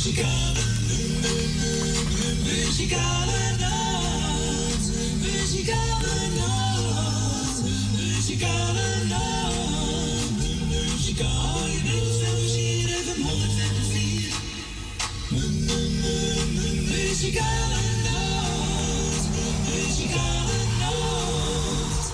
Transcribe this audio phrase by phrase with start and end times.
[0.00, 0.64] Muzikale,
[2.44, 4.86] muzikale nacht.
[5.20, 7.62] Muzikale nacht.
[7.96, 10.30] Muzikale nacht.
[10.68, 11.80] Muzikale
[16.90, 19.28] Muzikale nacht.
[19.68, 22.12] Muzikale nacht.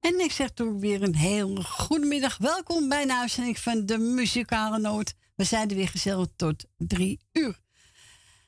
[0.00, 2.36] En ik zeg toen weer een heel goedemiddag.
[2.38, 5.14] Welkom bij een uitzending van de Muzikale Noot.
[5.34, 7.60] We zijn er weer gezellig tot drie uur.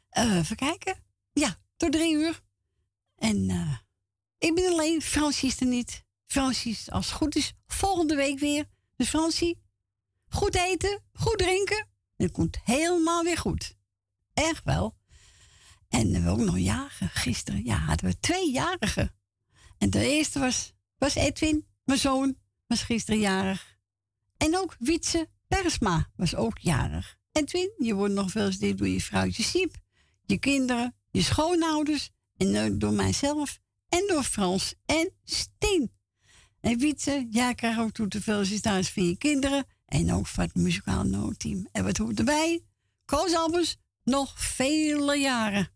[0.09, 0.97] Eh, even kijken.
[1.33, 2.43] Ja, tot drie uur.
[3.17, 3.79] En eh,
[4.39, 6.05] ik ben alleen, Fransie is er niet.
[6.27, 8.65] Fransie is als het goed is volgende week weer.
[8.97, 9.63] Dus Fransie,
[10.29, 11.89] goed eten, goed drinken.
[12.17, 13.77] En het komt helemaal weer goed.
[14.33, 14.97] Echt wel.
[15.89, 17.09] En we ook nog jarigen.
[17.09, 19.15] Gisteren ja, hadden we twee jarigen.
[19.79, 23.79] En de eerste was, was Edwin, mijn zoon, was gisteren jarig.
[24.37, 27.17] En ook Wietse Persma was ook jarig.
[27.33, 29.77] Edwin, je wordt nog eens dit door je vrouwtje Siep,
[30.25, 35.93] je kinderen, je schoonouders en eh, door mijzelf en door Frans en Steen.
[36.61, 40.55] En Wietse, jij krijgt ook toe te felicitaties van je kinderen en ook van het
[40.55, 41.69] muzikaal noodteam.
[41.73, 42.65] En wat hoort erbij?
[43.05, 45.76] Koos Albers, nog vele jaren.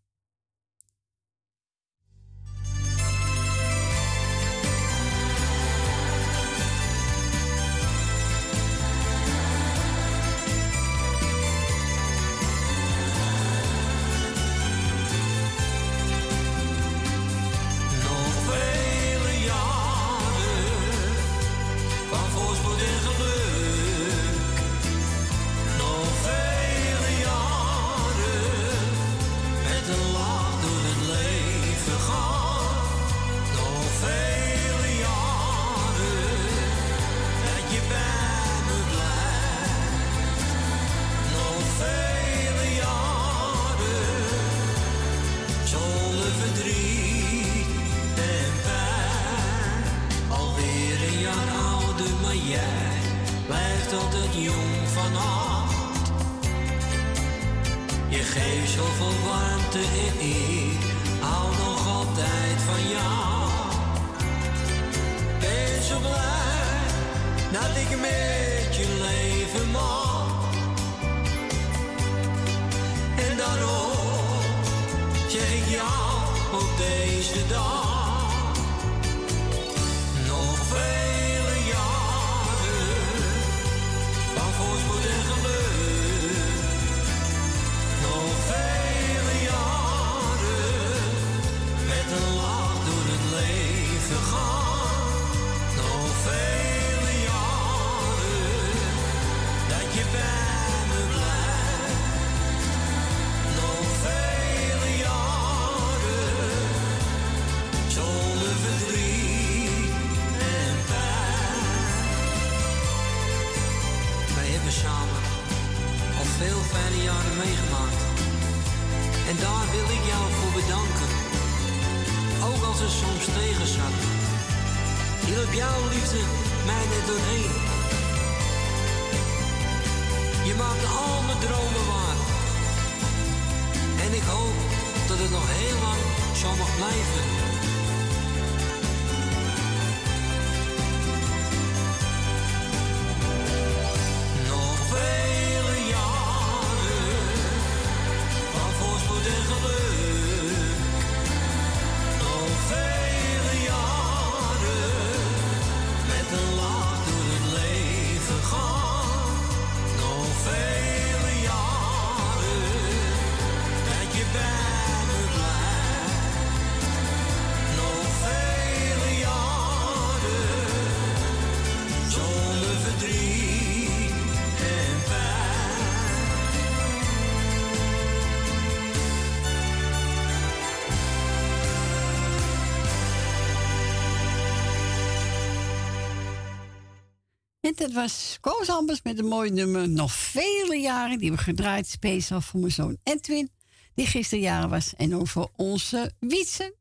[187.80, 189.88] Dat was Koos Ambers met een mooi nummer.
[189.88, 191.18] Nog vele jaren.
[191.18, 193.50] Die hebben gedraaid speciaal voor mijn zoon Edwin.
[193.94, 194.94] Die gisteren jarig was.
[194.94, 196.76] En ook voor onze Wietse.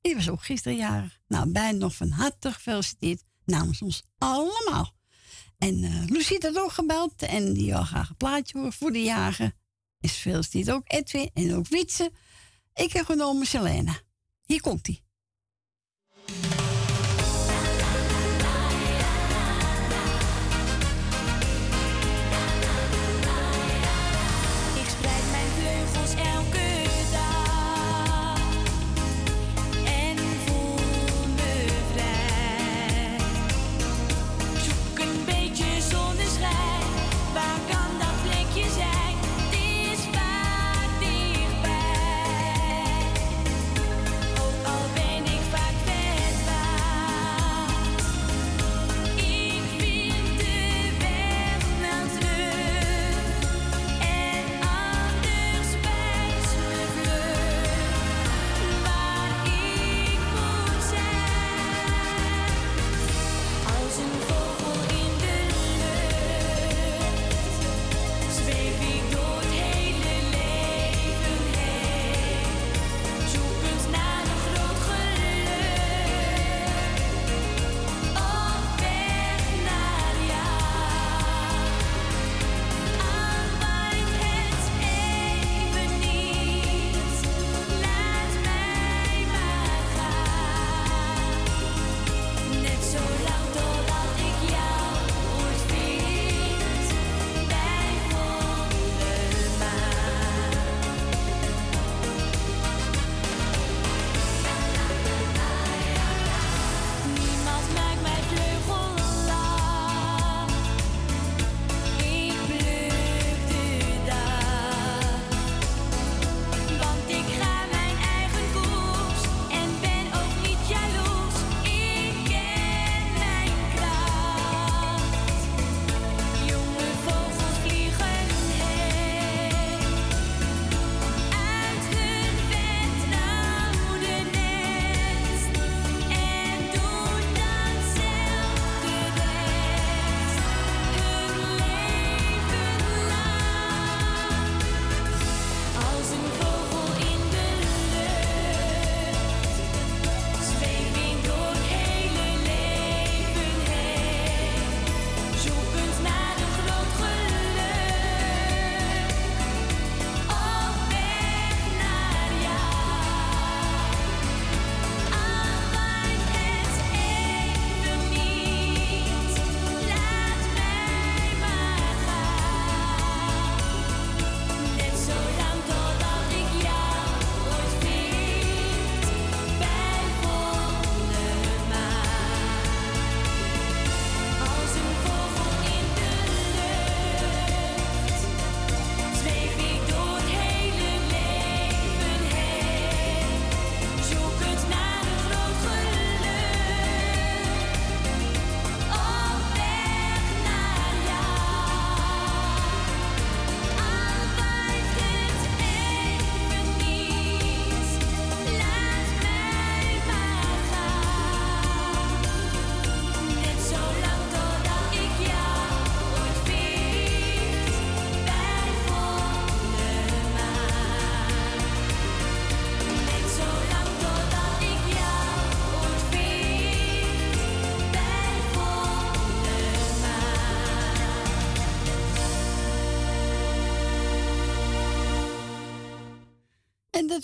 [0.00, 1.20] Die was ook gisteren jarig.
[1.28, 3.22] Nou, bijna nog van harte gefeliciteerd.
[3.44, 4.92] Namens ons allemaal.
[5.58, 7.22] En eh Lucie had ook gebeld.
[7.22, 9.52] En die wil graag een plaatje horen voor de jager.
[10.00, 12.12] Is gefeliciteerd ook Edwin en ook Wietse.
[12.74, 14.00] Ik heb genomen Selena.
[14.46, 14.88] Hier komt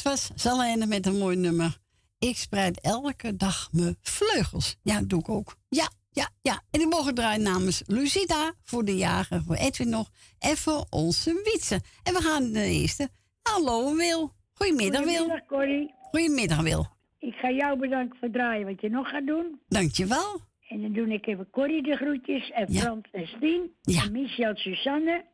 [0.02, 1.76] Dat was Salene met een mooi nummer.
[2.18, 4.76] Ik spreid elke dag mijn vleugels.
[4.82, 5.56] Ja, dat doe ik ook.
[5.68, 6.62] Ja, ja, ja.
[6.70, 11.40] En ik mogen draaien namens Lucida voor de jager, voor Edwin nog en voor onze
[11.44, 11.80] Wietse.
[12.02, 13.08] En we gaan de eerste.
[13.42, 14.32] Hallo Wil.
[14.52, 15.12] Goedemiddag Wil.
[15.12, 15.94] Goedemiddag, Corrie.
[16.10, 16.86] Goedemiddag Wil.
[17.18, 19.60] Ik ga jou bedanken voor het draaien wat je nog gaat doen.
[19.68, 20.40] Dankjewel.
[20.68, 22.50] En dan doe ik even Corrie de groetjes.
[22.50, 22.80] En Ja.
[22.80, 23.70] Frans en Stien.
[23.82, 24.02] Ja.
[24.02, 25.24] En Michel, Susanne.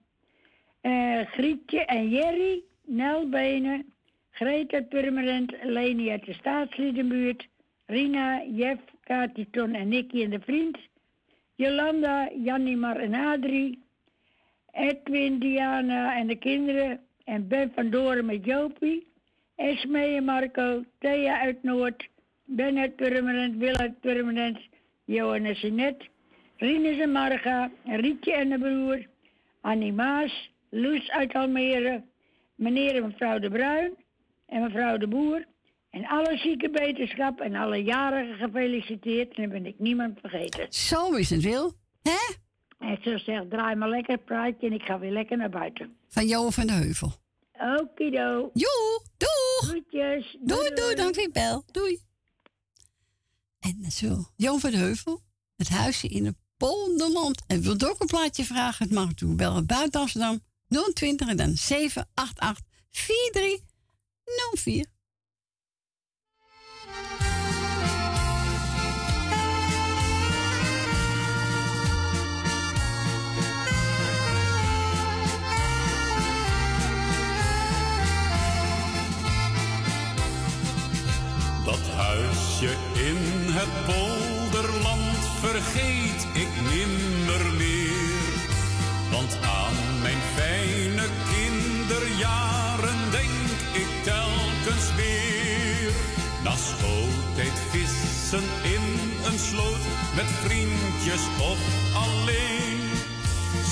[0.80, 2.62] eh, Grietje en Jerry.
[2.84, 3.94] Nel Benen.
[4.38, 5.52] Greta Purmerend.
[5.62, 7.46] Leni uit de staatsliedenbuurt.
[7.86, 10.78] Rina, Jeff, Kati, Ton en Nicky en de vriend.
[11.54, 13.78] Jolanda, Jannimar en Adrie.
[14.72, 17.00] Edwin, Diana en de kinderen.
[17.24, 19.06] En Ben van Doren met Jopie.
[19.54, 20.84] Esme en Marco.
[20.98, 22.08] Thea uit Noord.
[22.44, 23.56] Ben uit Purmerend.
[23.56, 24.58] Wil uit Purmerend.
[25.04, 26.06] Johan en Jeanette.
[26.56, 27.70] Rinus en Marga.
[27.84, 29.06] Rietje en de broer.
[29.60, 30.50] Annie Maas.
[30.70, 32.02] Loes uit Almere.
[32.54, 34.04] Meneer en mevrouw De Bruin.
[34.46, 35.46] En mevrouw De Boer.
[35.90, 39.34] En alle zieke beterschap en alle jarigen gefeliciteerd.
[39.34, 40.72] En dan ben ik niemand vergeten.
[40.72, 41.72] Zo is het Wil.
[42.02, 42.34] Hè?
[42.78, 45.96] En zo zegt, draai maar lekker praatje en ik ga weer lekker naar buiten.
[46.08, 47.12] Van Jo van de Heuvel.
[47.52, 48.50] Okido.
[48.52, 49.68] Joe, doeg.
[49.68, 50.36] Groetjes.
[50.40, 51.64] Doei, doei, dank voor je bel.
[51.70, 51.98] Doei.
[53.60, 55.20] En zo, Johan van de Heuvel,
[55.56, 57.42] het huisje in het Polderland.
[57.46, 58.84] En wilt ook een plaatje vragen?
[58.84, 60.40] Het mag natuurlijk bellen buiten Amsterdam.
[60.94, 62.64] 020 en dan 788
[64.26, 64.86] 4304.
[81.64, 83.16] Dat huisje in
[83.52, 86.05] het polderland vergeet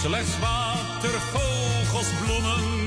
[0.04, 2.83] Slechts water, vogels, bloemen,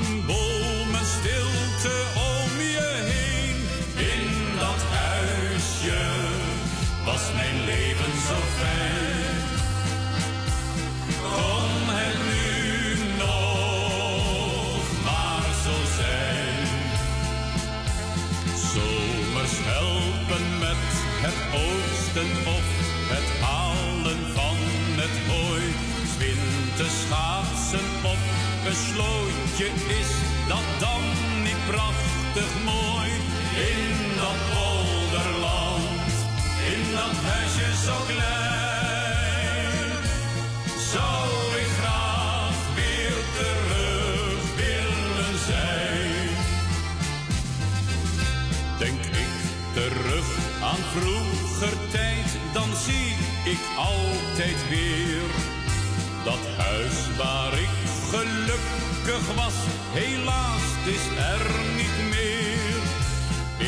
[56.78, 57.76] huis waar ik
[58.12, 59.58] gelukkig was,
[60.00, 60.66] helaas
[60.96, 61.44] is er
[61.80, 62.82] niet meer.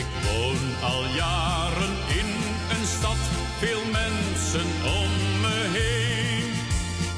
[0.01, 0.61] Ik woon
[0.91, 2.29] al jaren in
[2.75, 3.21] een stad,
[3.59, 4.67] veel mensen
[5.01, 5.11] om
[5.43, 6.51] me heen.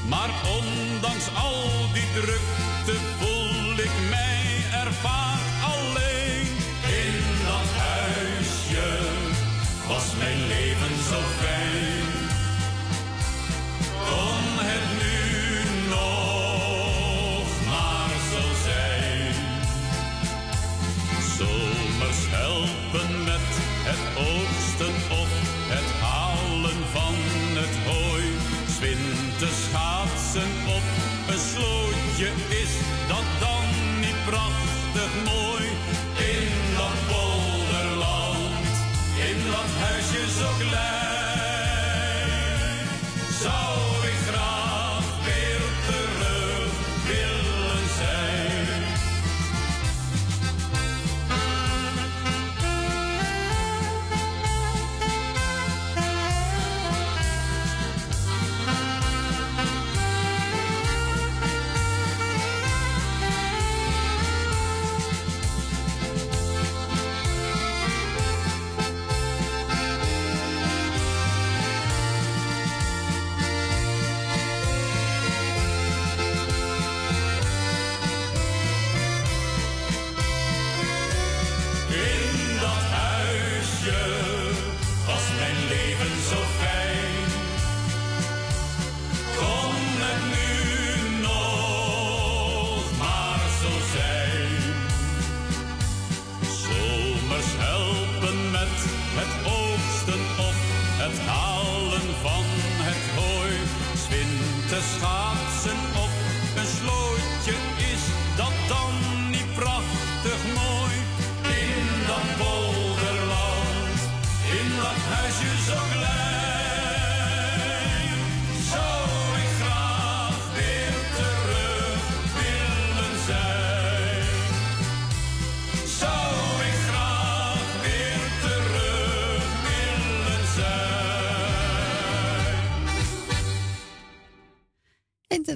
[0.08, 2.51] Maar ondanks al die drukte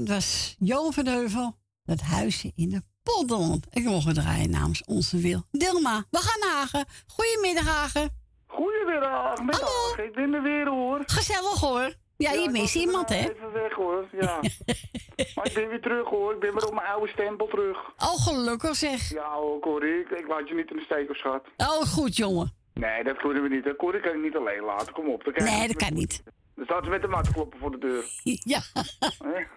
[0.00, 1.56] het was Jo van Heuvel.
[1.84, 3.66] Dat huisje in de Polderland.
[3.70, 5.42] Ik mocht draaien namens onze wil.
[5.50, 6.84] Dilma, we gaan Hagen.
[7.06, 8.10] Goedemiddag, Hagen.
[8.46, 9.98] Goedemiddag, middag.
[9.98, 11.02] Ik ben er weer hoor.
[11.06, 11.94] Gezellig hoor.
[12.16, 13.14] Ja, je ik mist iemand, hè?
[13.14, 14.40] eh, Even weg hoor, ja.
[15.34, 16.32] maar ik ben weer terug hoor.
[16.34, 17.78] Ik ben weer op mijn oude stempel terug.
[17.96, 19.10] Oh, gelukkig zeg.
[19.10, 19.84] Ja hoor.
[19.86, 21.44] Ik, ik laat je niet in de steek of schat.
[21.56, 22.52] Oh, goed, jongen.
[22.74, 23.64] Nee, dat kunnen we niet.
[23.64, 24.92] Dat kan ik niet alleen laten.
[24.92, 25.24] Kom op.
[25.24, 26.22] Dan krijg je- Nee, dat kan niet.
[26.56, 28.04] Dan staat ze met de mat kloppen voor de deur.
[28.54, 28.60] Ja.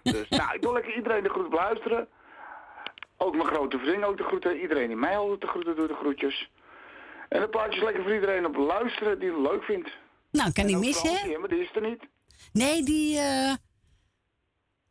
[0.04, 2.08] Dus, nou, ik wil lekker iedereen de groet beluisteren.
[3.18, 4.62] Ook mijn grote vriend ook de groeten.
[4.62, 6.50] Iedereen die mij altijd de groeten doet, de groetjes.
[7.30, 9.90] En de plaatjes lekker voor iedereen op luisteren die het leuk vindt.
[10.32, 11.38] Nou, kan niet missen, hè?
[11.38, 12.04] Maar die is er niet.
[12.54, 13.52] Nee, die, eh,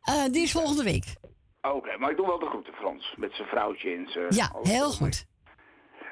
[0.01, 1.05] eh, die is volgende week.
[1.61, 3.13] Oké, maar ik doe wel de groeten, Frans.
[3.17, 4.25] Met zijn vrouwtje en zijn...
[4.29, 5.25] Ja, heel goed.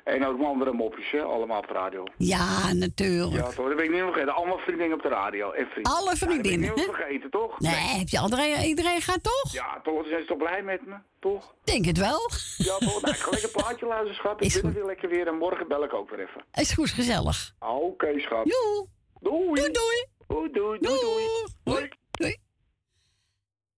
[0.07, 1.21] En ook andere mopjes, hè.
[1.21, 2.03] Allemaal op de radio.
[2.17, 3.33] Ja, natuurlijk.
[3.33, 3.67] Ja, toch.
[3.67, 4.33] Dat ben ik niet meer vergeten.
[4.35, 5.51] Allemaal vriendinnen op de radio.
[5.51, 5.91] En vrienden.
[5.91, 7.59] Alle Ja, dat ben vriendinnen, ik niet vergeten, toch?
[7.59, 9.51] Nee, heb je iedereen, iedereen gaat toch?
[9.51, 10.07] Ja, toch.
[10.07, 11.55] Zijn ze toch blij met me, toch?
[11.63, 12.29] Denk het wel.
[12.57, 13.01] Ja, toch.
[13.01, 14.43] Nou, ik ga lekker een plaatje luisteren, schat.
[14.43, 15.27] Ik ben er weer lekker weer.
[15.27, 16.43] En morgen bel ik ook weer even.
[16.53, 17.53] Is goed, gezellig.
[17.59, 18.45] Oké, schat.
[18.45, 18.87] Doei.
[19.19, 20.05] Doei, doei.
[20.27, 21.27] Doei, doei, doei, doei.
[21.63, 21.89] Doei.
[22.11, 22.37] Doei.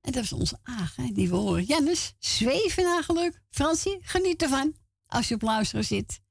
[0.02, 1.64] En dat is onze Aag, hè, die we horen.
[1.64, 3.42] Jannes, zweven naar geluk.
[3.50, 4.74] Fransie, geniet ervan.
[5.10, 6.22] Als je op luisteren zit.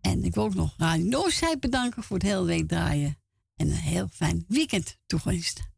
[0.00, 3.18] En ik wil ook nog Radio Noordzij bedanken voor het hele week draaien.
[3.56, 5.73] En een heel fijn weekend toegewenst.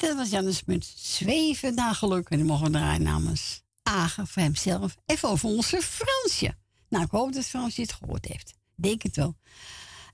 [0.00, 2.28] dat was Jannes met Zweven naar geluk.
[2.28, 6.56] En die mogen we draaien namens Agen voor hemzelf en voor onze Fransje.
[6.88, 8.54] Nou, ik hoop dat Fransje het gehoord heeft.
[8.74, 9.36] Denk het wel.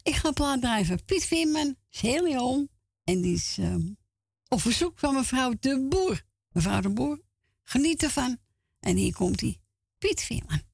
[0.02, 2.70] Ik ga plaat Piet Vimmen, is heel jong.
[3.04, 3.96] En die is um,
[4.48, 6.22] op verzoek van mevrouw de Boer.
[6.52, 7.20] Mevrouw de Boer,
[7.62, 8.38] geniet ervan.
[8.80, 9.60] En hier komt hij,
[9.98, 10.73] Piet Vimmen.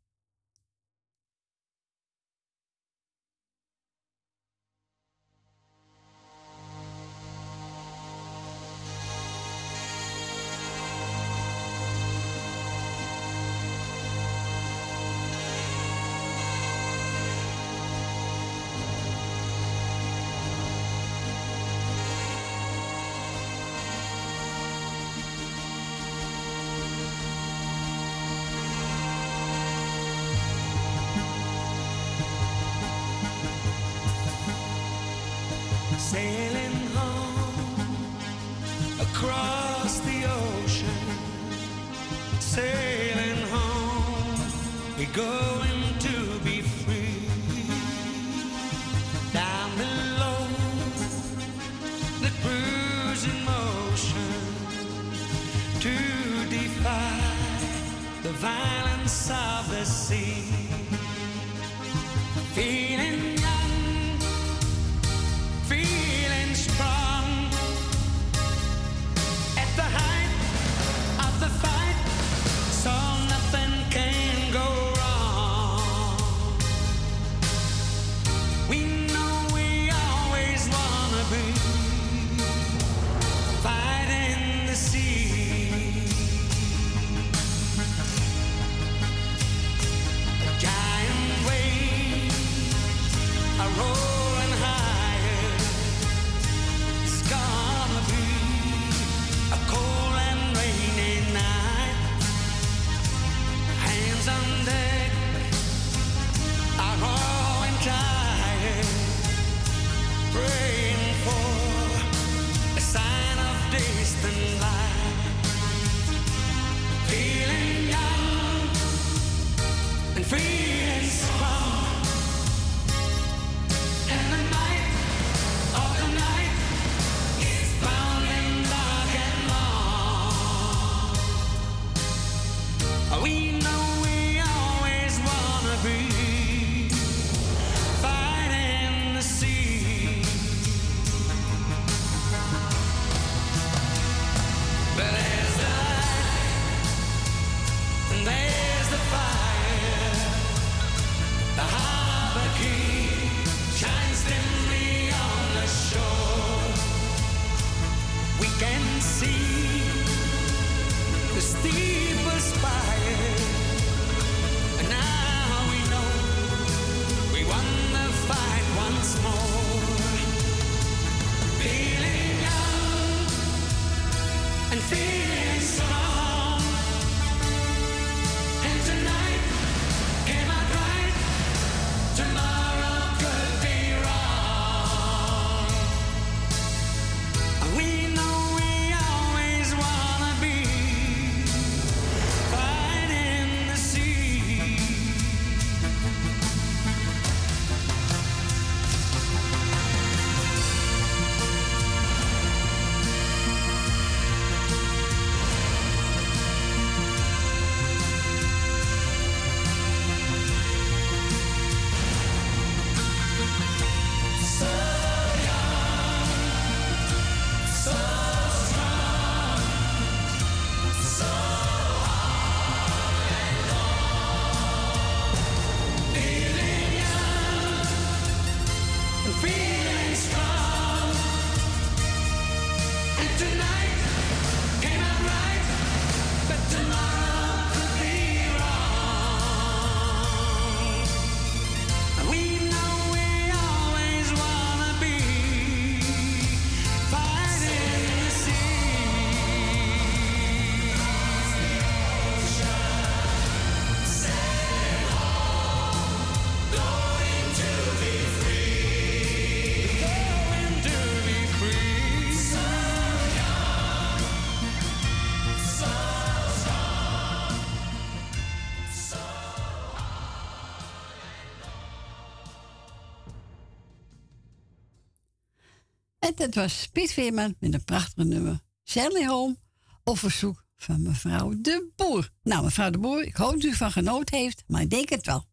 [276.39, 278.61] Het was Piet Veerman met een prachtige nummer.
[278.83, 279.57] Sally Home
[280.05, 282.31] op verzoek van mevrouw de Boer.
[282.43, 285.27] Nou, mevrouw de Boer, ik hoop dat u van genoten heeft, maar ik denk het
[285.27, 285.45] wel.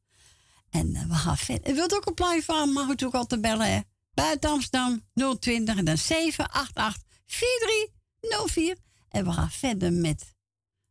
[0.69, 1.71] En eh, we gaan verder.
[1.71, 3.85] U wilt ook een plaatje van, mag u ook altijd bellen.
[4.13, 5.01] Buiten Amsterdam
[5.39, 8.77] 020 en dan 788 4304.
[9.09, 10.35] En we gaan verder met,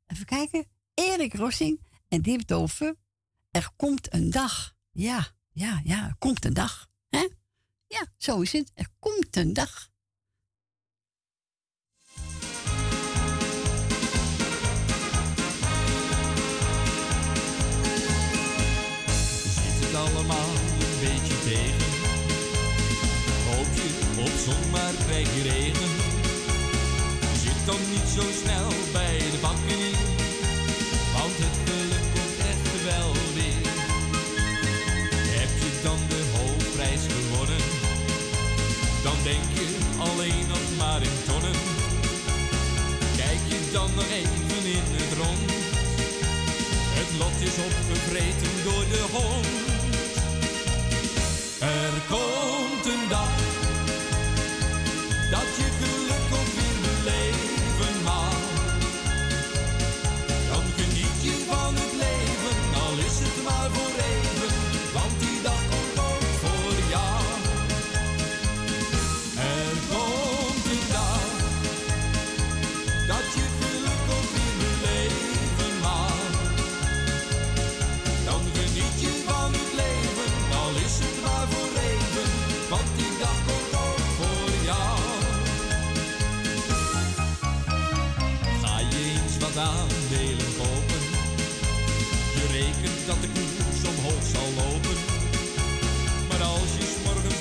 [0.07, 1.85] even kijken, Erik Rossing.
[2.09, 2.51] En Diep
[3.51, 4.75] er komt een dag.
[4.93, 6.89] Ja, ja, ja, er komt een dag.
[7.09, 7.29] Hè?
[7.89, 8.71] Ja, zo is het.
[8.75, 9.89] Er komt een dag.
[19.55, 21.91] Zit het allemaal een beetje tegen?
[23.49, 23.89] Hoop je
[24.21, 25.91] op zon, maar krijg je regen?
[27.43, 28.86] Zit dan niet zo snel
[43.77, 45.51] dan nog even in het rond?
[46.99, 49.47] Het lot is opgevreten door de hond.
[51.61, 53.35] Er komt een dag
[55.31, 55.69] dat je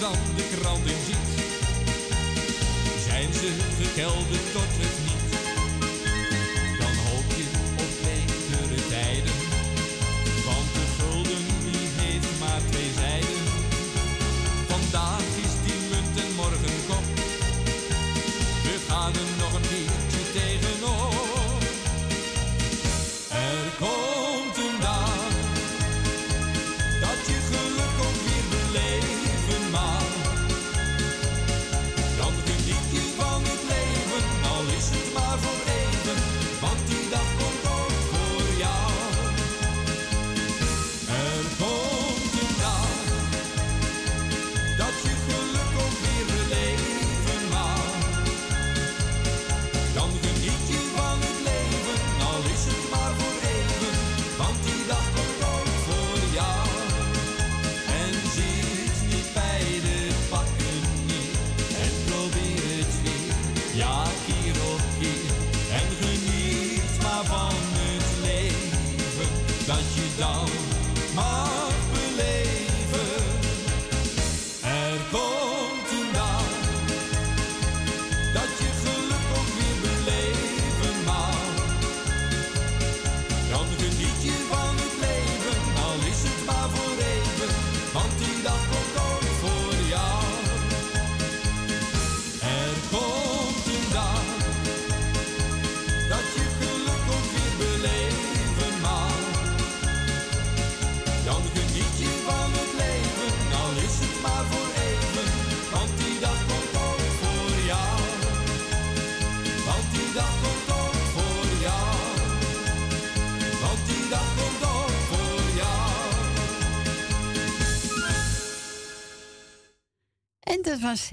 [0.05, 1.29] dan de krant in ziet,
[3.07, 3.49] zijn ze
[3.81, 5.29] gekelderd tot het niet.
[6.79, 7.47] Dan hoop je
[7.83, 9.44] op betere tijden,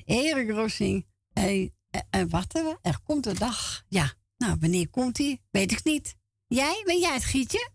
[0.05, 1.07] Erik Rossing.
[1.33, 3.83] En, en, en wat er, komt een dag.
[3.89, 5.41] Ja, nou, wanneer komt die?
[5.51, 6.15] Weet ik niet.
[6.47, 6.83] Jij?
[6.85, 7.71] Weet jij het, Gietje?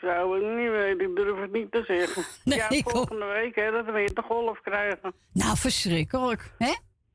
[0.00, 2.24] Zou ik niet weten, ik durf het niet te zeggen.
[2.44, 2.90] Nee, ja, ook.
[2.90, 5.14] volgende week hè, dat we weer de golf krijgen.
[5.32, 6.74] Nou, verschrikkelijk, hè?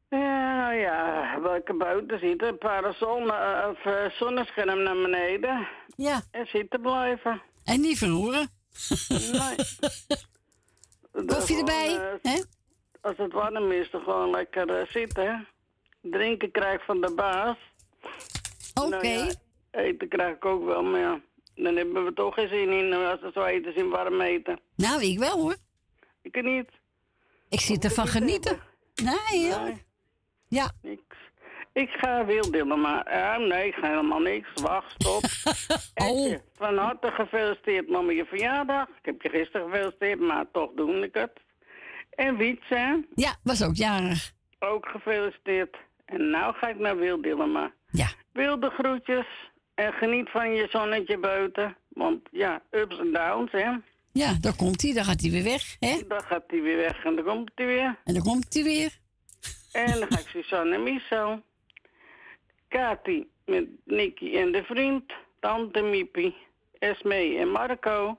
[0.10, 6.22] Ja, nou ja, welke buiten zitten, een parasol na- of eh, zonnescherm naar beneden Ja.
[6.32, 7.42] en zitten blijven.
[7.64, 8.50] En niet verroeren.
[9.10, 9.56] Nee.
[11.28, 12.42] Koffie erbij, eh, hè?
[13.04, 15.48] Als het warm is, dan gewoon lekker eh, zitten.
[16.02, 17.58] Drinken krijg ik van de baas.
[18.74, 18.90] Oké.
[18.90, 19.32] Nou ja,
[19.72, 21.22] eten krijg ik ook wel, maar ja,
[21.56, 24.60] dan hebben we toch geen zin in eh, als we zo eten in warm eten.
[24.76, 25.56] Nou, ik wel hoor.
[26.22, 26.70] Ik niet.
[27.50, 28.60] Ik zit ervan genieten.
[28.96, 29.64] Nee, joh.
[29.64, 29.86] Nee.
[30.48, 30.72] Ja.
[30.82, 31.18] Niks.
[31.74, 33.14] Ik ga wild maar.
[33.14, 34.50] Ja, nee, ik ga helemaal niks.
[34.62, 35.22] Wacht, stop.
[35.96, 36.34] Oh.
[36.54, 38.88] Van harte gefeliciteerd, mama, je verjaardag.
[38.88, 41.32] Ik heb je gisteren gefeliciteerd, maar toch doe ik het.
[42.16, 44.32] En Wietse, Ja, was ook jarig.
[44.60, 45.78] ook gefeliciteerd.
[46.06, 47.72] En nou ga ik naar Wil Dillema.
[47.92, 48.08] Ja.
[48.32, 49.26] Wilde groetjes.
[49.76, 51.76] En geniet van je zonnetje buiten.
[51.90, 53.72] Want ja, ups en downs, hè.
[54.12, 54.94] Ja, daar komt hij.
[54.94, 55.76] Dan gaat hij weer weg.
[55.80, 56.00] Hè?
[56.08, 57.98] Dan gaat hij weer weg en dan komt hij weer.
[58.04, 58.98] En dan komt hij weer.
[59.72, 61.42] En dan ga ik Suzanne en Miso.
[62.68, 65.14] Kati met Nicky en de vriend.
[65.40, 66.36] Tante Miepie.
[66.80, 68.18] Esme en Marco.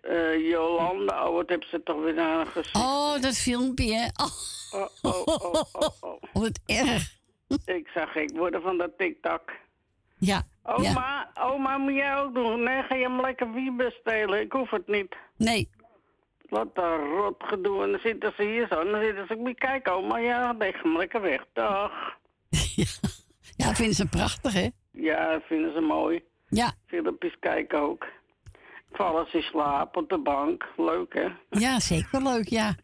[0.00, 2.82] Eh, Jolanda, oh wat hebben ze toch weer aangezien.
[2.82, 4.06] Oh, dat filmpje, hè?
[4.06, 4.30] Oh,
[4.72, 6.22] Oh, oh, oh, oh, oh.
[6.42, 7.18] wat erg.
[7.64, 9.42] Ik zag gek worden van dat TikTok.
[10.18, 10.72] Ja, ja.
[10.74, 12.62] Oma, oma, moet jij ook doen?
[12.62, 14.40] Nee, ga je hem lekker wiebes stelen?
[14.40, 15.16] Ik hoef het niet.
[15.36, 15.70] Nee.
[16.48, 17.82] Wat een rot gedoe.
[17.82, 18.80] En dan zitten ze hier zo.
[18.80, 20.18] En dan zitten ze, moet je kijken, oma.
[20.18, 21.44] Ja, leg hem lekker weg.
[21.52, 21.92] Dag.
[23.56, 24.68] Ja, vinden ze prachtig, hè?
[24.90, 26.22] Ja, vinden ze mooi.
[26.48, 28.06] Ja, Filmpjes kijken ook.
[28.92, 30.68] Vallen ze in slaap op de bank.
[30.76, 31.28] Leuk, hè?
[31.50, 32.74] ja zeker leuk, ja.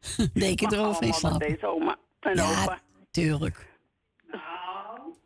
[0.34, 1.40] Deken erover in slaap.
[1.40, 2.78] deze oma en Ja, opa.
[3.10, 3.74] tuurlijk.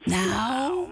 [0.04, 0.88] Nou,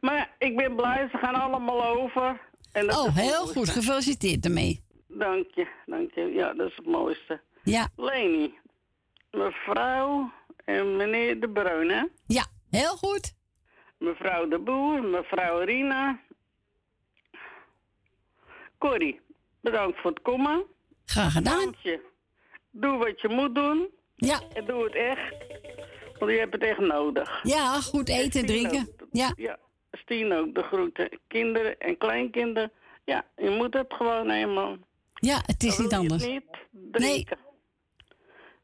[0.00, 2.40] Maar ik ben blij, ze gaan allemaal over.
[2.72, 3.68] En dat oh, heel goed.
[3.68, 4.82] Gefeliciteerd ermee.
[5.08, 6.20] Dank je, dank je.
[6.32, 7.40] Ja, dat is het mooiste.
[7.62, 8.54] Ja, Leni,
[9.30, 10.32] mevrouw
[10.64, 12.02] en meneer De Bruin, hè?
[12.26, 13.34] ja, heel goed.
[13.98, 16.20] Mevrouw De Boer, mevrouw Rina.
[18.88, 19.20] Corrie,
[19.60, 20.64] bedankt voor het komen.
[21.04, 21.66] Graag gedaan.
[21.66, 22.00] Antje,
[22.70, 23.88] doe wat je moet doen.
[24.16, 25.34] Ja, En doe het echt.
[26.18, 27.40] Want je hebt het echt nodig.
[27.42, 28.80] ja, goed eten, Stien drinken.
[29.00, 29.08] ook.
[29.12, 29.58] Ja, Ja,
[29.92, 31.18] Stien ook, de groeten.
[31.28, 32.72] Kinderen en kleinkinderen.
[33.04, 34.76] Ja, je moet het gewoon eenmaal.
[35.14, 36.26] ja, het is niet het anders.
[36.26, 37.38] niet drinken.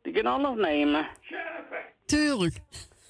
[0.03, 1.09] Die kan alles nemen.
[2.07, 2.55] Tuurlijk.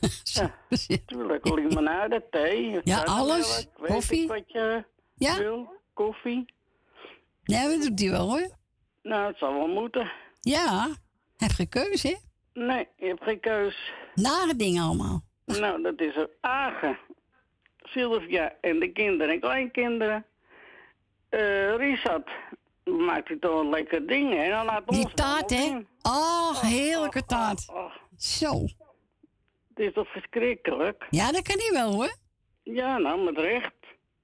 [0.33, 0.55] Ja,
[1.07, 1.49] tuurlijk.
[1.49, 2.81] Limonade, thee.
[2.85, 3.67] Ja, alles.
[3.87, 4.27] Koffie.
[4.29, 5.73] wat je Ja, wil.
[5.95, 6.45] Koffie.
[7.51, 8.49] Ja dat doet hij wel hoor.
[9.03, 10.11] Nou, het zal wel moeten.
[10.41, 10.89] Ja,
[11.37, 12.15] heb geen keuze, hè?
[12.63, 13.93] Nee, je hebt geen keus.
[14.15, 15.23] Nare dingen allemaal.
[15.45, 16.31] Nou, dat is er.
[16.41, 16.99] Agen.
[17.83, 20.25] Sylvia en de kinderen en kleinkinderen.
[21.77, 22.31] Richard
[22.85, 24.49] maakt hij toch een lekker ding, hè?
[24.51, 25.79] Dan laat ons Die het taart, hè?
[26.03, 27.69] Oh, heerlijke taart.
[27.69, 28.63] Oh, Zo.
[29.69, 31.07] het is toch verschrikkelijk?
[31.11, 32.17] Ja, dat kan hij wel hoor.
[32.63, 33.75] Ja, nou, met recht.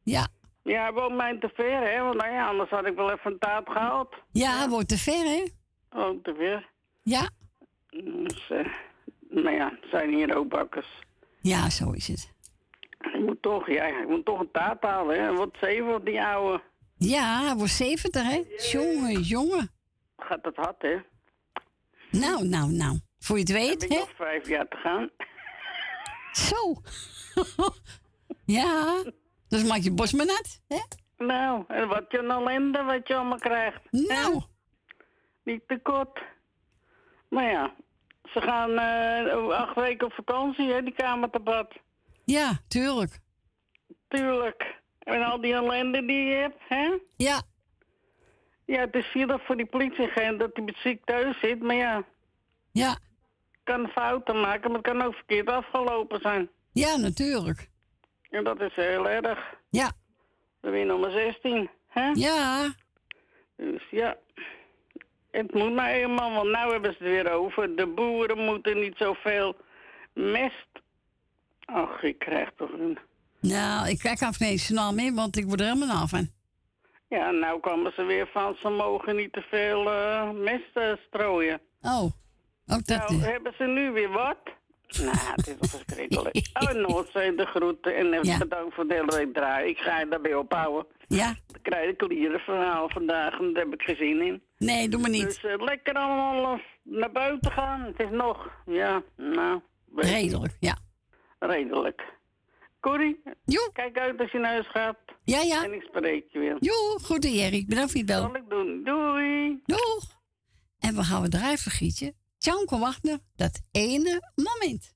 [0.02, 0.28] Ja,
[0.66, 2.02] Ja, hij woont mij te ver, hè?
[2.02, 4.14] Want nou ja, anders had ik wel even een taart gehaald.
[4.32, 5.44] ja, hij wordt te ver, hè?
[5.90, 6.68] Oh, te ver.
[7.02, 7.28] Ja,
[8.04, 8.66] Dus, eh,
[9.28, 10.86] nou ja, zijn hier ook bakkers.
[11.40, 12.34] ja, zo is het.
[13.00, 15.32] Ik moet toch, ja, ik moet toch een taart halen, hè?
[15.34, 16.62] Wat zeven, die ouwe.
[16.96, 18.42] Ja, hij wordt 70, hè?
[18.72, 19.70] Jongen, jongen.
[20.16, 20.96] Gaat het hard, hè?
[22.10, 22.98] Nou, nou, nou.
[23.18, 23.98] Voor je het Heb weet, ik hè?
[23.98, 25.10] nog vijf jaar te gaan.
[26.32, 26.74] Zo.
[28.58, 29.02] ja,
[29.60, 30.80] dus maak je bos maar nat, hè?
[31.24, 33.80] Nou, en wat je een ellende wat je allemaal krijgt.
[33.90, 34.42] Nou,
[35.44, 36.22] Niet te kort.
[37.28, 37.74] Maar ja,
[38.32, 41.72] ze gaan eh, acht weken op vakantie, hè, die kamerdebat.
[42.24, 43.18] ja, tuurlijk.
[44.08, 44.74] Tuurlijk.
[44.98, 46.98] En al die ellende die je hebt, hè?
[47.16, 47.42] Ja,
[48.64, 51.62] Ja, het is zielig voor die politieagent dat hij met ziek thuis zit.
[51.62, 52.04] Maar ja,
[52.72, 52.98] ja,
[53.64, 56.48] kan fouten maken, maar het kan ook verkeerd afgelopen zijn.
[56.72, 57.70] ja, natuurlijk.
[58.36, 59.54] En dat is heel erg.
[59.70, 59.92] Ja,
[60.60, 62.10] Dan ben je nummer 16, hè?
[62.12, 62.74] ja,
[63.56, 64.16] Dus ja,
[65.30, 67.76] het moet maar eenmaal, want nou hebben ze het weer over.
[67.76, 69.56] De boeren moeten niet zoveel
[70.12, 70.68] mest.
[71.64, 72.98] Ach, ik krijg toch een...
[73.40, 76.28] nou, ik kijk af nee, snel mee, want ik word er helemaal af van.
[77.08, 81.60] Ja, nou komen ze weer van, ze mogen niet te veel eh, mest eh, strooien.
[81.82, 82.02] Oh,
[82.66, 83.08] ook dat.
[83.08, 84.38] Nou, hebben ze nu weer wat?
[85.02, 86.34] Nou, het is toch verschrikkelijk.
[86.62, 88.38] Oh, Noordzee, de groeten en eh, Ja.
[88.38, 89.68] bedankt voor de hele week draaien.
[89.68, 90.86] Ik ga je daarbij ophouden.
[91.08, 94.42] ja, Dan krijg ik een verhaal vandaag en daar heb ik geen zin in.
[94.58, 95.22] nee, doe maar niet.
[95.24, 97.80] Dus eh, lekker allemaal eh, naar buiten gaan.
[97.80, 99.60] Het is nog, ja, nou,
[99.96, 100.76] Redelijk, ja.
[101.38, 102.14] redelijk.
[102.80, 104.98] Corrie, Jo, kijk uit als je naar huis gaat.
[105.24, 105.64] ja, ja.
[105.64, 106.56] En ik spreek je weer.
[106.60, 107.64] Jo, goed Jerry.
[107.68, 108.20] Bedankt voor je bel.
[108.22, 108.82] Zal ik doen.
[108.84, 109.60] Doei.
[109.64, 110.04] Doeg.
[110.78, 112.14] En we gaan we draaien, Gietje.
[112.38, 114.94] Tjanko Wagner, dat ene moment.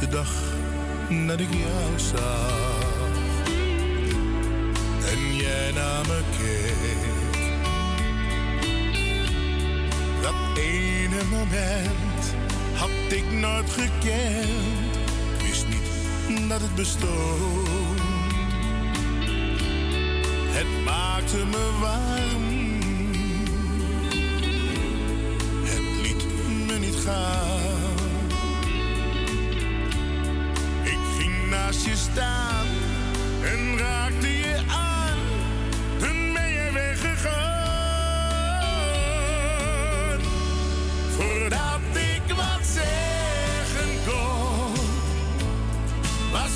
[0.00, 0.32] de dag
[1.26, 2.80] dat ik jou zag
[5.10, 7.38] en jij naar me keek.
[10.22, 12.34] Dat ene moment
[12.74, 14.89] had ik nooit gekend.
[16.48, 18.00] Dat het bestond.
[20.52, 22.48] Het maakte me warm.
[25.64, 26.24] Het liet
[26.66, 27.98] me niet gaan.
[30.82, 32.66] Ik ging naast je staan
[33.44, 35.18] en en raakte je aan.
[35.98, 37.40] Toen ben je weggegaan.
[41.10, 41.80] Voordat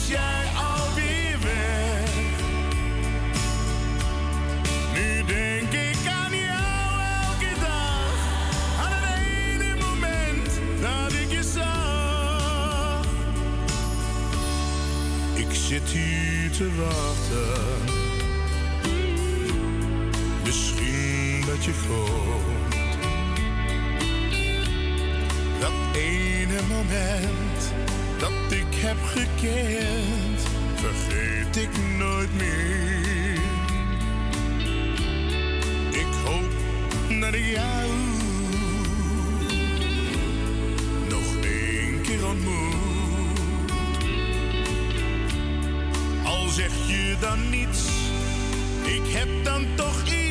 [0.08, 2.10] jij alweer weg.
[4.94, 8.16] Nu denk ik aan jou elke dag,
[8.80, 9.18] aan het
[9.60, 13.06] ene moment dat ik je zag.
[15.34, 17.94] Ik zit hier te wachten,
[20.44, 22.74] misschien dat je komt.
[25.60, 27.53] Dat ene moment
[28.18, 30.40] dat ik heb gekend,
[30.74, 33.40] vergeet ik nooit meer.
[35.90, 36.50] Ik hoop
[37.20, 37.90] dat ik jou
[41.08, 43.70] nog één keer ontmoet.
[46.24, 47.88] Al zeg je dan niets,
[48.84, 50.23] ik heb dan toch iets.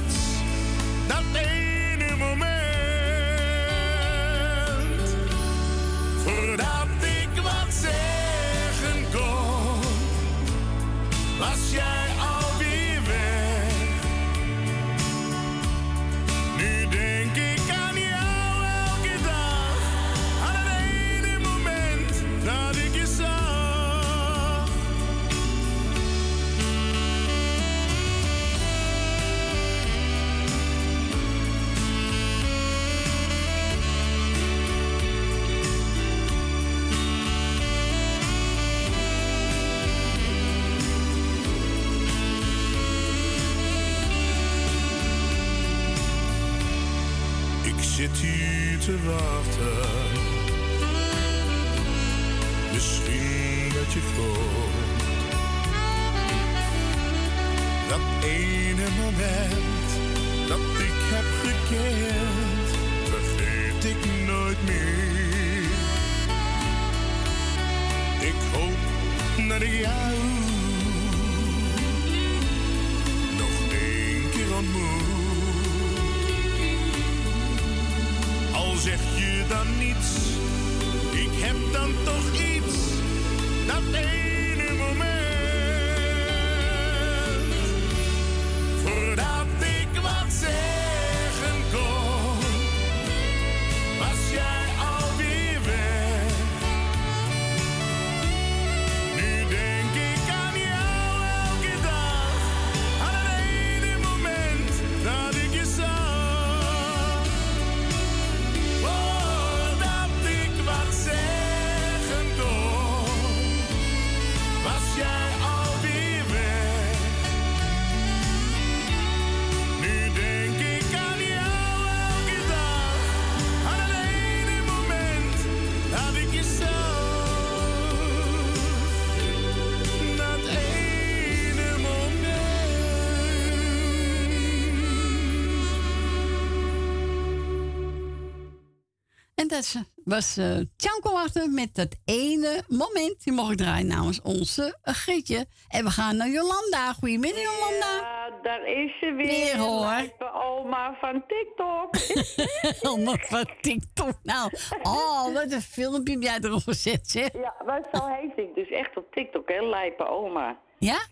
[139.53, 143.23] Dat was uh, Tjanko achter met dat ene moment.
[143.23, 145.45] Die mocht draaien namens onze uh, Grietje.
[145.67, 146.93] En we gaan naar Jolanda.
[146.93, 147.91] Goedemiddag, Jolanda.
[148.01, 149.27] Ja, daar is ze weer.
[149.27, 150.11] Weer, hoor.
[150.33, 151.89] Oma van TikTok.
[152.89, 154.13] Allemaal van TikTok.
[154.23, 154.51] Nou,
[154.81, 157.33] oh, wat een filmpje heb jij erop gezet, zeg.
[157.33, 160.59] ja, maar zo heet ik dus echt op TikTok, hè, Lijpe oma.
[160.79, 161.05] Ja?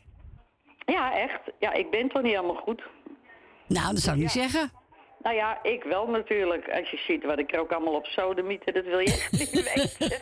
[0.86, 1.42] Ja, echt.
[1.60, 2.82] Ja, ik ben toch niet helemaal goed.
[3.68, 4.72] Nou, dat zou ik niet zeggen.
[5.24, 6.70] Nou ja, ik wel natuurlijk.
[6.70, 9.52] Als je ziet wat ik er ook allemaal op sodemieten, dat wil je echt niet
[9.74, 10.20] weten.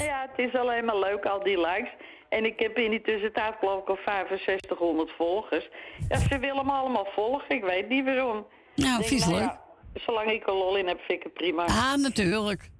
[0.08, 1.90] ja, het is alleen maar leuk, al die likes.
[2.28, 5.68] En ik heb in die tussentijd geloof ik al 6500 volgers.
[6.08, 8.46] Ja, ze willen me allemaal volgen, ik weet niet waarom.
[8.74, 9.38] Nou, Denk, vies leuk.
[9.40, 9.60] ja,
[9.94, 11.64] zolang ik er lol in heb, vind ik het prima.
[11.64, 12.70] Ah, natuurlijk.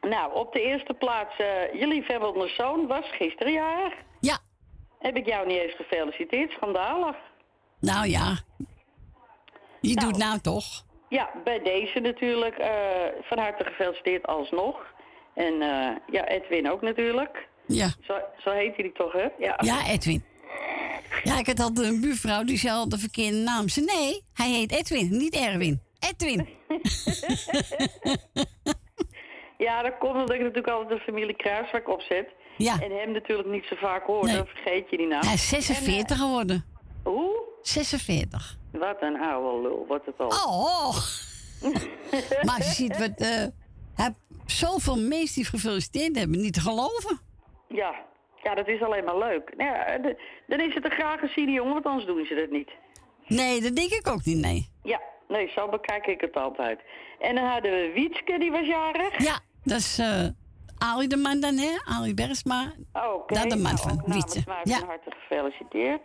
[0.00, 3.92] Nou, op de eerste plaats, eh je liefhebbende zoon was gisteren jarig.
[4.20, 4.38] Ja.
[4.98, 7.16] Heb ik jou niet eens gefeliciteerd, schandalig.
[7.84, 8.38] Nou ja.
[9.80, 10.64] Je doet nou toch.
[11.08, 12.56] Ja, bij deze natuurlijk.
[12.58, 12.70] eh,
[13.22, 14.76] van harte gefeliciteerd alsnog.
[15.34, 17.48] En eh, ja, Edwin ook natuurlijk.
[17.66, 17.88] Ja.
[18.00, 19.26] Zo, zo heet hij toch, hè?
[19.38, 19.58] Ja.
[19.58, 20.24] Ja, Edwin.
[21.22, 23.68] Ja, ik had altijd een buurvrouw die zei al de verkeerde naam.
[23.68, 25.80] Ze nee, hij heet Edwin, niet Erwin.
[25.98, 26.48] Edwin.
[29.58, 32.28] Ja, dat komt omdat ik natuurlijk altijd de familie Kruiswijk opzet.
[32.56, 32.80] Ja.
[32.80, 34.36] En hem natuurlijk niet zo vaak hoor, Nee.
[34.36, 35.22] dan vergeet je die naam.
[35.24, 36.64] Hij is 46 geworden.
[37.04, 37.42] Hoe?
[37.62, 38.56] 46.
[38.72, 40.26] Wat een oude lul, wordt het al.
[40.28, 40.96] Oh.
[42.46, 43.10] maar je ziet wat...
[43.16, 43.44] eh
[43.94, 44.18] hij heeft
[44.58, 47.20] zoveel mensen die gefeliciteerd hebben, niet te geloven.
[47.68, 47.94] Ja.
[48.42, 49.52] Ja, dat is alleen maar leuk.
[49.56, 52.50] Nou ja, de- dan is het een graag gezien jongen, want anders doen ze dat
[52.50, 52.70] niet.
[53.26, 54.68] Nee, dat denk ik ook niet, nee.
[54.82, 56.80] Ja, nee, zo bekijk ik het altijd.
[57.20, 59.22] En dan hadden we Wietske, die was jarig.
[59.24, 60.26] Ja, dat is eh
[60.78, 61.70] Ali de man dan, hè?
[61.84, 62.72] Ali Bergsma.
[62.92, 63.34] Oké.
[63.34, 64.22] Dat de man nou, van mij
[64.64, 64.78] Ja.
[64.78, 66.02] van harte gefeliciteerd.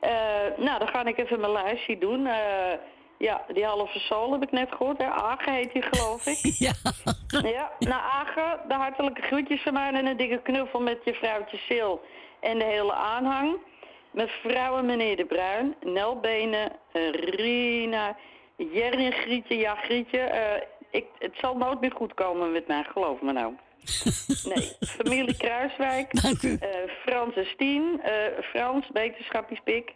[0.00, 0.10] Eh,
[0.56, 2.26] nou, dan ga ik even mijn lijstje doen.
[2.26, 2.72] Eh,
[3.18, 4.98] ja, die halve soul heb ik net gehoord.
[4.98, 5.04] Hè?
[5.04, 6.38] Age heet die, geloof ik.
[6.66, 6.72] Ja.
[7.42, 11.56] Ja, nou Age, de hartelijke groetjes van mij en een dikke knuffel met je vrouwtje
[11.68, 11.94] Sil
[12.40, 13.56] en de hele aanhang.
[14.10, 18.16] Mevrouw en meneer De Bruin, Nel Benen, eh, Rina,
[18.56, 19.56] Jerry en Grietje.
[19.56, 23.54] Ja, Grietje, eh, ik, het zal nooit meer goed komen met mij, geloof me nou.
[24.44, 26.56] Nee, familie Kruiswijk, Dank u.
[26.60, 26.68] eh,
[27.06, 28.12] Frans en Stien, eh,
[28.42, 29.92] Frans, wetenschappies Pik,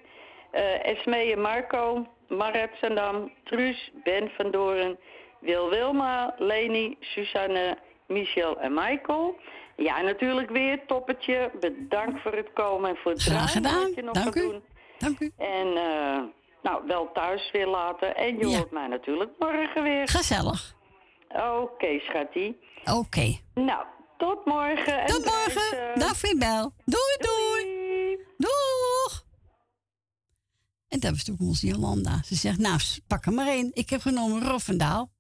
[0.51, 4.99] eh Esmee en Marco, Maret Zandam, Truus, Ben van Doren,
[5.41, 9.37] Wil Wilma, Leni, Suzanne, Michel en Michael.
[9.77, 11.51] Ja, natuurlijk weer toppertje.
[11.61, 13.93] Bedankt voor het komen en voor het Graag gedaan.
[13.95, 14.41] je nog Dank u.
[14.41, 14.63] doen.
[14.99, 15.33] Dank u.
[15.39, 15.73] En
[16.63, 18.09] nou, wel thuis weer later.
[18.09, 18.57] En je Ja.
[18.57, 20.09] hoort mij natuurlijk morgen weer.
[20.09, 20.75] Gezellig.
[21.61, 22.61] Oké, schattie.
[22.85, 23.39] Oké.
[23.55, 25.01] Nou, tot morgen.
[25.01, 25.93] en Tot morgen.
[25.95, 26.75] eh, Dag Fibel.
[26.85, 27.63] Doei, doei.
[27.65, 28.19] doei.
[28.39, 29.25] Doeg.
[30.89, 32.23] En dat was ook onze Jolanda.
[32.25, 33.71] Ze zegt, nou, pak er maar één.
[33.73, 35.13] Ik heb genomen Rofendaal.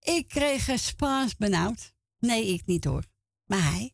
[0.00, 1.92] Ik kreeg Spaans benauwd.
[2.18, 3.04] Nee, ik niet hoor.
[3.46, 3.93] Maar hij.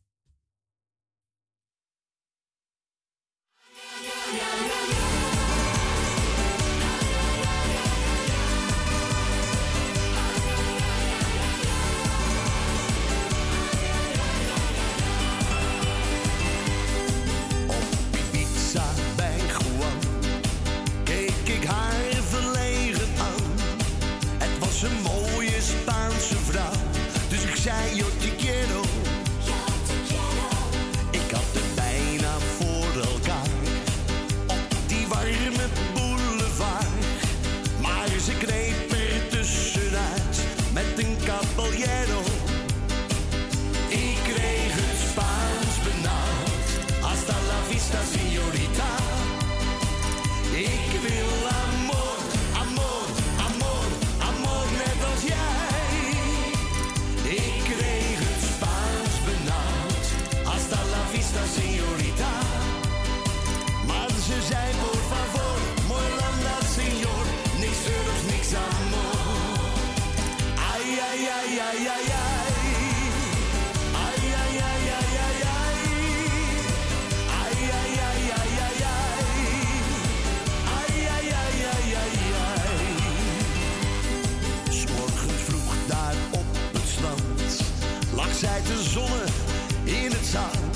[88.41, 89.27] Zij te zonnen
[89.85, 90.70] in het zand.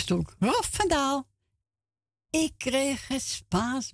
[0.00, 0.26] Was toen
[0.70, 1.28] van Daal.
[2.30, 3.42] Ik kreeg het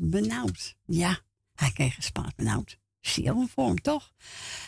[0.00, 0.76] benauwd.
[0.86, 1.20] Ja,
[1.54, 2.78] hij kreeg het Spaans benauwd.
[3.00, 4.12] Zeer vorm, toch?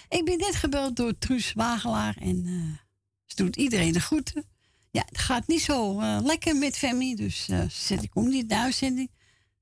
[0.09, 2.79] Ik ben net gebeld door Truus Wagelaar en eh,
[3.27, 4.45] ze doet iedereen de groeten.
[4.91, 8.49] Ja, het gaat niet zo eh, lekker met Femi, dus eh zet ik om niet
[8.49, 9.11] de uitzending.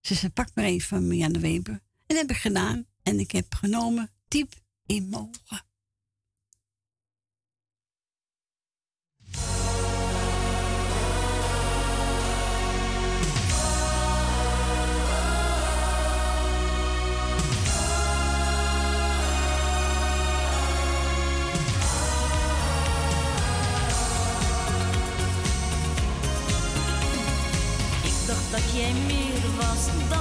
[0.01, 1.75] Ze zei, pak maar even van Marianne Weber.
[1.75, 2.87] En dat heb ik gedaan.
[3.03, 4.55] En ik heb genomen diep
[4.87, 5.31] in mijn
[28.57, 28.67] ogen.
[28.67, 30.16] Ik dacht dat jij meer was dan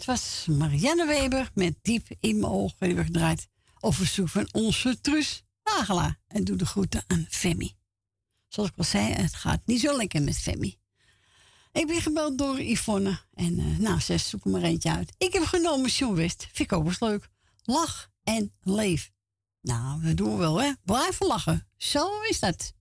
[0.00, 2.88] dat was Marianne Weber met Diep in mijn ogen.
[2.88, 3.48] Die gedraaid
[3.80, 6.18] op verzoek van onze Truus Nagela.
[6.26, 7.76] En doe de groeten aan Femi.
[8.48, 10.78] Zoals ik al zei, het gaat niet zo lekker met Femi.
[11.72, 13.18] Ik ben gebeld door Yvonne.
[13.34, 15.12] En eh, nou, zes, zoek er eentje uit.
[15.18, 16.48] Ik heb genomen John West.
[16.52, 17.28] Vind ik ook eens leuk.
[17.62, 19.10] Lach en leef.
[19.60, 20.72] Nou, dat doen we wel, hè?
[20.84, 21.68] Blijven lachen.
[21.76, 22.72] Zo is dat.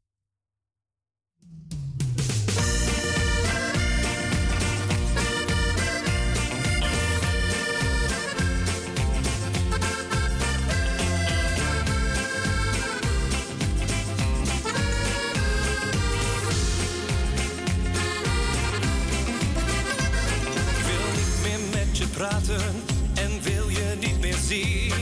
[22.20, 24.93] praten en wil je niet meer zien.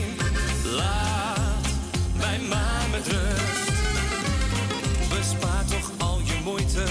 [0.64, 1.66] Laat
[2.16, 3.70] mij maar met rust.
[5.08, 6.84] Bespaar toch al je moeite,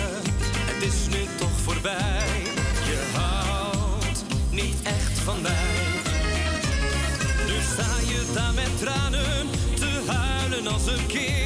[0.69, 2.41] het is nu toch voorbij.
[2.85, 5.77] Je houdt niet echt van mij.
[7.45, 11.36] Nu sta je daar met tranen te huilen als een kind.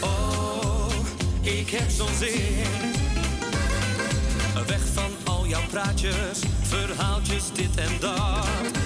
[0.00, 0.88] Oh,
[1.40, 2.64] ik heb zo'n zin.
[4.66, 8.85] Weg van al jouw praatjes, verhaaltjes, dit en dat.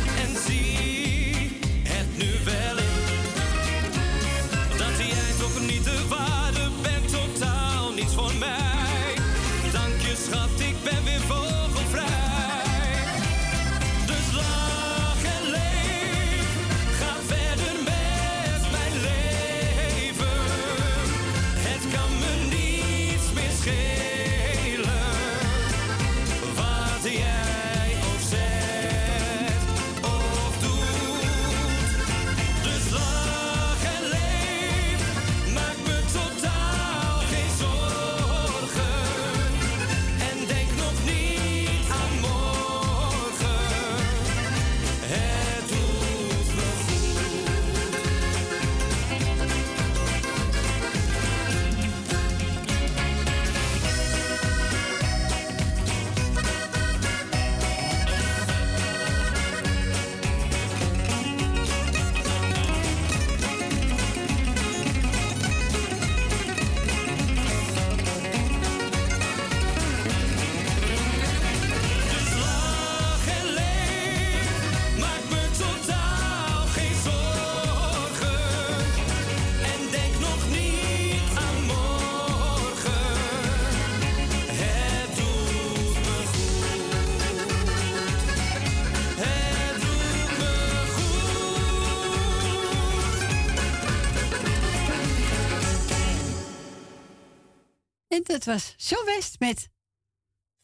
[98.51, 99.69] was zo West met,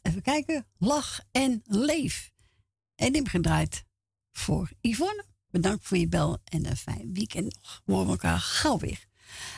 [0.02, 2.30] even kijken, Lach en Leef.
[2.94, 3.84] En hem gedraaid
[4.32, 5.24] voor Yvonne.
[5.50, 7.82] Bedankt voor je bel en een fijn weekend nog.
[7.84, 9.04] We horen elkaar gauw weer.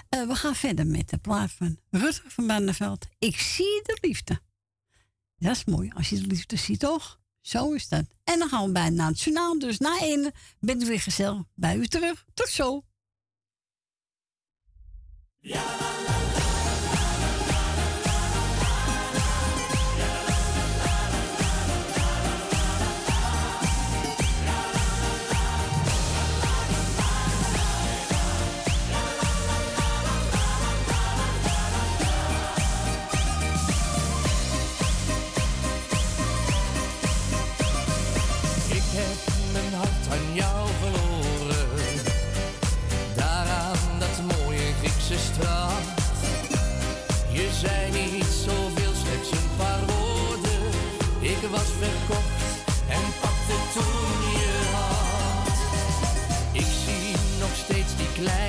[0.08, 3.06] Eh, we gaan verder met de plaat van Rutger van Barneveld.
[3.18, 4.40] Ik zie de liefde.
[5.36, 7.20] Dat is mooi als je de liefde ziet, toch?
[7.40, 8.04] Zo is dat.
[8.24, 9.58] En dan gaan we bijna naar het nationaal.
[9.58, 12.24] Dus na één ben ik weer gezellig bij u terug.
[12.34, 12.84] Tot zo.
[15.38, 16.17] Ja.
[51.46, 52.42] was verkocht
[52.88, 55.58] en pakte toen je hand.
[56.52, 58.47] Ik zie nog steeds die kleine.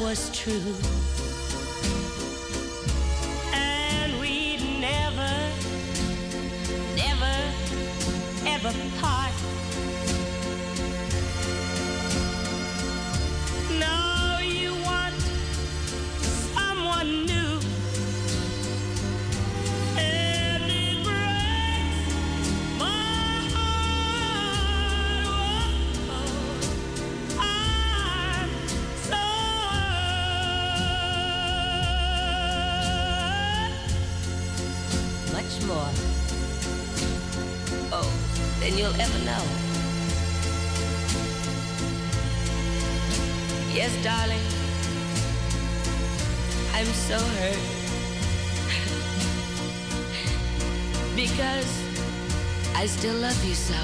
[0.00, 0.89] Was true.
[43.72, 44.40] Yes, darling.
[46.74, 47.58] I'm so hurt.
[51.16, 51.70] because
[52.74, 53.74] I still love you so.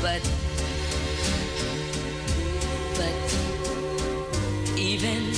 [0.00, 0.22] But,
[2.94, 3.14] but
[4.78, 5.32] even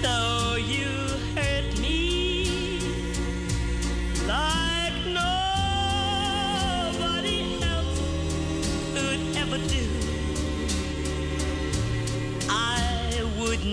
[0.00, 1.07] though you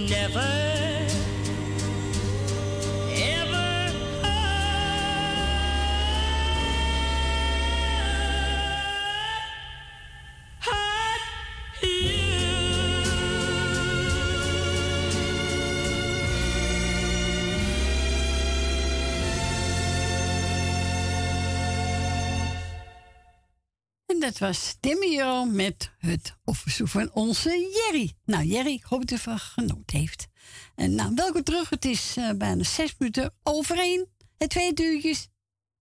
[0.10, 0.75] never,
[24.40, 28.14] dat was Timio met het offerzoek van onze Jerry.
[28.26, 30.28] Nou, Jerry, ik hoop dat u ervan genoten heeft.
[30.76, 31.70] En nou, welkom terug.
[31.70, 34.08] Het is eh, bijna zes minuten over.
[34.38, 35.28] Het tweede uurtjes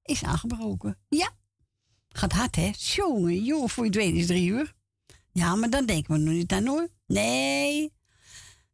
[0.03, 0.99] is aangebroken.
[1.09, 1.31] Ja,
[2.09, 2.71] gaat hard, hè?
[2.77, 4.75] Jongen, jongen, voor je het weet is het drie uur.
[5.33, 6.89] Ja, maar dan denken we nog niet aan hoor.
[7.07, 7.93] Nee.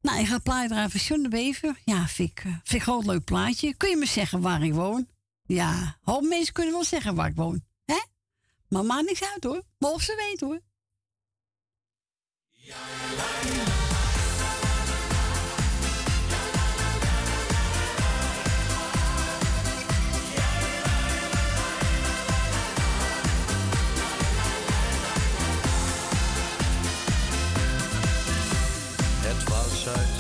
[0.01, 1.81] Nou, ik ga plaatje draaien van John de Bever.
[1.85, 3.74] Ja, vind ik, eh, vind ik leuk plaatje.
[3.74, 5.09] Kun je me zeggen waar ik woon?
[5.43, 7.68] Ja, hoop mensen kunnen wel zeggen waar ik woon.
[8.71, 9.62] Maar maakt niks uit hoor.
[9.79, 10.61] Mogen ze weten hoor.
[29.23, 30.20] Het was uit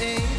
[0.00, 0.29] toch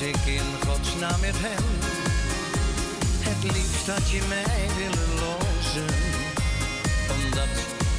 [0.00, 1.64] Ik in godsnaam met hem?
[3.28, 5.94] Het liefst had je mij willen lozen,
[7.16, 7.54] omdat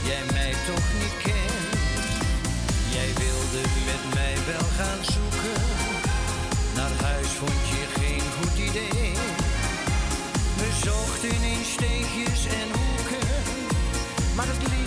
[0.10, 2.14] jij mij toch niet kent.
[2.96, 5.62] Jij wilde met mij wel gaan zoeken.
[6.76, 9.14] Naar huis vond je geen goed idee.
[10.60, 13.28] We zochten in steegjes en hoeken,
[14.36, 14.81] maar het liefst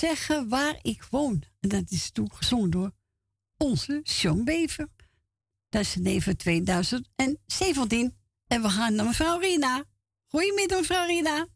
[0.00, 1.42] zeggen waar ik woon?
[1.60, 2.90] En dat is toen gezongen door
[3.56, 4.88] onze Sean Bever.
[5.68, 8.16] Dat is neven 2017.
[8.46, 9.84] En we gaan naar mevrouw Rina.
[10.28, 11.46] Goedemiddag, mevrouw Rina.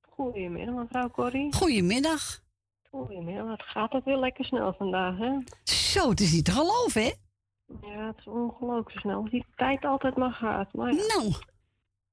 [0.00, 1.52] Goedemiddag, mevrouw Corrie.
[1.54, 2.40] Goedemiddag.
[2.90, 5.38] Goedemiddag, wat gaat het weer lekker snel vandaag, hè?
[5.64, 7.10] Zo, het is niet te geloven, hè?
[7.86, 9.24] Ja, het is ongelooflijk snel.
[9.30, 10.72] Die tijd altijd maar gaat.
[10.72, 11.32] Maar ja, Nou,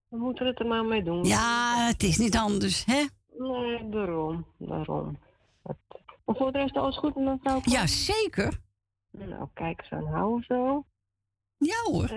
[0.08, 1.24] we moeten het er maar mee doen.
[1.24, 3.06] ja, het is niet anders, hè?
[3.38, 4.45] Nee, daarom.
[4.58, 5.18] Daarom.
[6.28, 7.71] Maar voor de rest alles goed, mevrouw Corrie?
[7.71, 8.59] Ja, zeker.
[9.11, 10.86] Nou, kijk eens aan houden zo.
[11.57, 12.09] Ja hoor.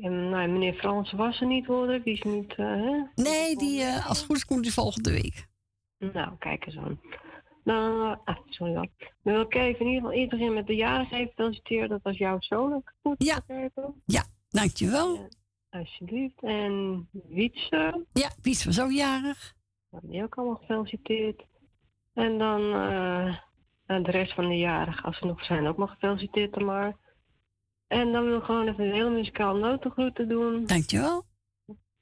[0.00, 1.86] En, nou, meneer Frans was er niet, hoor.
[2.02, 3.02] Die is niet, eh, hè?
[3.14, 5.46] Nee, die, eh, als het goed is, komt die volgende week.
[5.98, 7.00] Nou, kijk eens aan.
[7.64, 8.88] Nou, ah, sorry dan.
[9.22, 11.88] Dan wil ik even in ieder geval iedereen met de jaren even feliciteren.
[11.88, 13.40] Dat was jouw zoon, ook goed Ja.
[13.46, 14.02] begrepen.
[14.06, 15.28] Ja, dankjewel.
[15.70, 16.42] Alsjeblieft.
[16.42, 19.54] En Wietse, Ja, Piet was ook jarig.
[20.02, 21.42] die ook allemaal gefeliciteerd.
[22.14, 23.36] En dan eh,
[23.86, 26.96] en de rest van de jarigen, als ze nog zijn, ook maar gefeliciteerd maar.
[27.86, 30.66] En dan wil ik gewoon even een hele muzikaal notengroeten doen.
[30.66, 31.24] Dankjewel.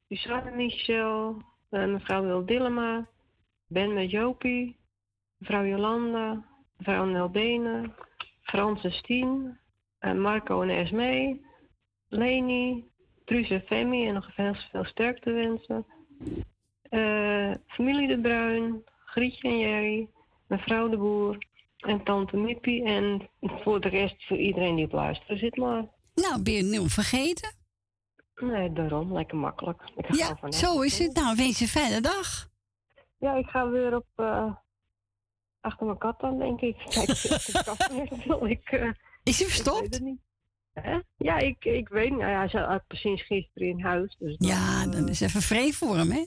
[0.08, 3.08] Suzanne Michel, eh, mevrouw Wil Dillema,
[3.66, 4.76] Ben met Jopie,
[5.36, 6.44] mevrouw Jolanda,
[6.76, 7.94] mevrouw Nelbene,
[8.42, 9.58] Frans en Stien,
[9.98, 11.46] eh, Marco en Esmee,
[12.08, 12.88] Leni,
[13.24, 15.86] Truus en Femi en nog veel, veel sterkte wensen.
[17.66, 20.08] Familie De Bruin, Grietje en Jerry,
[20.46, 21.38] mevrouw De Boer
[21.76, 22.84] en tante Mippie.
[22.84, 25.84] En voor de rest voor iedereen die op luisteren zit maar.
[26.14, 27.52] Nou, ben je niet vergeten?
[28.36, 29.12] Nee, daarom.
[29.12, 29.82] Lekker makkelijk.
[29.96, 31.14] Ik Ja, van zo is het.
[31.14, 32.48] Nou, wens je een fijne dag.
[33.18, 34.54] Ja, ik ga weer op eh,
[35.60, 36.76] achter mijn kat aan, denk ik.
[36.94, 37.90] Kijk, de kat
[38.50, 38.68] ik.
[38.70, 38.90] eh,
[39.22, 40.00] is hij verstopt?
[40.00, 40.20] niet.
[40.72, 40.98] Hè?
[41.16, 42.18] Ja, ik, ik weet niet.
[42.18, 44.16] Nou ja, hij zat precies gisteren in huis.
[44.18, 46.24] Dus dan, Ja, dan is even vreemd voor hem, hè?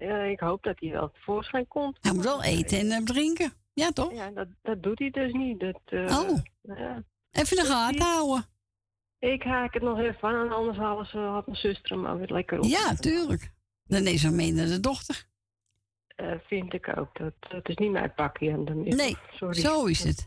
[0.00, 1.98] Eh, ik hoop dat hij wel tevoorschijn komt.
[2.00, 3.52] Hij moet wel eten en eh, drinken.
[3.72, 4.12] Ja, toch?
[4.12, 5.60] Ja, dat, dat doet hij dus niet.
[5.60, 6.38] Dat, eh, Oh.
[6.62, 7.02] ja.
[7.30, 8.44] Even de gaten houden.
[9.18, 12.30] Ik haak het nog even en anders halen ze, had mijn zuster hem maar weer
[12.32, 12.64] lekker op.
[12.64, 13.52] Ja, tuurlijk.
[13.84, 15.28] Dan is ze mee naar de dochter.
[16.46, 17.18] Vind ik ook.
[17.18, 19.06] Dat, dat is niet mijn pakje aan de middag.
[19.06, 19.54] Nee, Sorry.
[19.60, 20.26] zo is het.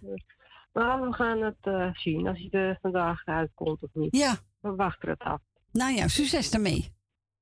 [0.74, 4.16] Maar we gaan het zien als hij er vandaag uitkomt of niet.
[4.18, 4.36] Ja.
[4.60, 5.42] We wachten het af.
[5.72, 6.94] Nou ja, succes daarmee.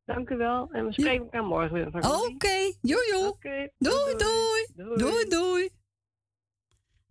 [0.06, 0.72] Dank u wel.
[0.72, 1.88] En we spreken elkaar morgen weer.
[1.88, 3.28] Oké, jojo.
[3.28, 4.68] Oké, Doei, doei.
[4.74, 4.98] Doei.
[4.98, 5.70] Doei, doei.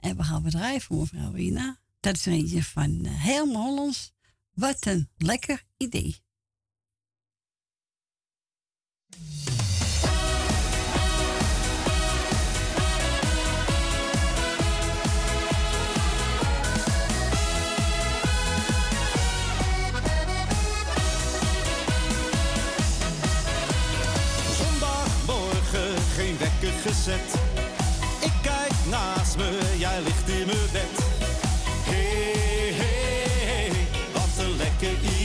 [0.01, 1.78] En we gaan bedrijven voor mevrouw Rina.
[2.01, 4.12] Dat is er eentje van uh, Helm Hollands.
[4.55, 6.16] Wat een lekker idee.
[26.83, 27.35] Gezet.
[28.20, 31.05] Ik kijk naast me, jij ligt in mijn bed.
[31.85, 33.70] Hey, hey,
[34.12, 35.20] wat een lekker idee.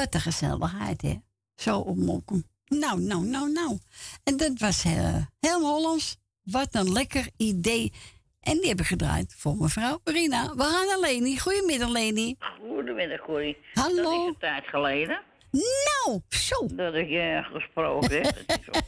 [0.00, 1.14] Wat een gezelligheid, hè?
[1.56, 2.44] Zo op Mokum.
[2.66, 3.78] Nou, nou, nou, nou.
[4.24, 6.16] En dat was eh, heel Hollands.
[6.42, 7.92] Wat een lekker idee.
[8.40, 10.54] En die hebben gedraaid voor mevrouw Rina.
[10.54, 11.38] We gaan naar Leni.
[11.38, 12.36] Goedemiddag, Leni.
[12.68, 13.56] Goedemiddag, Corrie.
[13.72, 14.02] Hallo.
[14.02, 15.20] Dat is een tijd geleden.
[15.50, 16.66] Nou, zo.
[16.72, 18.42] Dat ik je gesproken heb.
[18.46, 18.80] Dat is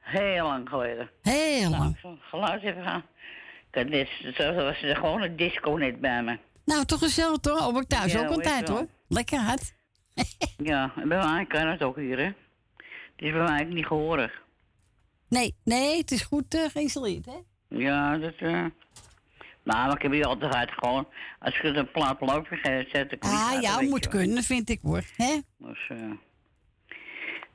[0.00, 1.10] heel lang geleden.
[1.22, 1.98] Heel lang.
[2.02, 3.04] Zo'n geluid even gaan.
[3.92, 6.38] Is- Zo was er gewoon een disco net bij me.
[6.64, 7.66] Nou, toch gezellig, toch?
[7.76, 8.76] Ook thuis Ja, ook een tijd, wel.
[8.76, 8.86] hoor.
[9.08, 9.74] Lekker hard.
[10.56, 12.24] Ja, en bij mij kan het ook hier, hè.
[12.24, 12.34] Het
[13.24, 14.42] is bij mij niet gehoorig.
[15.28, 17.38] Nee, nee, het is goed eh, geïnstalleerd, hè?
[17.68, 18.34] Ja, dat...
[18.36, 18.70] eh Nou,
[19.62, 21.08] maar ik heb hier altijd gewoon...
[21.38, 22.48] Als je een plaat loopt
[22.92, 25.02] zet ik Ah, ja, je moet kunnen, vind ik, hoor.
[25.16, 25.38] Hè?
[25.58, 25.90] Dus,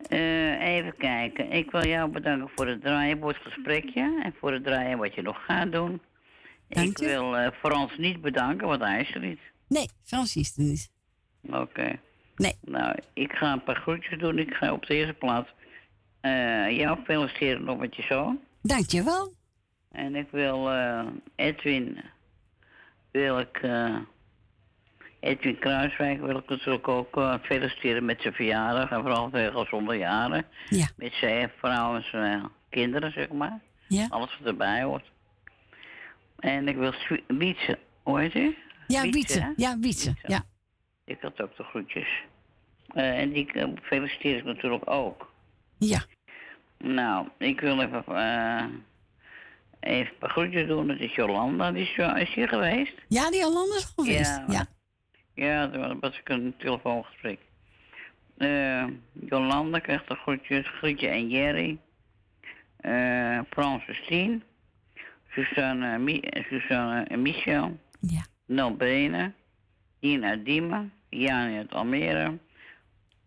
[0.09, 1.51] eh, even kijken.
[1.51, 5.15] Ik wil jou bedanken voor het draaien voor het gesprekje en voor het draaien wat
[5.15, 6.01] je nog gaat doen.
[6.67, 7.05] Dank ik je.
[7.05, 9.39] wil Frans niet bedanken, want hij is er niet.
[9.67, 10.89] Nee, Frans is er niet.
[11.41, 11.99] Oké.
[12.41, 12.55] Nee.
[12.61, 14.37] Nou, ik ga een paar groetjes doen.
[14.37, 15.49] Ik ga op de eerste plaats
[16.21, 18.39] eh, jou feliciteren nog met je zoon.
[18.61, 19.33] Dankjewel.
[19.91, 21.05] En ik wil eh,
[21.35, 22.01] Edwin,
[23.11, 23.95] wil ik, eh,
[25.19, 28.91] Edwin Kruiswijk wil ik natuurlijk ook feliciteren met zijn verjaardag.
[28.91, 30.45] En vooral veel gezonde jaren.
[30.69, 30.87] Ja.
[30.95, 33.59] Met zijn vrouw en zijn kinderen, zeg maar.
[33.87, 34.07] Ja.
[34.09, 35.11] Alles wat erbij hoort.
[36.39, 36.93] En ik wil
[37.27, 38.57] Wietse, heet u?
[38.87, 39.01] Ja?
[39.01, 39.53] Wietse.
[39.55, 40.13] Ja, Wietse.
[40.23, 40.43] Ja.
[41.05, 42.23] Ik had ook de groetjes.
[42.93, 45.33] Eh, en die eh, feliciteer ik natuurlijk ook.
[45.77, 46.03] Ja.
[46.77, 48.63] Nou, ik wil even, eh,
[49.79, 50.87] even een paar groetjes doen.
[50.87, 52.93] Dat is Jolanda, die is, is hier geweest.
[53.07, 54.35] Ja, die Hollander is geweest.
[54.35, 54.65] Ja, Ja.
[55.33, 57.39] Ja, dat was ik een telefoongesprek.
[59.13, 61.77] Jolanda krijgt de groetjes, Grietje en Jerry.
[63.49, 64.43] Frans Stien.
[65.29, 67.79] Suzanne, Mi Suzanne en Michel.
[67.99, 68.25] Ja.
[68.45, 69.35] Nel Benen.
[69.99, 70.85] Dina Dima.
[71.09, 72.37] Jani uit Almere.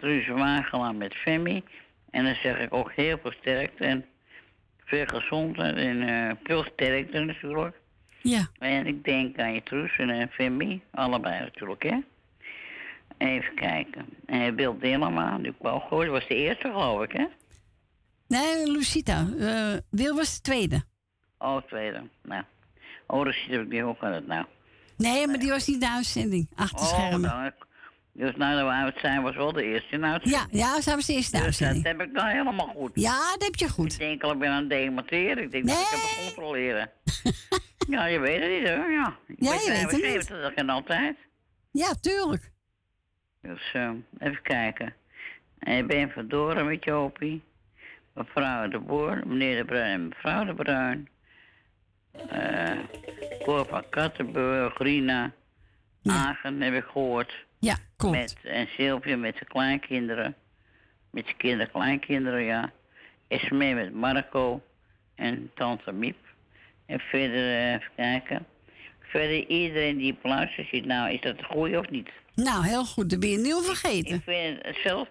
[0.04, 1.62] Truus Wagelaar met Femi.
[2.10, 4.04] En dan zeg ik ook heel veel sterkte en
[4.84, 7.76] veel gezondheid en eh, veel sterkte natuurlijk.
[8.22, 8.46] Ja.
[8.58, 11.98] En ik denk aan je Truus en eh, Femi, allebei natuurlijk, hè.
[13.18, 14.06] Even kijken.
[14.26, 17.26] En Wil Dillema, die ik wel gehoord, was de eerste geloof ik, hè?
[18.28, 19.26] Nee, Lucita.
[19.38, 20.82] eh Wil was de tweede.
[21.38, 22.02] Oh, tweede.
[22.22, 22.42] Nou.
[23.06, 24.44] Oh, heb ik die ook aan het nou.
[24.96, 26.50] Nee, maar die was niet de uitzending.
[26.54, 27.20] Achter Oh, schermen.
[27.22, 27.52] dan.
[28.16, 30.52] Dus nou dat we uit zijn, was wel de eerste in uitzending.
[30.52, 32.90] Ja, ja, zij was de eerste Dus dat heb ik dan helemaal goed.
[32.94, 33.92] Ja, dat heb je goed.
[33.92, 35.42] Ik denk al, ik ben aan het demonstreren.
[35.42, 36.90] Ik denk dat ik het controleren.
[37.94, 38.74] ja, je weet het niet, hè?
[38.74, 40.00] Ja, ik Ja, je weet het niet.
[40.00, 41.16] 75 en altijd.
[41.70, 42.50] Ja, tuurlijk.
[43.42, 44.94] Dus eh, even kijken.
[45.58, 47.42] En ik ben verdoren met Jopie.
[48.14, 51.08] Mevrouw de Boer, meneer de Bruin en mevrouw de Bruin.
[52.28, 52.78] Eh
[53.42, 55.32] Cor van Kattenburg, Rina.
[56.04, 57.44] Agen heb ik gehoord.
[57.64, 58.16] Ja, klopt.
[58.16, 60.34] Met, en Sylvia met zijn kleinkinderen.
[61.10, 62.72] Met zijn kinderen, kleinkinderen, ja.
[63.28, 64.62] Esme met Marco.
[65.14, 66.16] En tante Miep.
[66.86, 68.46] En verder, eh, even kijken.
[69.00, 72.10] Verder iedereen die op luistert ziet, nou, is dat goed of niet?
[72.34, 73.10] Nou, heel goed.
[73.10, 74.14] Dat ben je nieuw vergeten.
[74.14, 75.08] Ik vind het zelf,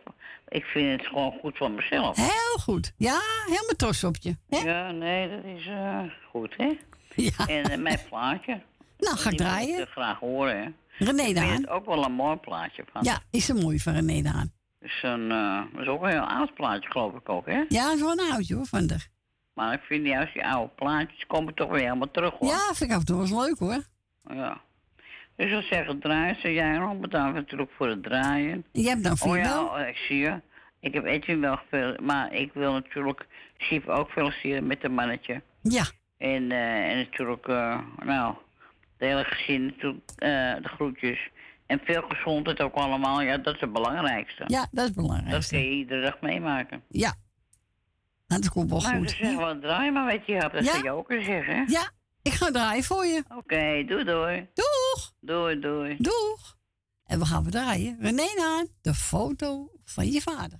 [0.47, 2.17] ik vind het gewoon goed van mezelf.
[2.17, 2.93] Heel goed.
[2.97, 4.35] Ja, helemaal trots op je.
[4.49, 4.57] Hè?
[4.57, 6.71] Ja, nee, dat is eh, goed, hè?
[7.15, 7.47] Ja.
[7.47, 8.61] En eh, mijn plaatje.
[8.97, 9.81] Nou, ga wil draaien.
[9.81, 10.69] Ik graag horen, hè?
[10.97, 11.47] René Daan.
[11.47, 13.03] het ook wel een mooi plaatje van.
[13.03, 14.51] Ja, is een mooi van René Daan.
[14.79, 17.63] Dus een, eh, dat is ook een heel oud plaatje, geloof ik ook, hè?
[17.67, 18.97] Ja, zo'n oudje hoor, van de.
[19.53, 22.49] Maar ik vind juist die oude plaatjes komen toch weer helemaal terug, hoor.
[22.49, 23.83] Ja, vind ik af en toe wel eens leuk hoor.
[24.37, 24.61] Ja.
[25.35, 28.65] Dus ik zeggen, draaien, ze jij nog bedankt natuurlijk voor het draaien.
[28.71, 30.41] Je hebt dan Oh vier ja, oh, ik zie je.
[30.79, 35.41] Ik heb Edwin wel veel, maar ik wil natuurlijk Siep ook feliciteren met een mannetje.
[35.61, 35.83] Ja.
[36.17, 38.52] En, eh, en natuurlijk, eh, nou, de
[39.05, 40.29] hele gezin eh,
[40.61, 41.29] de groetjes.
[41.65, 44.43] En veel gezondheid ook allemaal, ja, dat is het belangrijkste.
[44.47, 45.31] Ja, dat is belangrijk.
[45.31, 46.83] Dat kun je iedere dag meemaken.
[46.89, 47.13] Ja.
[48.27, 49.09] Nou, dat komt wel Maar goed.
[49.09, 50.75] ze zeggen wel, draai maar weet je, dat Ja.
[50.83, 51.55] je ook kunnen zeggen.
[51.55, 51.63] hè?
[51.67, 53.23] Ja, ik ga draaien voor je.
[53.37, 54.47] Oké, doei doei.
[54.53, 55.13] Doeg.
[55.19, 55.95] Doei doei.
[55.99, 56.55] Doeg.
[57.05, 57.97] En we gaan we draaien.
[57.99, 60.59] René aan de foto van je vader.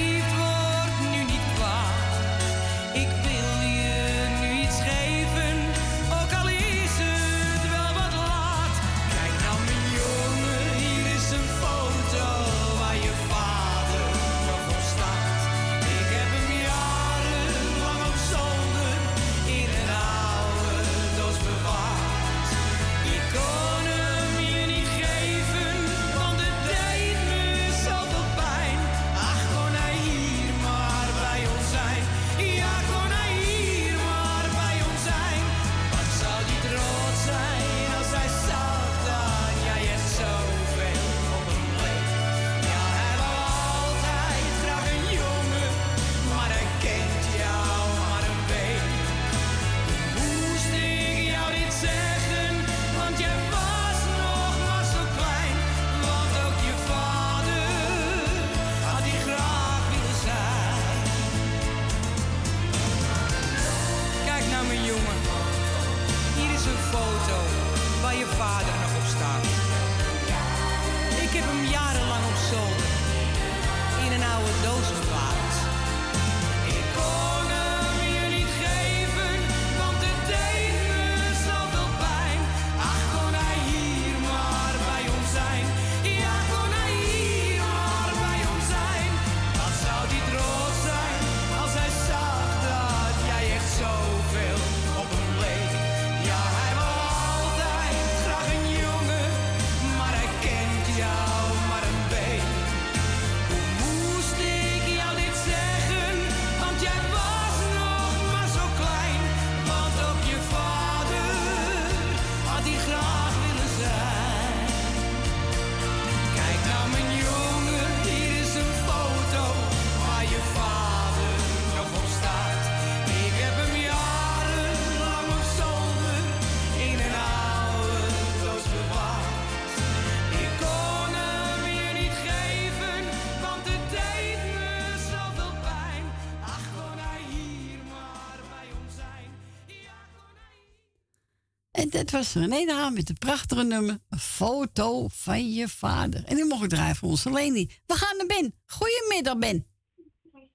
[142.01, 143.97] Dat was René de Haan met een prachtige nummer.
[144.09, 146.23] Een foto van je vader.
[146.25, 147.69] En die mocht ik draaien voor onze Leni.
[147.85, 148.53] We gaan naar Ben.
[148.65, 149.65] Goedemiddag, Ben.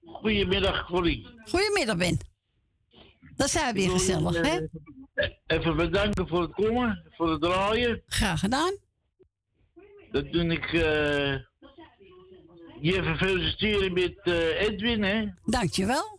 [0.03, 1.27] Goedemiddag, Corrie.
[1.45, 2.17] Goedemiddag, Ben.
[3.35, 4.67] Dat zijn we weer gezellig, hè?
[5.47, 8.03] Even bedanken voor het komen, voor het draaien.
[8.05, 8.77] Graag gedaan.
[10.11, 11.35] Dat doe ik eh
[12.81, 15.25] je even feliciteren met eh, Edwin, hè.
[15.45, 16.16] Dankjewel.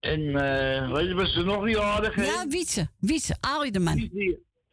[0.00, 2.24] En eh weet je, was er nog jarig, hè?
[2.24, 2.90] Ja, Wietse.
[2.98, 3.36] Wietse,
[3.80, 4.10] man.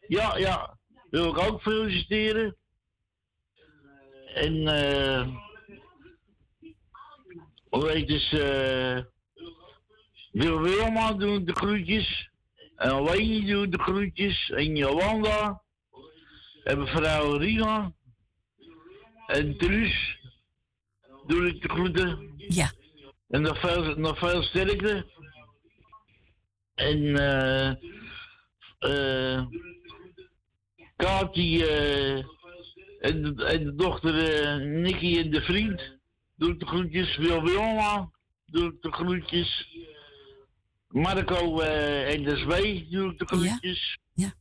[0.08, 0.78] Ja, ja.
[1.10, 2.56] Wil ik ook feliciteren.
[4.34, 5.28] En eh
[7.68, 8.98] hoe heet dus eh
[10.32, 12.30] Wil Wilma doen de groetjes.
[12.76, 14.50] En Leni doet de groetjes.
[14.50, 15.62] En Jolanda.
[16.64, 17.92] En mevrouw Rina.
[19.26, 20.18] En Truus.
[21.26, 22.34] Doe ik de groeten.
[22.36, 22.72] Ja.
[23.28, 25.06] En nog veel, nog veel sterkte.
[26.76, 27.74] En eh
[28.78, 29.46] eh
[30.96, 32.24] Kati eh
[33.00, 35.98] en, de, en de dochter eh Nicky en de vriend.
[36.36, 37.16] Doe ik de groetjes.
[37.16, 38.10] Wil Wilma.
[38.46, 39.68] Doe ik de groetjes.
[40.88, 42.86] Marco eh en de Zwee.
[42.90, 43.98] Doe ik de groetjes.
[44.14, 44.34] Ja.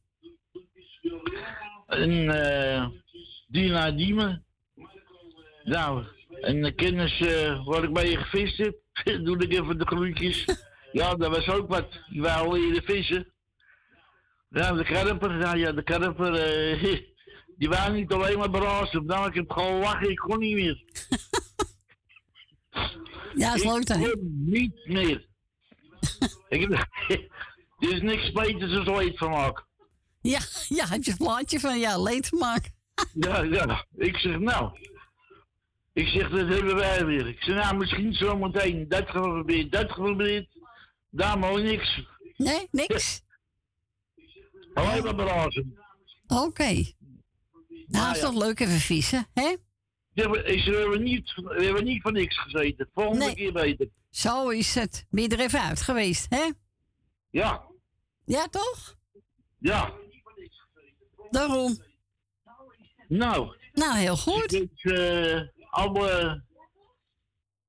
[1.88, 2.88] En eh
[3.48, 4.46] Dina Diemen.
[5.64, 6.06] Nou,
[6.42, 7.20] en de kennis
[7.66, 8.76] waar ik bij je gevist heb,
[9.26, 10.46] doe ik even de groetjes.
[10.96, 11.88] ja, dat was ook wat.
[12.10, 13.34] Die wou leren vissen.
[14.50, 16.84] Ja, de karper, ja, ja de karper, eh,
[17.58, 19.06] die wou niet alleen maar brazen.
[19.06, 20.84] Nou, ik heb gewoon lachen, ik kon niet meer.
[23.36, 24.00] Ja, is leuk dan.
[24.00, 25.26] Ik kon niet meer.
[26.50, 26.72] ik heb,
[27.80, 29.66] er is niks beters dan leed van maken.
[30.22, 32.74] Ja, ja, heb je een plaatje van ja, leed maken.
[33.14, 33.86] Ja, ja.
[33.96, 34.80] Ik zeg, nou.
[35.94, 37.28] Ik zeg, dat hebben wij weer.
[37.28, 40.55] Ik zeg, nou, misschien zometeen dat geprobeerd, dat geprobeerd.
[41.16, 42.02] Daarom niks.
[42.38, 43.22] Nee, niks?
[44.74, 45.80] Alleen maar blazen.
[46.28, 46.74] Oké.
[46.74, 46.94] Nou,
[47.88, 49.56] nou is dat leuk even vissen, hè?
[50.14, 52.90] Is, we, hebben niet, we hebben niet van niks gezeten.
[52.94, 53.90] Volgende keer beter.
[54.10, 55.06] Zo is het.
[55.10, 56.52] Ben je er even uit geweest, hè?
[57.30, 57.66] Ja.
[58.26, 58.98] Ja, toch?
[59.60, 59.94] Ja.
[61.30, 61.78] Daarom.
[63.08, 63.56] Nou.
[63.74, 64.50] Nou, heel goed.
[64.50, 66.42] Dus, eh, uh, alle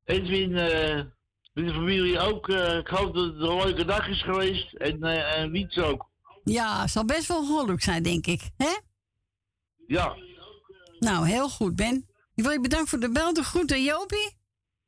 [0.05, 0.51] eh, Edwin...
[0.51, 1.05] Uh,
[1.56, 2.48] dit de ook.
[2.48, 4.74] Eh, ik hoop dat het een leuke dag is geweest.
[4.74, 6.08] En, uh, en Wiets ook.
[6.44, 8.50] Ja, het zal best wel gelukkig zijn, denk ik.
[8.56, 8.76] hè?
[9.86, 10.16] Ja.
[10.98, 12.08] Nou, heel goed, Ben.
[12.34, 13.32] Ik wil je bedanken voor de bel.
[13.34, 14.36] De groeten, Jopie.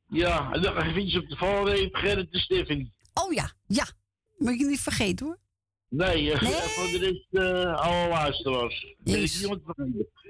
[0.08, 2.92] Ja, en dan vind je op de valreep Gerrit de Stiffing.
[3.14, 3.86] Oh ja, ja.
[4.38, 5.38] Moet je niet vergeten, hoor.
[5.88, 6.52] Nee, uh, nee.
[6.52, 8.08] voor de rest uh, alle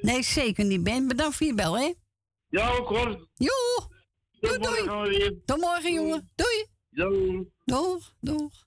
[0.01, 1.09] Nee, zeker niet, Ben.
[1.09, 1.93] Bedankt voor je bel, hè.
[2.49, 3.29] Ja, ook hoor.
[4.41, 5.41] Doei, doei.
[5.45, 6.31] Tot morgen, jongen.
[6.35, 6.67] Doei.
[7.65, 8.15] Doeg.
[8.21, 8.67] Doeg.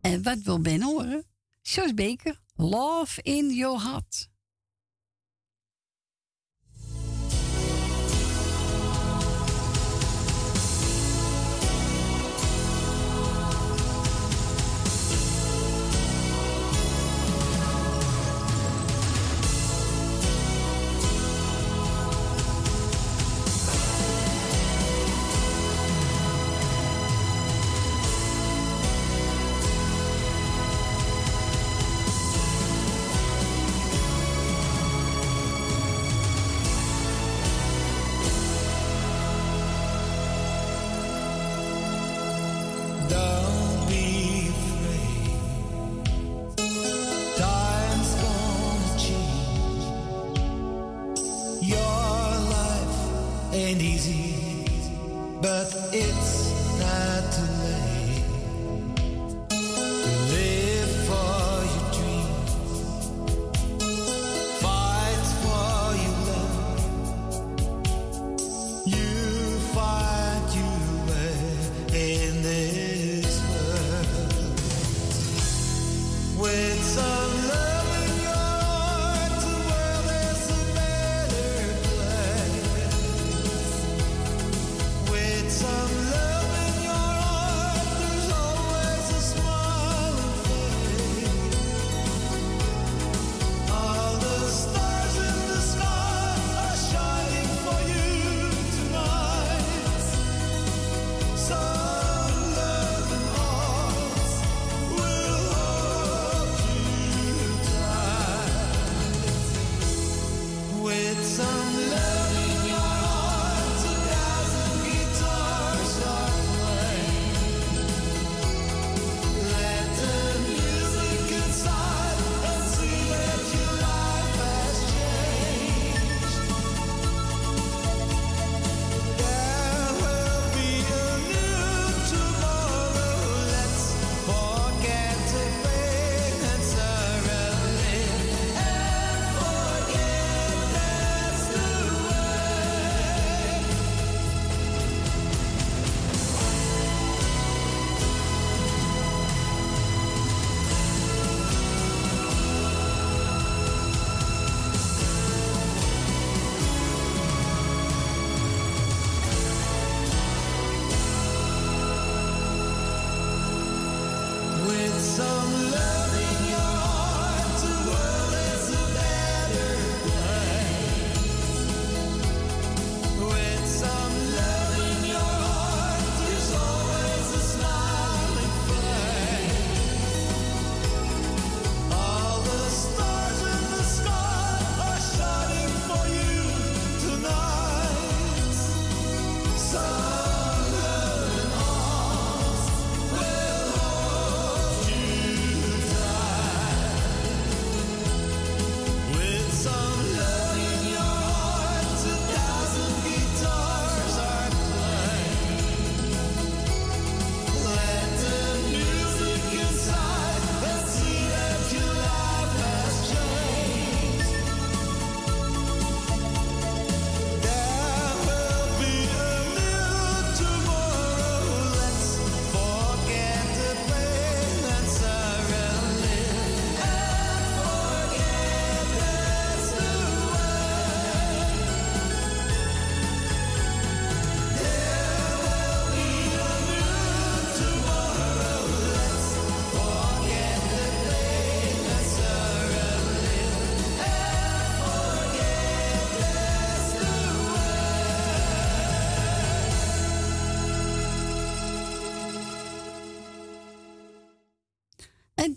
[0.00, 1.24] En wat wil Ben horen?
[1.62, 4.28] Jos Beker, Love in Your Heart.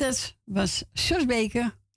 [0.01, 1.25] Peters was Sjors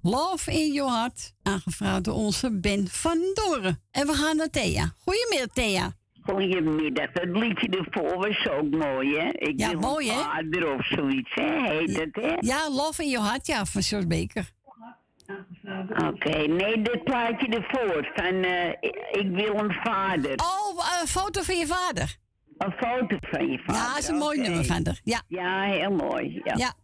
[0.02, 3.82] Love in Your Heart, aangevraagd door onze Ben van Doren.
[3.90, 4.94] En we gaan naar Thea.
[4.98, 5.92] Goedemiddag, Thea.
[6.20, 7.12] Goedemiddag.
[7.12, 9.28] Dat liedje ervoor was ook mooi, hè?
[9.28, 10.22] Ik ja, mooi, hè?
[10.22, 11.70] Vader of zoiets, hè?
[11.70, 12.34] Heet het, hè?
[12.38, 14.04] Ja, Love in Your Heart, ja, van Sjors
[16.06, 18.68] Oké, nee, dit plaatje ervoor van uh,
[19.10, 20.34] Ik wil een vader.
[20.36, 22.16] Oh, een foto van je vader?
[22.58, 23.82] Een foto van je vader.
[23.82, 24.96] Ja, dat is een mooi nummer van.
[25.04, 25.22] Ja.
[25.28, 26.40] ja, heel mooi.
[26.44, 26.74] Ja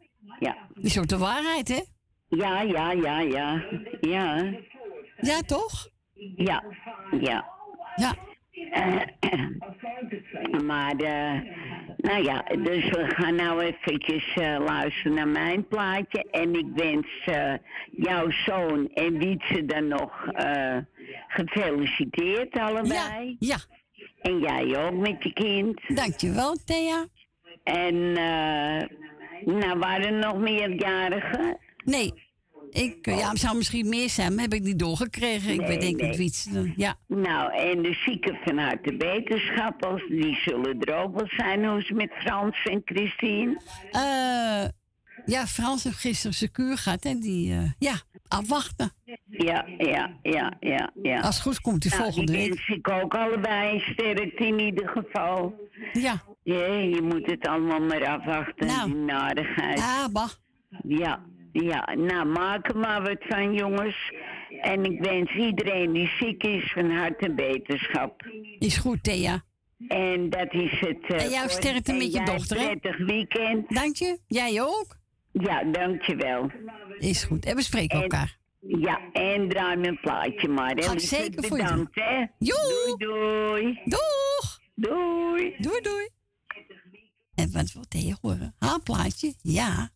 [0.41, 0.57] ja.
[0.75, 1.81] Is ook de waarheid, hè?
[2.29, 3.65] Ja, ja, ja, ja.
[4.01, 4.55] Ja.
[5.21, 5.89] Ja, toch?
[6.37, 6.65] Ja,
[7.21, 7.49] ja.
[7.97, 8.15] Ja.
[10.71, 11.41] maar, eh,
[11.97, 16.27] nou ja, dus we gaan nou eventjes eh, luisteren naar mijn plaatje.
[16.31, 17.55] En ik wens eh,
[17.91, 20.77] jouw zoon en Wietse dan nog eh,
[21.29, 23.37] gefeliciteerd allebei.
[23.39, 23.57] Ja.
[24.21, 25.97] En jij ook met je kind.
[25.97, 27.07] Dankjewel, Thea.
[27.65, 28.83] En, eh,
[29.45, 31.59] nou, waren er nog meerjarigen?
[31.85, 32.29] Nee.
[32.71, 35.53] Ik, eh, ja, zou misschien meer zijn, maar heb ik niet doorgekregen.
[35.53, 36.17] ik Nee, weet denk ik nee.
[36.17, 36.73] Wietse.
[36.77, 36.95] Ja.
[37.07, 41.65] Nou, en de zieken van harte wetenschappers, die zullen er ook wel zijn.
[41.67, 43.61] Hoe is het met Frans en Christine?
[43.91, 44.65] Eh,
[45.25, 47.95] ja, Frans heeft gisteren zijn kuur gehad en die, eh, ja,
[48.29, 48.93] afwachten.
[49.27, 51.21] Ja, ja, ja, ja, ja.
[51.21, 52.49] Als het goed komt, die Nou, volgende die week.
[52.55, 55.55] wens ik ook allebei sterkte in ieder geval.
[55.93, 56.23] Ja.
[56.43, 59.79] Je moet het allemaal maar afwachten, die narigheid.
[59.79, 60.29] Ja, bah.
[60.83, 61.95] Ja, ja.
[61.95, 64.13] Nou, maak er maar wat van, jongens.
[64.61, 68.23] En ik wens iedereen die ziek is van harte beterschap.
[68.59, 69.43] Is goed, Thea.
[69.89, 70.99] En dat is het.
[71.07, 72.65] eh, En jou voor- sterkte met je dochter, hè?
[72.77, 73.69] prettig weekend.
[73.75, 74.19] Dank je.
[74.27, 74.97] Jij ook?
[75.33, 76.51] Ja, dankjewel.
[76.99, 77.45] Is goed.
[77.45, 78.39] En we spreken elkaar.
[78.61, 80.75] Ja, en draai een plaatje maar.
[80.75, 80.83] hè.
[80.83, 82.25] Ga ik zeker voor je bedankt, hè.
[82.39, 82.95] Joe.
[82.99, 83.81] Doei, doei.
[83.85, 84.59] Doeg.
[84.75, 85.55] Doei.
[85.59, 86.09] Doei, doei.
[87.41, 88.55] En wat wil Thea horen?
[88.59, 88.81] Haar?
[89.43, 89.91] Ja.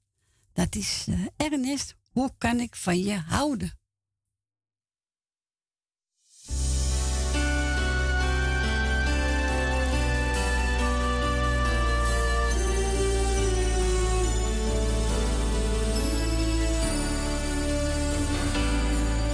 [0.52, 1.96] Dat is eh, Ernest.
[2.12, 3.72] Hoe kan ik van je houden?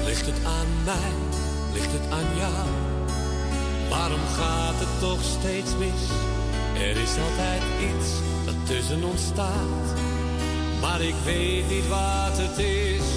[0.05, 1.13] Ligt het aan mij?
[1.73, 2.69] Ligt het aan jou?
[3.89, 6.40] Waarom gaat het toch steeds mis?
[6.81, 8.09] Er is altijd iets
[8.45, 9.87] dat tussen ons staat.
[10.81, 13.09] Maar ik weet niet wat het is.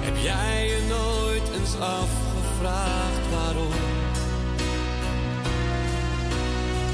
[0.00, 3.72] Heb jij je nooit eens afgevraagd waarom?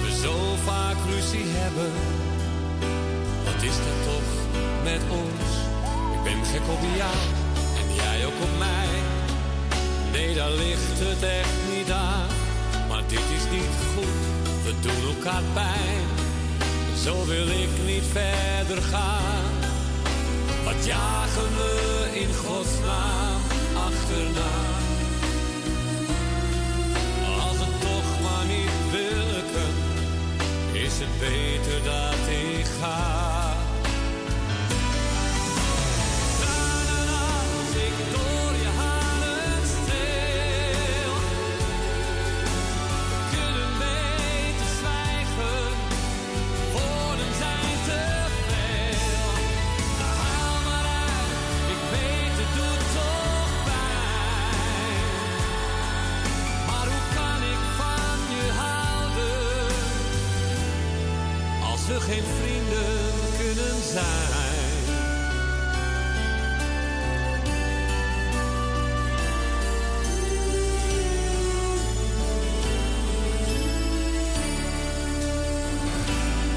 [0.03, 1.93] We zo vaak ruzie hebben.
[3.45, 4.31] Wat is dat toch
[4.85, 5.49] met ons?
[6.17, 7.19] Ik ben gek op jou
[7.81, 8.91] en jij ook op mij.
[10.13, 12.29] Nee, daar ligt het echt niet aan.
[12.89, 13.92] Maar dit is niet goed,
[14.65, 16.07] we doen elkaar pijn.
[17.05, 19.51] Zo wil ik niet verder gaan.
[20.65, 23.41] Wat jagen we in godsnaam
[23.75, 24.55] achterna?
[27.49, 29.43] Als het toch maar niet willen,
[30.73, 33.32] is het beter dat ik ga.
[63.93, 64.85] Zijn?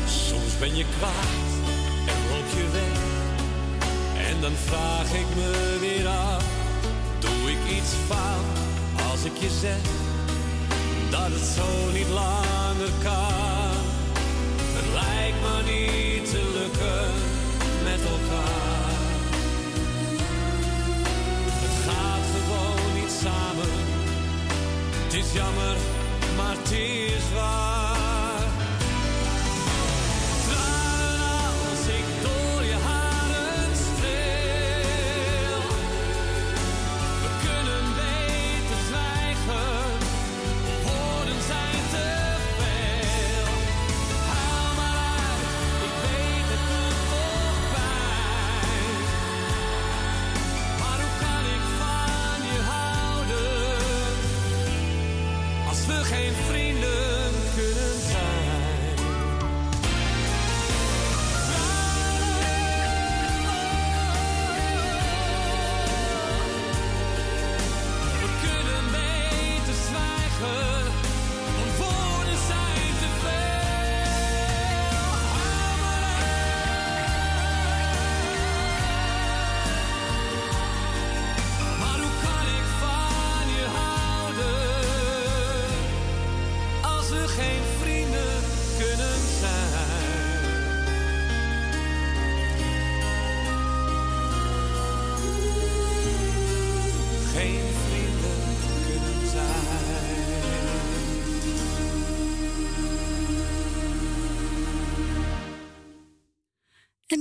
[0.08, 1.52] Soms ben je kwaad
[2.08, 3.04] en loop je weg.
[4.28, 6.44] En dan vraag ik me weer af,
[7.20, 8.58] doe ik iets fout
[9.12, 9.82] als ik je zeg
[11.10, 12.45] dat het zo niet langer
[25.36, 25.76] jammer,
[26.38, 27.75] maar het is waar.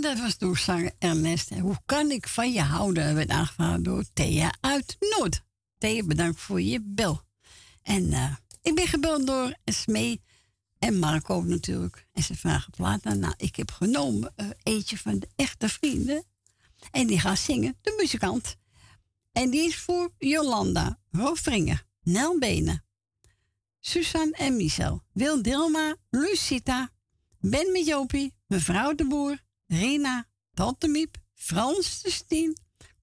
[0.05, 1.51] Dat was door zanger Ernest.
[1.59, 3.15] Hoe kan ik van je houden?
[3.15, 5.43] werd aangevraagd door Thea uit Noord.
[5.79, 7.23] Thea, bedankt voor je bel.
[7.83, 10.23] En eh, ik ben gebeld door Smee
[10.79, 12.07] en Marco natuurlijk.
[12.13, 13.05] En ze vragen plaat.
[13.05, 16.25] Nou, ik heb genomen eh, eentje van de echte vrienden.
[16.91, 18.57] En die gaat zingen, de muzikant.
[19.33, 22.85] En die is voor Jolanda, Roofringer, Nel Benen,
[23.81, 26.91] Suzanne en Michel, Wil Dilma, Lucita,
[27.41, 29.44] Ben met mevrouw de Boer,
[29.79, 32.57] Rina, Tante Miep, Frans de Stien,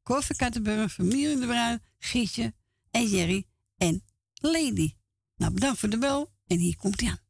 [0.03, 2.53] Koffer Kattenburg, familie de Bruin, Gietje
[2.91, 4.03] en Jerry en
[4.33, 4.95] Lady.
[5.35, 7.20] Nou, bedankt voor de bel en hier komt hij aan.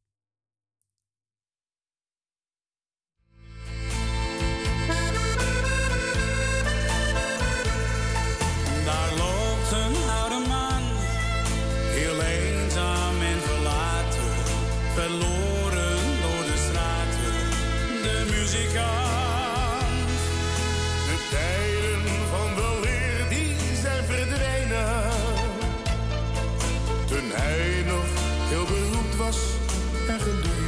[29.32, 30.61] Was en geliefd.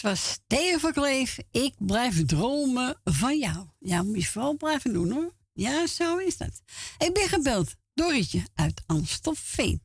[0.00, 1.38] was Theo Verkleef.
[1.50, 3.66] Ik blijf dromen van jou.
[3.78, 5.34] Ja, moet je vooral blijven doen hoor.
[5.52, 6.62] Ja, zo is dat.
[6.98, 9.82] Ik ben gebeld Dorritje uit Amstelveen.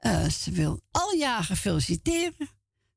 [0.00, 2.48] Uh, ze wil al jaren gefeliciteren.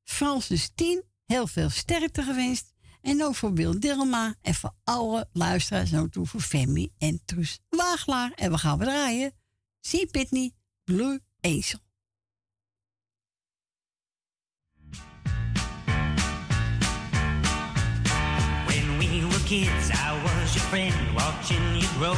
[0.03, 2.73] Francis 10, heel veel sterkte gewenst.
[3.02, 5.91] En ook voor Wil Dilma en voor alle luisteraars.
[5.91, 8.31] En toe voor Femi en Trus Waaglaar.
[8.31, 9.34] En we gaan we draaien.
[9.81, 10.52] See Pitney,
[10.84, 11.85] Blue Ezel.
[19.45, 22.17] kids, I was your friend watching you grow.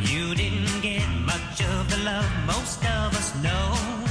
[0.00, 4.01] You didn't get much of the love most of us know.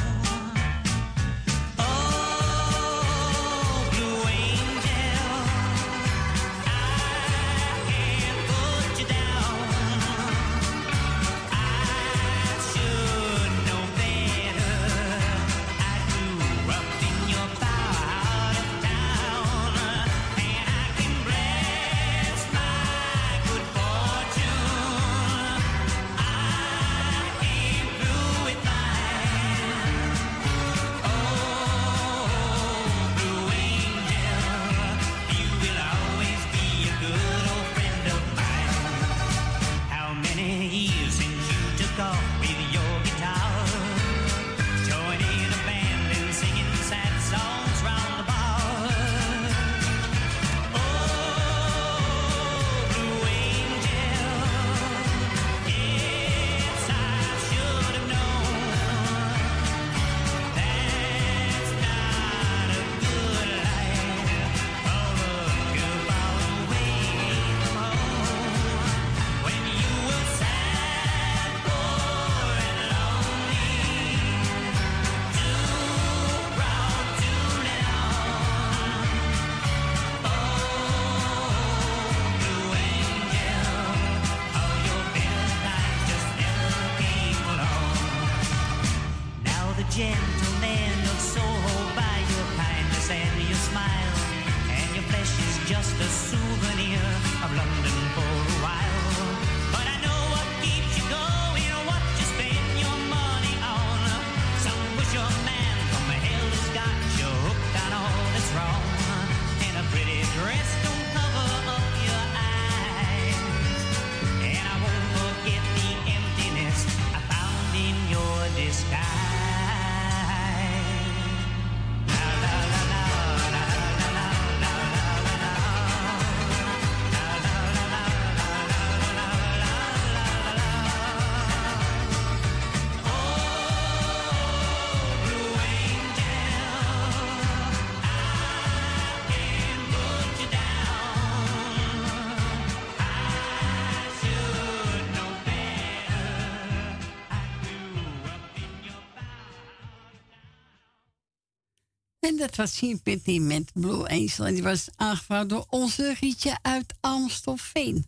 [152.42, 153.02] Dat was Sien
[153.42, 154.46] met Blue Angel.
[154.46, 158.06] En die was aangevraagd door onze Rietje uit Amstelveen.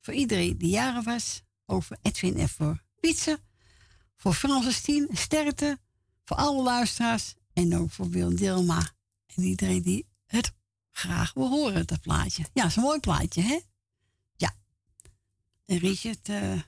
[0.00, 1.42] Voor iedereen die jaren was.
[1.66, 3.40] Over Edwin en voor Wietse.
[4.16, 5.78] Voor Francis Tien, Sterkte.
[6.24, 7.34] Voor alle luisteraars.
[7.52, 8.90] En ook voor Wil Dilma.
[9.26, 10.52] En iedereen die het
[10.90, 12.44] graag wil horen, dat plaatje.
[12.52, 13.58] Ja, is een mooi plaatje, hè?
[14.36, 14.54] Ja.
[15.66, 16.60] En Richard, eh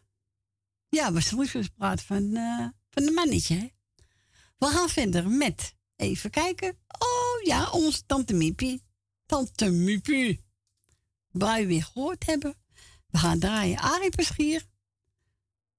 [0.89, 3.69] ja, was de liefdesplaat van, eh van de mannetje, hè?
[4.59, 6.79] We gaan verder met, even kijken.
[6.99, 8.83] Oh ja, onze tante Miepie.
[9.27, 10.45] Tante Miepie.
[11.33, 12.55] Je weer gehoord hebben.
[13.07, 14.66] We gaan draaien Arie Peschier.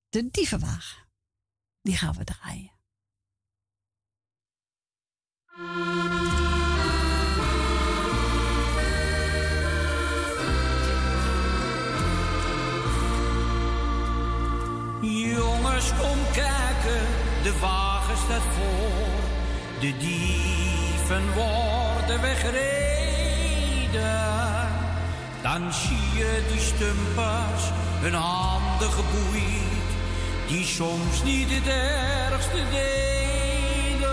[0.09, 1.07] De dievenwagen.
[1.81, 2.71] Die gaan we draaien.
[15.01, 17.07] Jongens, kom kijken,
[17.43, 19.12] de wagen staat voor.
[19.83, 22.61] De dieven worden weggereden.
[25.41, 27.63] Dan zie je die stumpers,
[28.01, 29.87] hun handen geboeid,
[30.47, 34.11] die soms niet het ergste deden.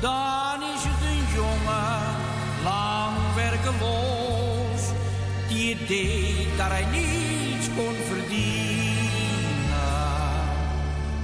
[0.00, 2.02] Dan is het een jongen,
[2.62, 4.82] lang werkeloos,
[5.48, 8.64] die het deed dat hij niets kon verdienen.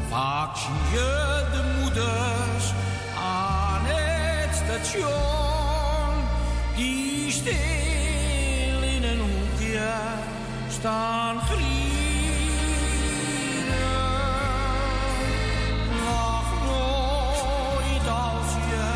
[0.09, 1.61] Vaak zie je de
[1.95, 2.40] het
[4.83, 6.25] station,
[6.77, 9.93] die stil in een hoekje
[10.69, 11.71] staan grienen.
[16.05, 18.89] Lach nooit als je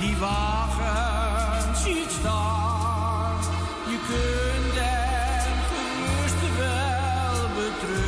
[0.00, 3.38] die wagen ziet staan.
[3.90, 8.04] Je kunt hem gerust wel betreuren.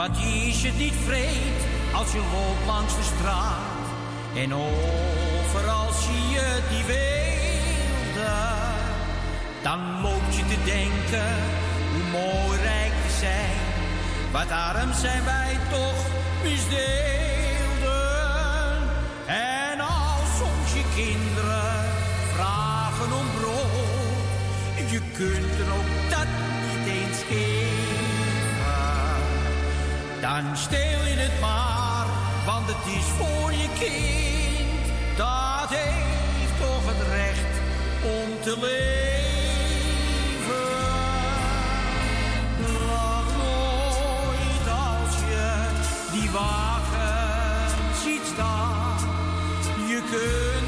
[0.00, 1.60] Wat is het niet vreed
[1.92, 3.84] als je loopt langs de straat
[4.34, 8.36] en overal zie je die weelde.
[9.62, 11.32] Dan loop je te denken
[11.92, 13.60] hoe mooi rijk we zijn.
[14.32, 16.02] Wat arm zijn wij toch
[16.42, 16.78] misdeelden.
[19.26, 21.74] En als soms je kinderen
[22.34, 25.72] vragen om brood, je kunt er
[30.30, 32.06] Dan steel je het maar,
[32.46, 34.86] want het is voor je kind.
[35.16, 37.54] Dat heeft toch het recht
[38.02, 38.90] om te leven.
[42.86, 45.48] Lach nooit als je
[46.12, 47.70] die wagen
[48.02, 48.98] ziet staan.
[49.88, 50.59] Je kunt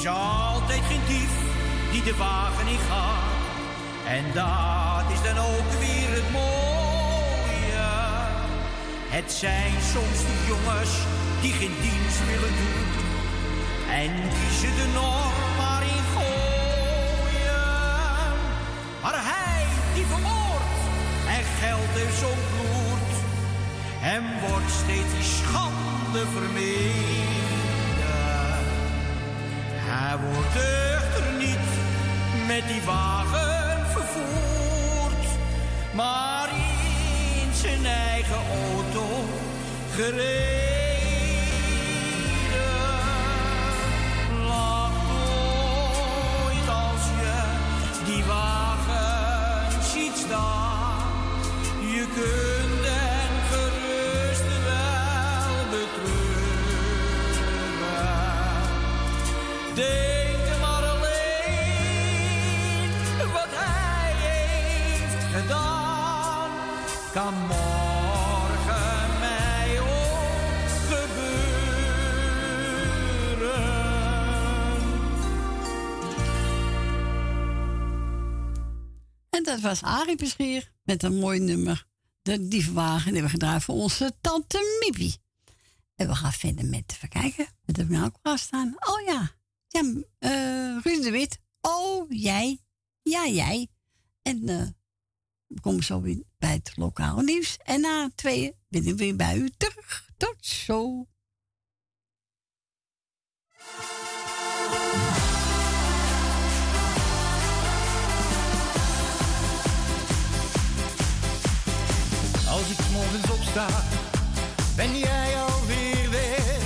[0.00, 1.32] is altijd geen dief
[1.92, 3.40] die de wagen niet gaat.
[4.06, 7.88] En dat is dan ook weer het mooie.
[9.16, 10.92] Het zijn soms die jongens
[11.40, 12.88] die geen dienst willen doen.
[14.02, 17.62] En die ze er nog maar in gooien.
[19.02, 19.64] Maar hij
[19.94, 20.80] die vermoordt
[21.36, 23.10] en geld heeft zo'n bloed.
[24.08, 27.49] Hem wordt steeds die schande vermeden.
[30.10, 30.56] Hij wordt
[30.96, 31.68] echter niet
[32.46, 35.26] met die wagen vervoerd,
[35.92, 39.24] maar in zijn eigen auto
[39.94, 40.89] gereden.
[67.12, 71.20] kan morgen mij ook gebeuren.
[79.30, 81.86] En dat was Arie Beschier met een mooi nummer.
[82.22, 85.16] De diefwagen die hebben we gedraaid voor onze tante Mibi.
[85.94, 88.74] En we gaan vinden met, even kijken, wat heb ik nou ook staan?
[88.78, 89.30] Oh ja,
[89.68, 91.38] ja uh, Ruud de Wit.
[91.60, 92.60] Oh, jij.
[93.02, 93.68] Ja, jij.
[94.22, 94.50] En...
[94.50, 94.66] Uh,
[95.60, 97.56] Kom zo weer bij het lokaal nieuws.
[97.64, 100.08] En na tweeën binnen ik weer bij u terug.
[100.16, 101.06] Tot zo.
[112.48, 113.68] Als ik morgens opsta,
[114.76, 116.60] ben jij alweer weer.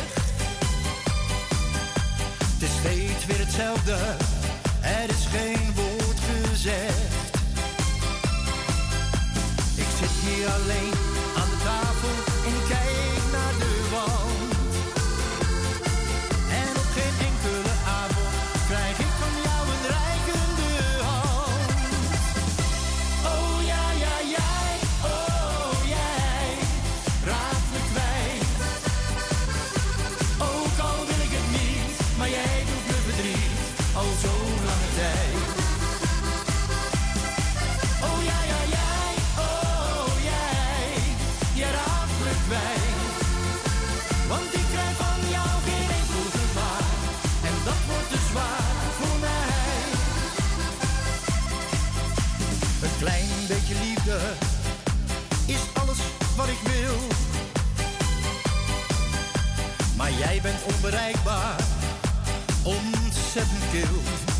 [2.44, 4.23] Het is steeds weer hetzelfde
[10.44, 10.93] your lane.
[53.68, 54.18] je liefde
[55.46, 55.98] is alles
[56.36, 56.96] wat ik wil.
[59.96, 61.60] Maar jij bent onbereikbaar,
[62.62, 64.33] ontzettend kil.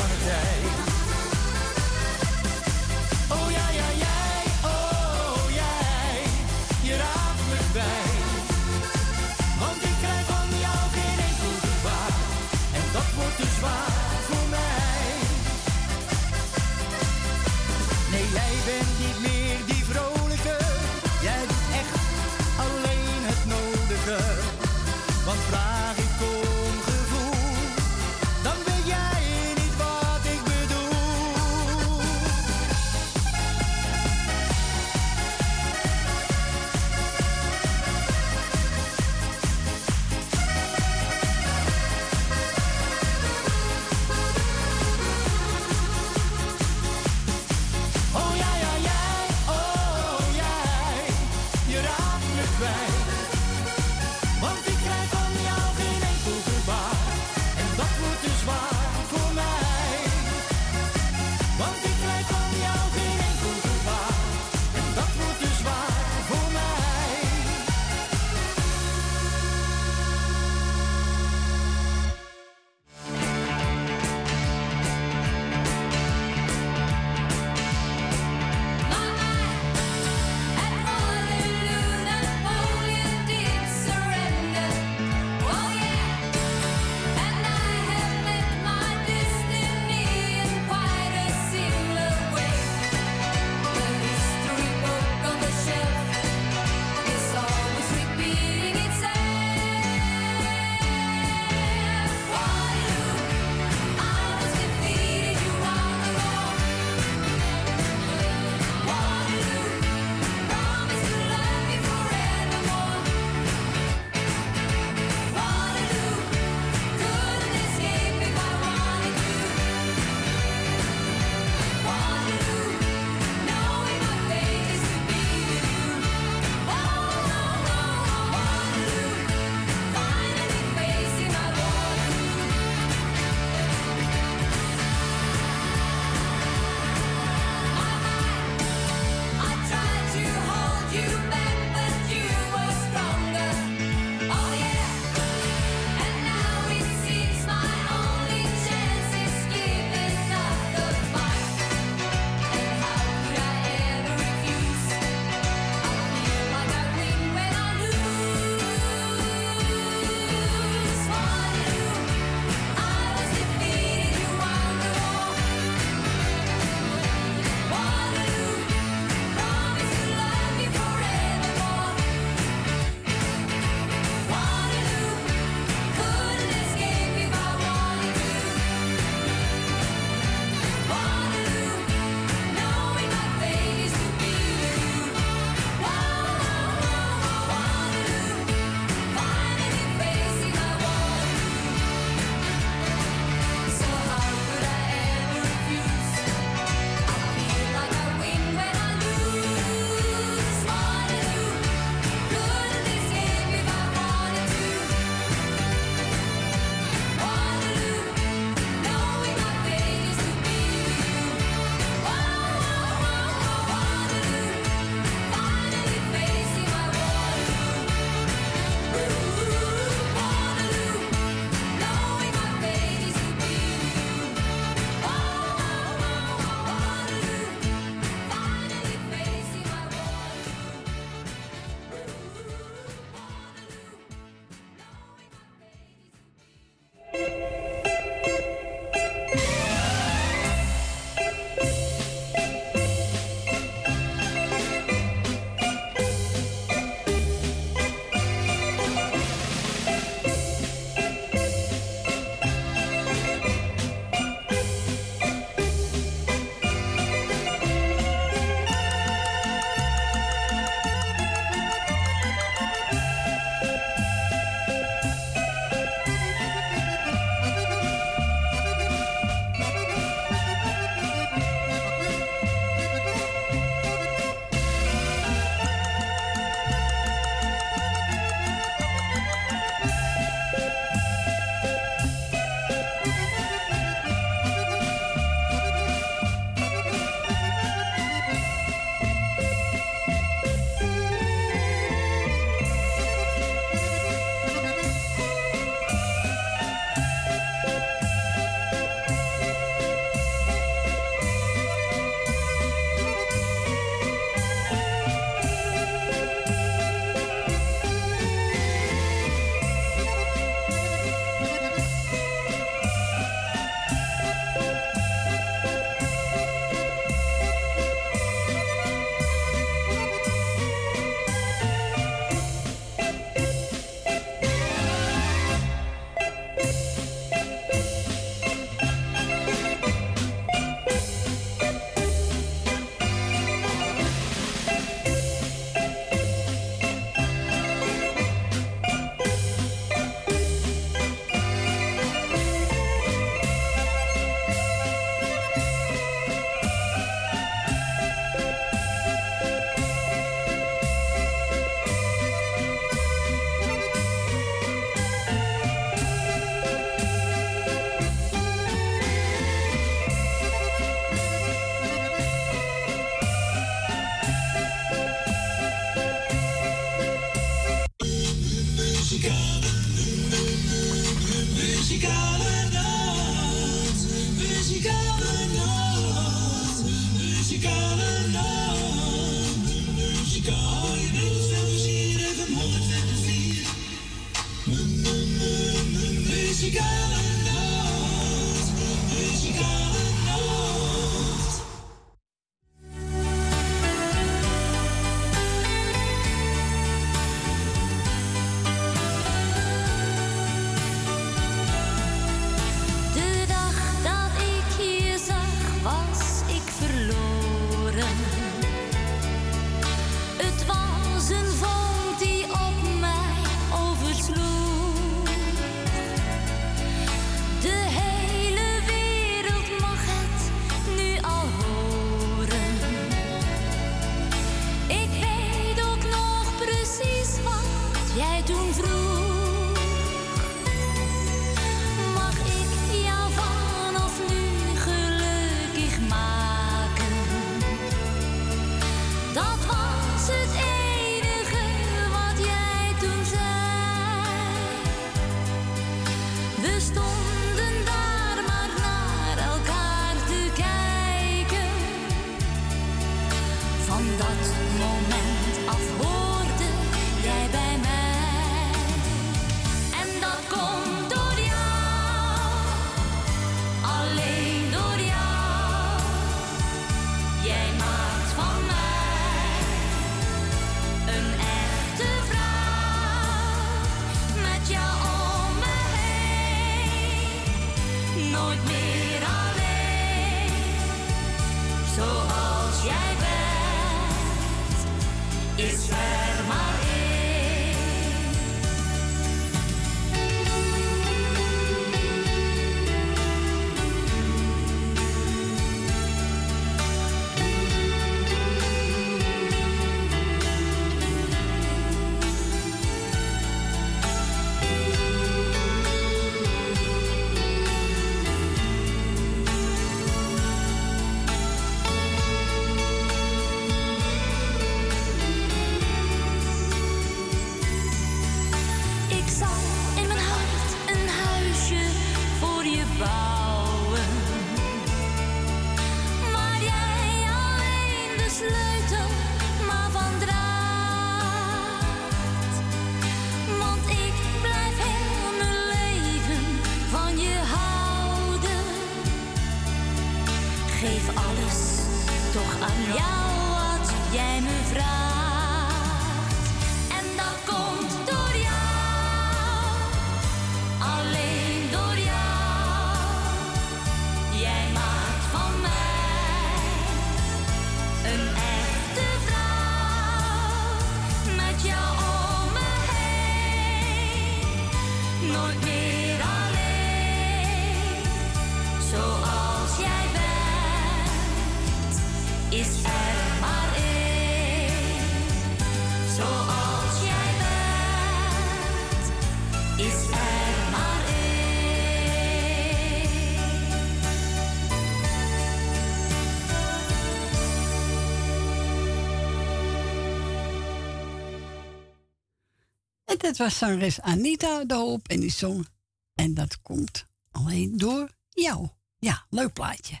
[593.22, 595.68] Het was zangeres Anita de Hoop en die zong.
[596.14, 598.68] En dat komt alleen door jou.
[598.98, 600.00] Ja, leuk plaatje.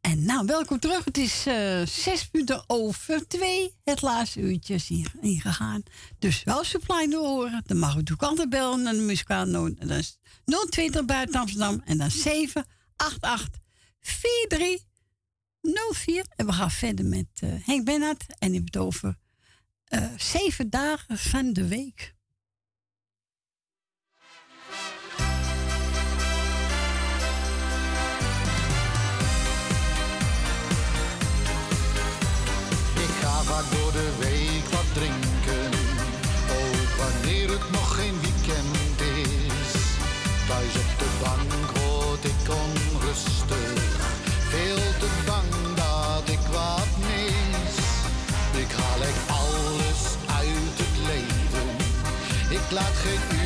[0.00, 1.04] En nou, welkom terug.
[1.04, 3.74] Het is uh, zes minuten over twee.
[3.84, 5.82] Het laatste uurtje is ingegaan.
[6.18, 7.62] Dus wel supply door horen.
[7.66, 9.50] Dan mag u natuurlijk altijd bellen naar de muzikaal.
[9.50, 10.18] Dat is
[10.70, 11.82] 020 buiten Amsterdam.
[11.84, 13.60] En dan 788
[14.00, 16.24] 4304.
[16.36, 19.18] En we gaan verder met eh, Henk Bennet En die het over
[19.84, 22.14] eh, zeven dagen van de week.
[52.72, 53.39] laat geen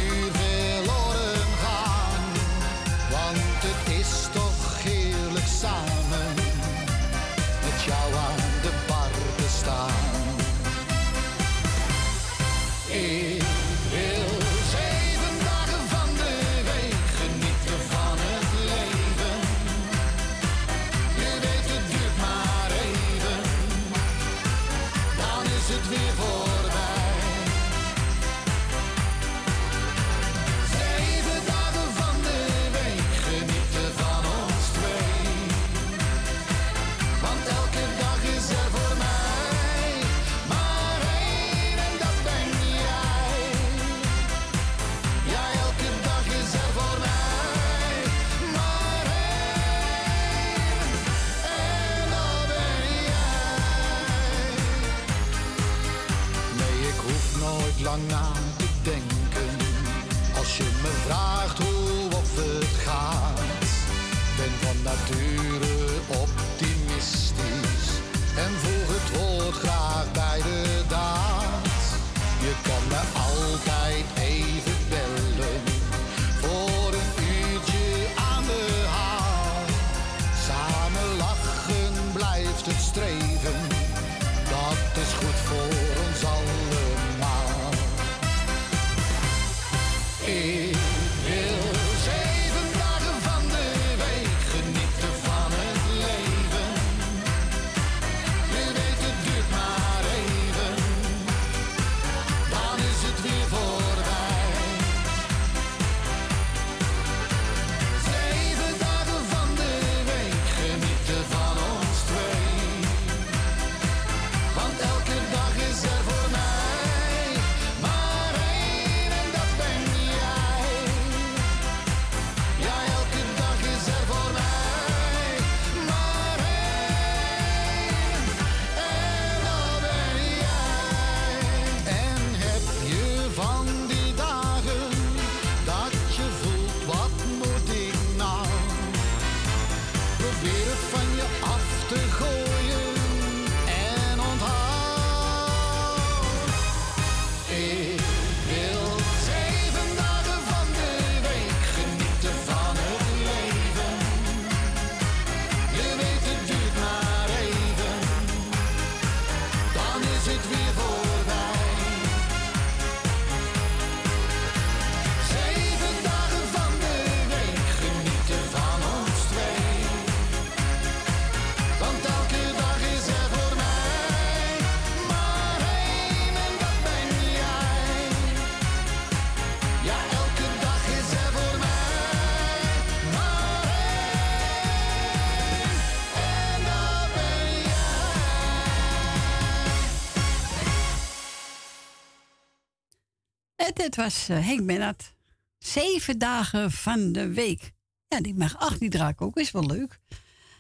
[193.94, 195.12] het was eh, Henk dat
[195.58, 197.72] Zeven dagen van de week.
[198.08, 199.36] Ja, die mag acht, die draak ook.
[199.36, 199.98] Is wel leuk.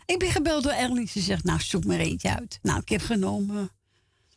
[0.06, 1.08] Ik ben gebeld door Ernie.
[1.08, 2.58] Ze zegt, nou, zoek maar eentje uit.
[2.62, 3.70] Nou, ik heb genomen.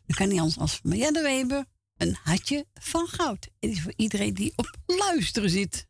[0.06, 1.66] Dan kan niet anders als van Marianne Weber.
[1.98, 3.48] Een hartje van goud.
[3.60, 5.88] Het is voor iedereen die op luisteren zit.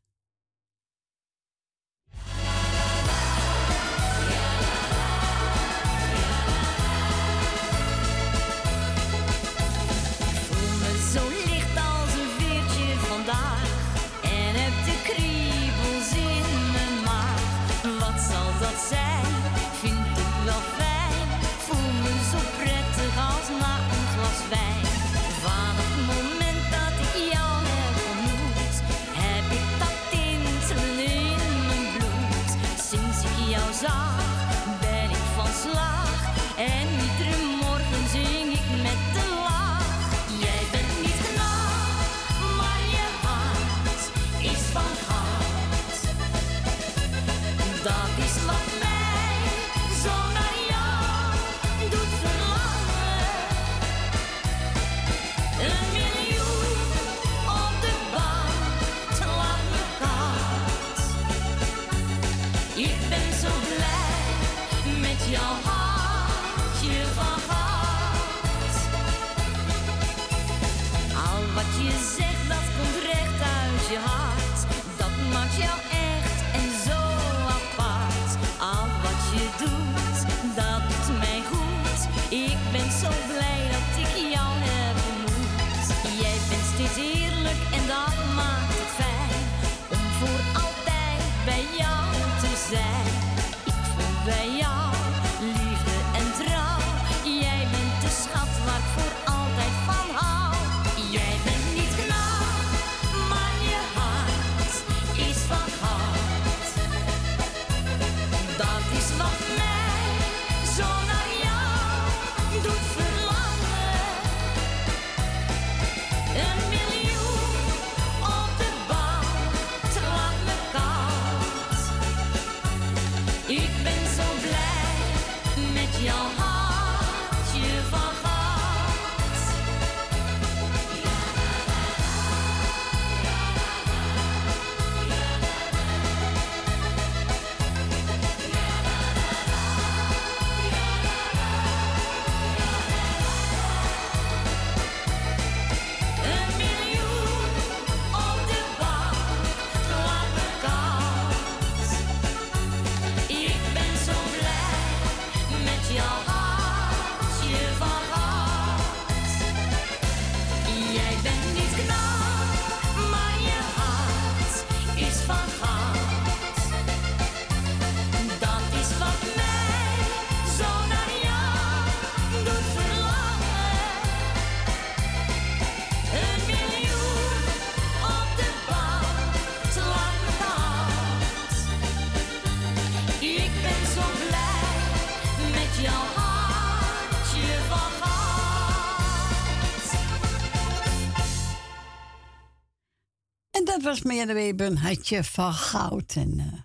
[194.18, 196.16] Marjane Weber een hartje van goud.
[196.16, 196.60] En, eh,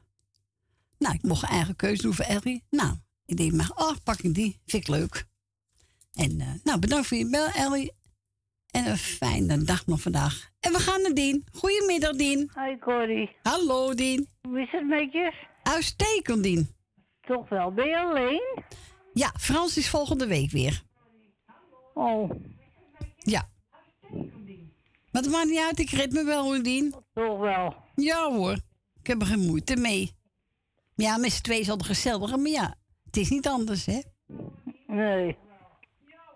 [0.98, 2.64] nou, ik mocht eigen keuze doen voor Ellie.
[2.70, 2.94] Nou,
[3.26, 4.60] ik denk maar, oh, pak ik die.
[4.66, 5.26] Vind ik leuk.
[6.14, 7.92] En eh, nou, bedankt voor je bel, Ellie.
[8.70, 10.50] En een fijne dag nog vandaag.
[10.60, 11.44] En we gaan naar Dien.
[11.52, 12.50] Goedemiddag, Dien.
[12.54, 13.30] Hoi, Corrie.
[13.42, 14.28] Hallo, Dien.
[14.42, 15.32] Hoe is het met je?
[15.62, 16.74] Uitstekend, Dien.
[17.20, 17.72] Toch wel.
[17.72, 18.62] Ben je alleen?
[19.12, 20.82] Ja, Frans is volgende week weer.
[21.94, 22.30] Oh.
[23.16, 23.48] Ja.
[25.10, 26.94] Maar het maakt niet uit, ik red me wel, Dien.
[27.14, 27.74] Toch wel.
[27.94, 28.52] Ja, hoor.
[29.01, 30.12] Ik heb er geen moeite mee.
[30.94, 32.74] Ja, met z'n twee is altijd gezelliger, maar ja,
[33.05, 34.01] het is niet anders, hè?
[34.86, 35.36] Nee.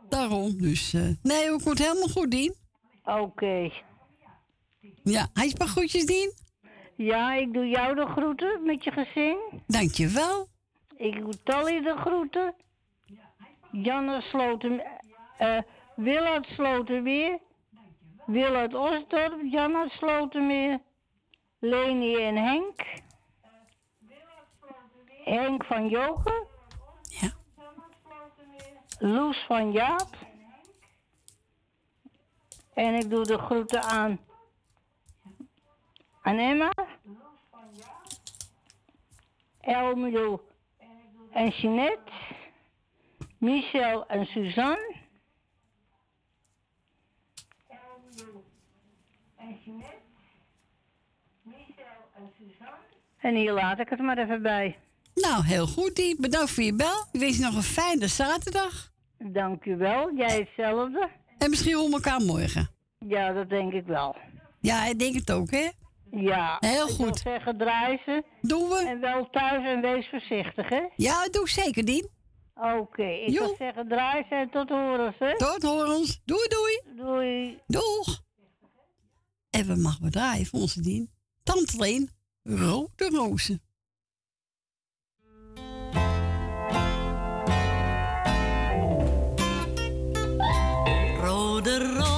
[0.09, 0.95] Daarom, dus...
[0.95, 2.55] eh, nee, het komt helemaal goed, Dien.
[3.05, 3.71] Oké.
[5.03, 6.33] Ja, hij is maar groetjes, Dien.
[6.97, 9.39] Ja, ik doe jou de groeten met je gezin.
[9.67, 10.49] Dankjewel.
[10.97, 12.55] Ik doe Tally de groeten.
[13.73, 14.83] Janne Sloten...
[15.39, 15.59] eh
[15.97, 16.47] Willard
[18.27, 20.81] Willard Osdorp, Janne Slotermeer.
[21.61, 23.03] Leni en Henk.
[25.25, 26.47] Henk van Joken.
[27.03, 27.31] Ja.
[28.99, 30.17] Loes van Jaap.
[32.75, 34.21] En ik doe de groeten aan...
[36.23, 36.73] Aan Emma.
[39.61, 40.45] Elmio
[41.31, 42.13] en Jeanette.
[43.39, 44.96] Michel en Suzanne.
[53.27, 54.77] En hier laat ik het maar even bij.
[55.15, 56.17] Nou, heel goed, Dien.
[56.21, 57.07] Bedankt voor je bel.
[57.13, 58.93] Ik wens je nog een fijne zaterdag.
[59.19, 60.15] Dank u wel.
[60.17, 61.09] Jij hetzelfde.
[61.39, 62.69] En misschien horen we elkaar morgen.
[62.99, 64.17] Ja, dat denk ik wel.
[64.61, 65.69] Ja, ik denk het ook, hè?
[66.11, 66.57] Ja.
[66.61, 67.05] Heel ik goed.
[67.23, 68.23] wil zeggen, draai ze.
[68.41, 68.85] Doen we.
[68.89, 70.83] En wel thuis en wees voorzichtig, hè?
[70.97, 72.09] Ja, dat doe ik zeker, Dien.
[72.55, 73.45] Oké, ik Jo.
[73.47, 75.37] wil zeggen, draai ze en tot horens, hè?
[75.37, 76.21] Tot horens.
[76.25, 77.05] Doei, doei.
[77.07, 77.59] Doei.
[77.67, 78.23] Doeg.
[79.51, 81.11] En we mag we draaien voor onze Dien.
[81.43, 82.11] Tante Leen,
[82.49, 83.61] Rode Rozen.
[91.21, 92.16] Rode rozen,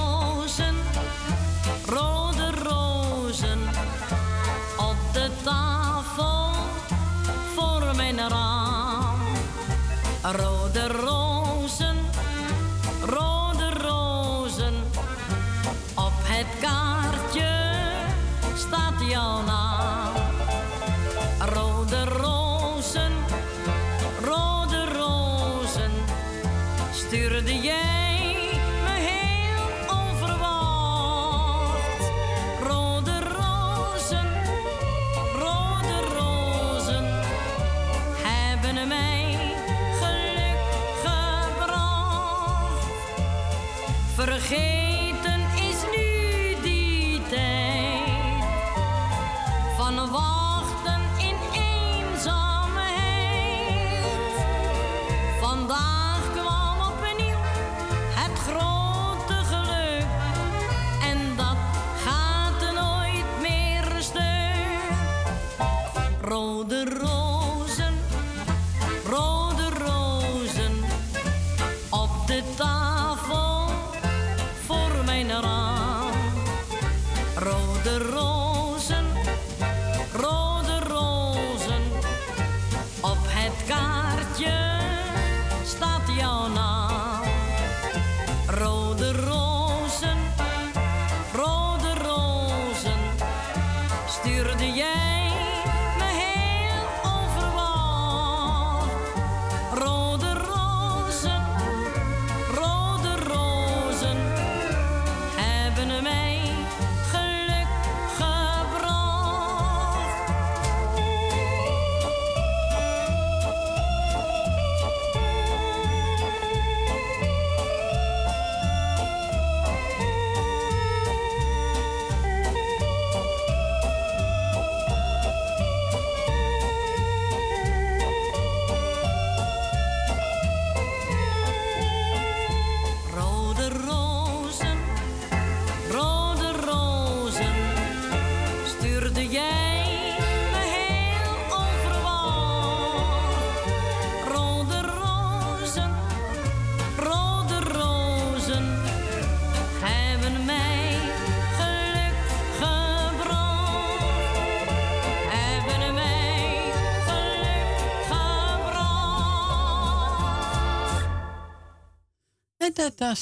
[162.89, 163.15] met daar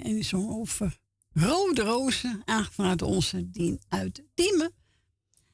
[0.00, 0.98] en die zong over
[1.32, 4.72] rode rozen, aangevraagd onze Dien uit Diemen.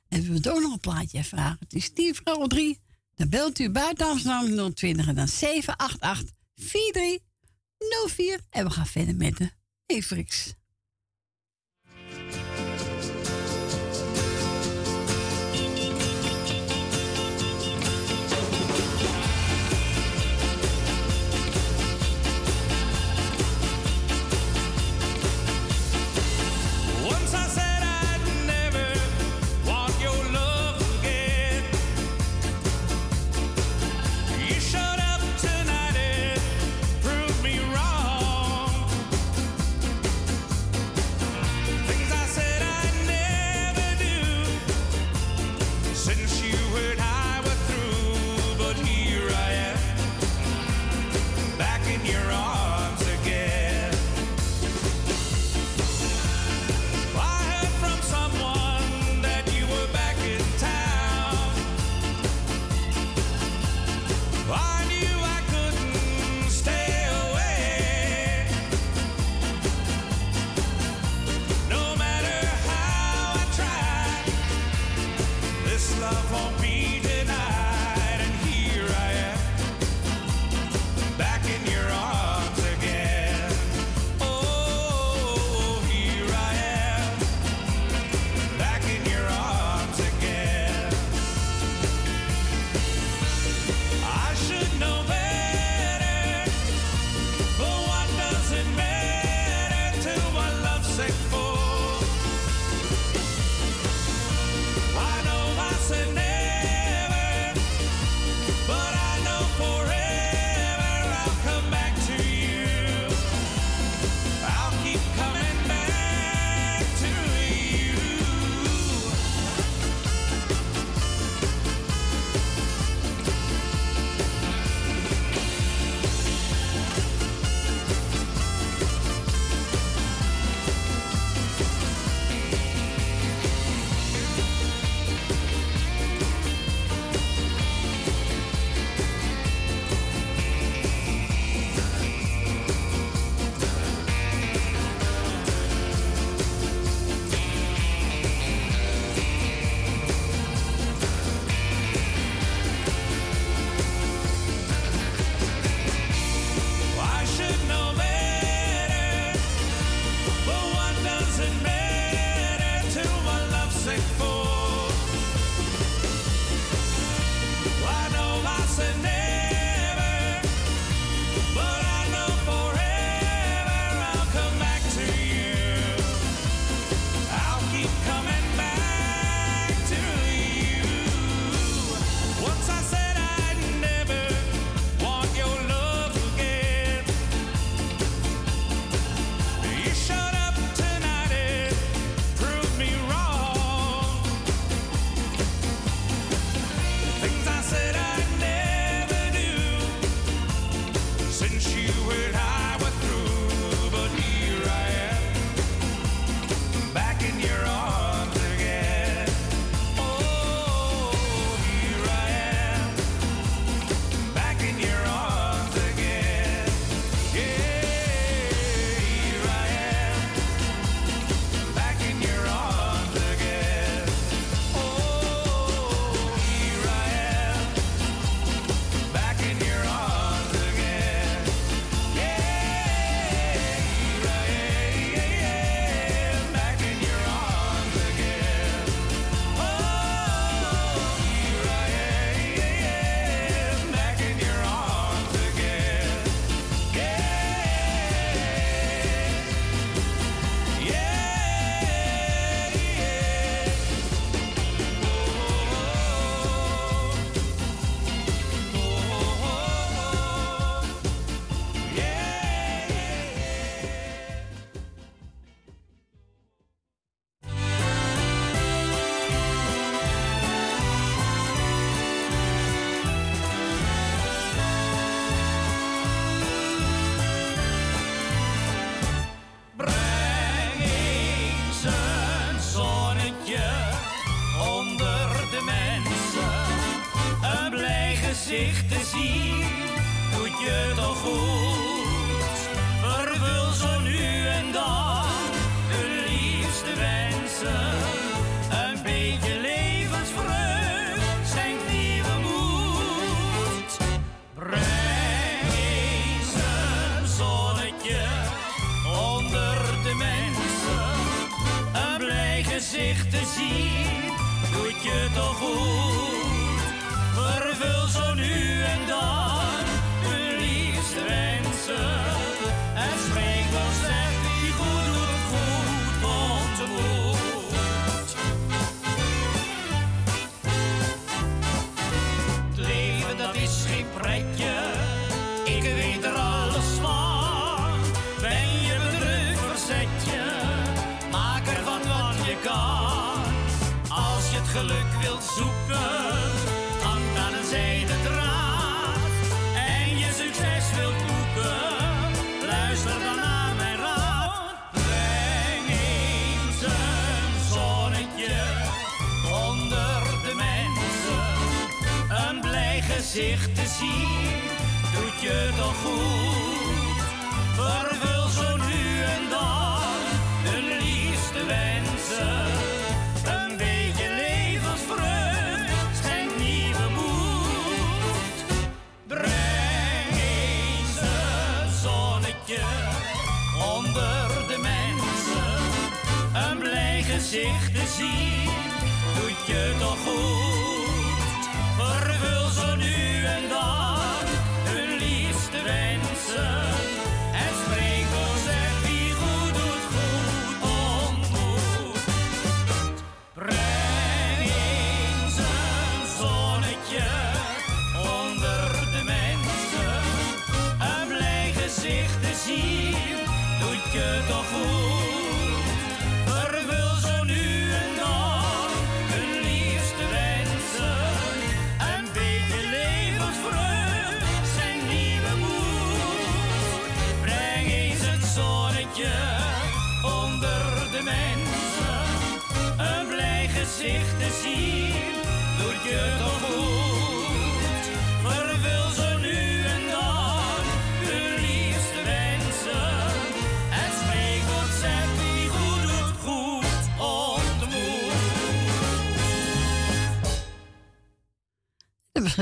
[0.09, 1.59] En we willen ook nog een plaatje vragen.
[1.61, 2.81] Het is 10 voor 3.
[3.15, 8.41] Dan belt u buiten Amsterdam 020 en dan 788 4304.
[8.51, 9.51] En we gaan verder met de
[9.87, 10.55] Efrix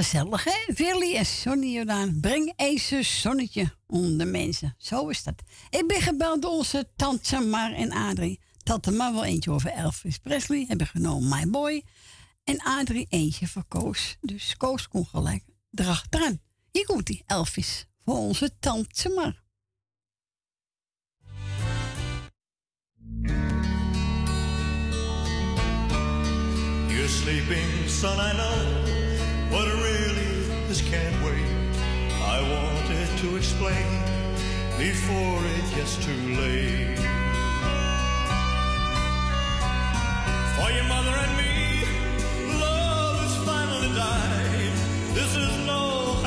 [0.03, 0.75] gezellig, hè?
[0.75, 2.21] Willy en Sonny Jordaan.
[2.21, 4.75] Breng eens een zonnetje onder mensen.
[4.79, 5.43] Zo is dat.
[5.71, 8.41] Ik ben gebeld door onze tante Mar en Adrie.
[8.63, 10.65] Tante Mar wel eentje over Elvis Presley.
[10.69, 11.85] Hebben genomen My Boy.
[12.45, 14.17] En Adrie eentje voor Koos.
[14.21, 16.41] Dus Koos kon gelijk erachteraan.
[16.71, 19.41] Hier komt die Elvis voor onze tante Mar.
[27.07, 28.19] Sleeping, son,
[30.73, 31.45] this can't wait.
[32.35, 33.93] I wanted to explain
[34.79, 36.97] before it gets too late.
[40.57, 41.53] For your mother and me,
[42.59, 44.73] love has finally died.
[45.13, 46.22] This is no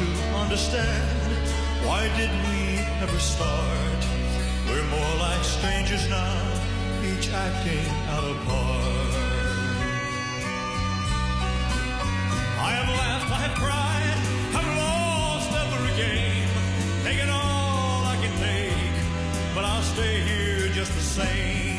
[0.00, 0.06] to
[0.44, 1.36] understand
[1.84, 2.60] why did we
[3.04, 4.00] ever start?
[4.66, 6.40] We're more like strangers now,
[7.04, 9.12] each acting out of part.
[12.66, 14.18] I have laughed, I have cried,
[14.58, 16.48] I've lost every game,
[17.04, 18.96] taken all I can take,
[19.54, 21.69] but I'll stay here just the same.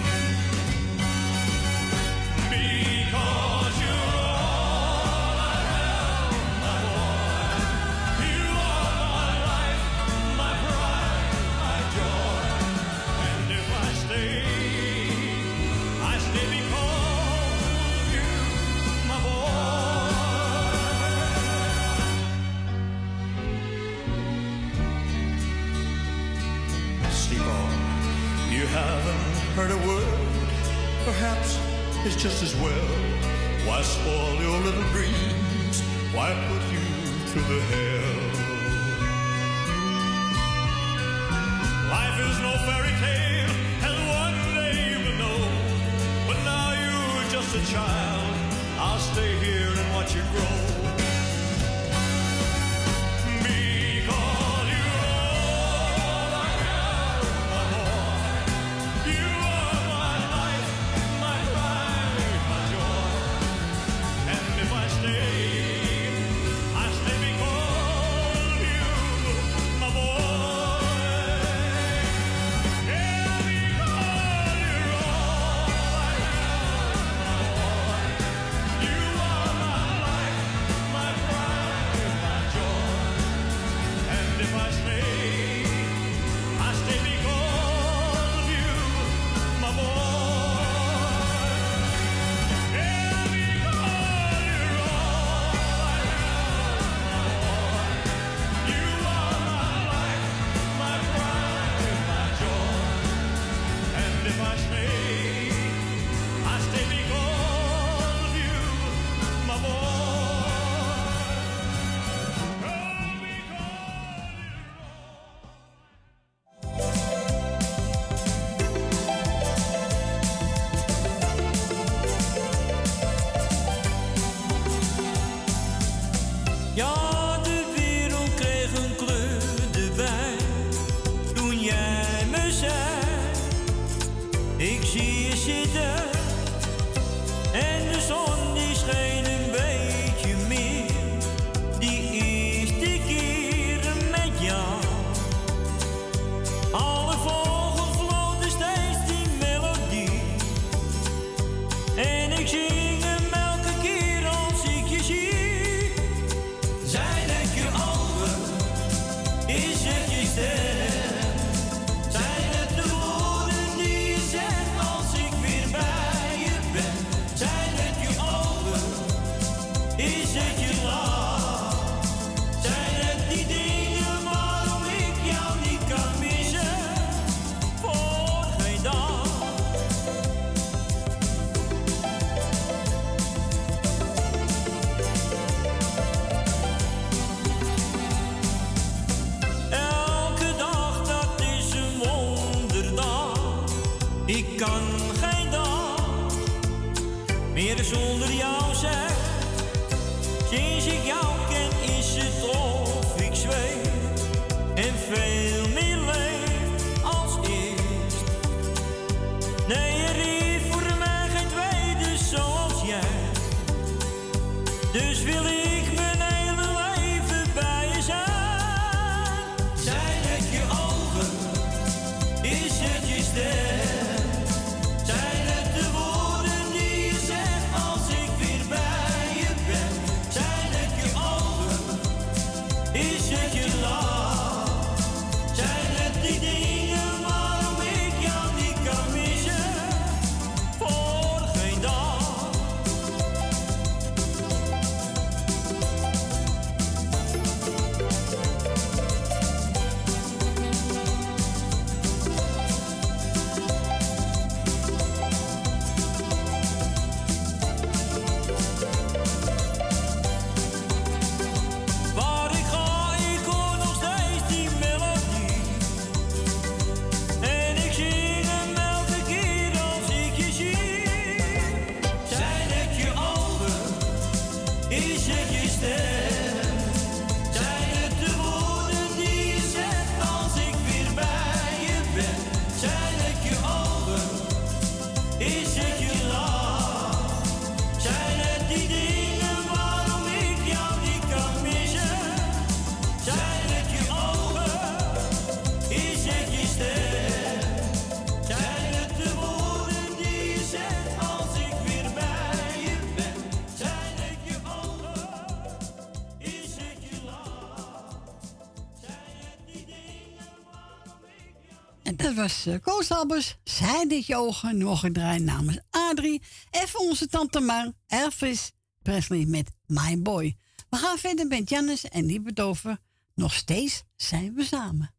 [312.35, 316.41] dat was uh, Koos Zij dit je ogen, nog gedraaid namens Adrie.
[316.69, 320.57] En voor onze tante Mar, Elvis Presley met My Boy.
[320.89, 322.99] We gaan verder met Janis en die bedoven
[323.35, 325.13] Nog steeds zijn we samen.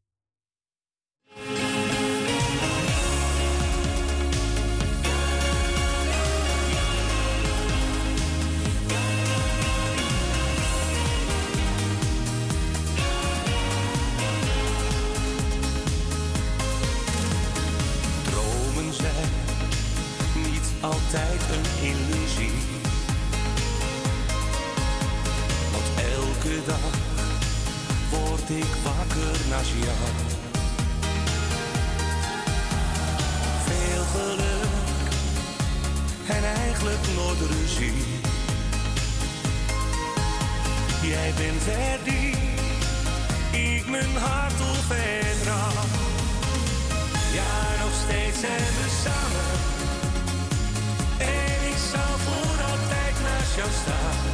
[20.82, 22.58] altijd een illusie.
[25.72, 26.94] Want elke dag
[28.10, 30.10] word ik wakker naast jou.
[33.66, 34.70] Veel geluk
[36.26, 38.04] en eigenlijk nooit ruzie.
[41.02, 42.60] Jij bent verdiend,
[43.50, 45.38] ik mijn hart op en
[47.32, 49.81] Ja, nog steeds zijn we samen
[51.92, 54.31] zal voor altijd naast jou staan.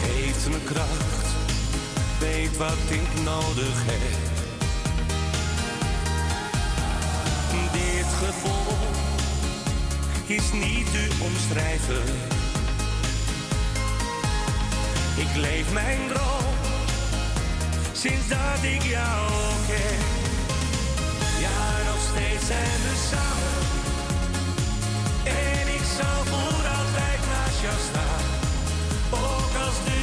[0.00, 1.26] Geef me kracht,
[2.18, 4.28] weet wat ik nodig heb.
[7.72, 8.76] Dit gevoel
[10.26, 12.04] is niet te omschrijven.
[15.16, 16.54] Ik leef mijn droom
[17.92, 19.30] sinds dat ik jou
[19.66, 19.98] ken.
[21.40, 23.59] Ja, nog steeds zijn we samen
[26.00, 28.24] zal voor altijd naast jou staan.
[29.10, 29.99] Ook als dit.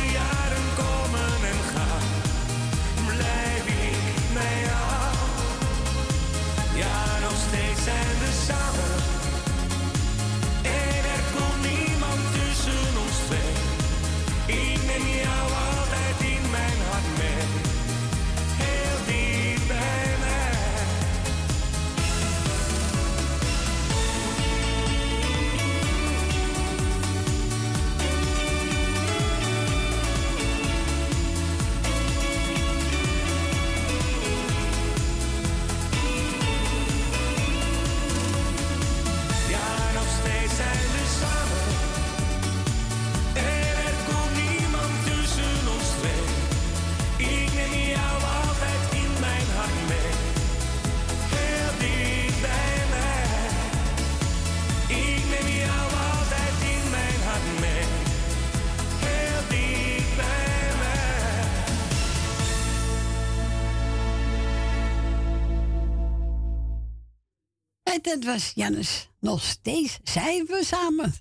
[68.07, 69.09] dat was Jannes.
[69.19, 71.13] Nog steeds zijn we samen.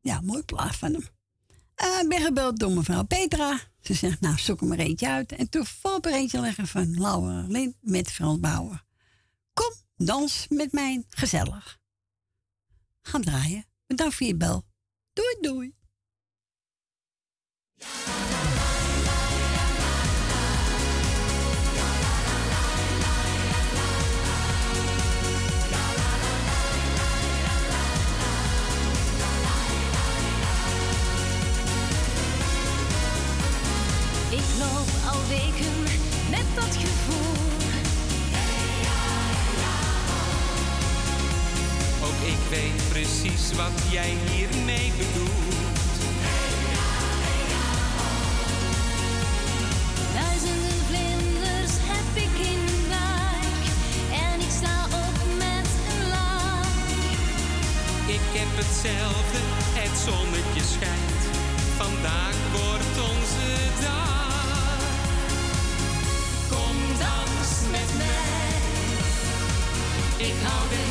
[0.00, 1.08] Ja, mooi plaat van hem.
[1.74, 3.60] Eh, ik uh, ben gebeld door mevrouw Petra.
[3.80, 5.32] Ze zegt, nou, zoek hem er eentje uit.
[5.32, 8.84] En toen valt er eentje leggen van Laura Lin met Frans Bauer.
[9.52, 11.78] Kom, dans met mij, gezellig.
[13.02, 13.64] Ga draaien.
[13.86, 14.64] Bedankt voor je bel.
[15.12, 15.76] Doei, doei.
[35.28, 35.74] weken
[36.30, 37.46] met dat gevoel.
[42.06, 45.96] Ook ik weet precies wat jij hiermee bedoelt.
[50.14, 53.64] Duizenden vlinders heb ik in de buik
[54.24, 56.66] en ik sta op met een laag.
[58.06, 59.40] Ik heb hetzelfde,
[59.80, 61.22] het zonnetje schijnt.
[61.76, 62.77] Vandaag wordt
[70.20, 70.87] It's how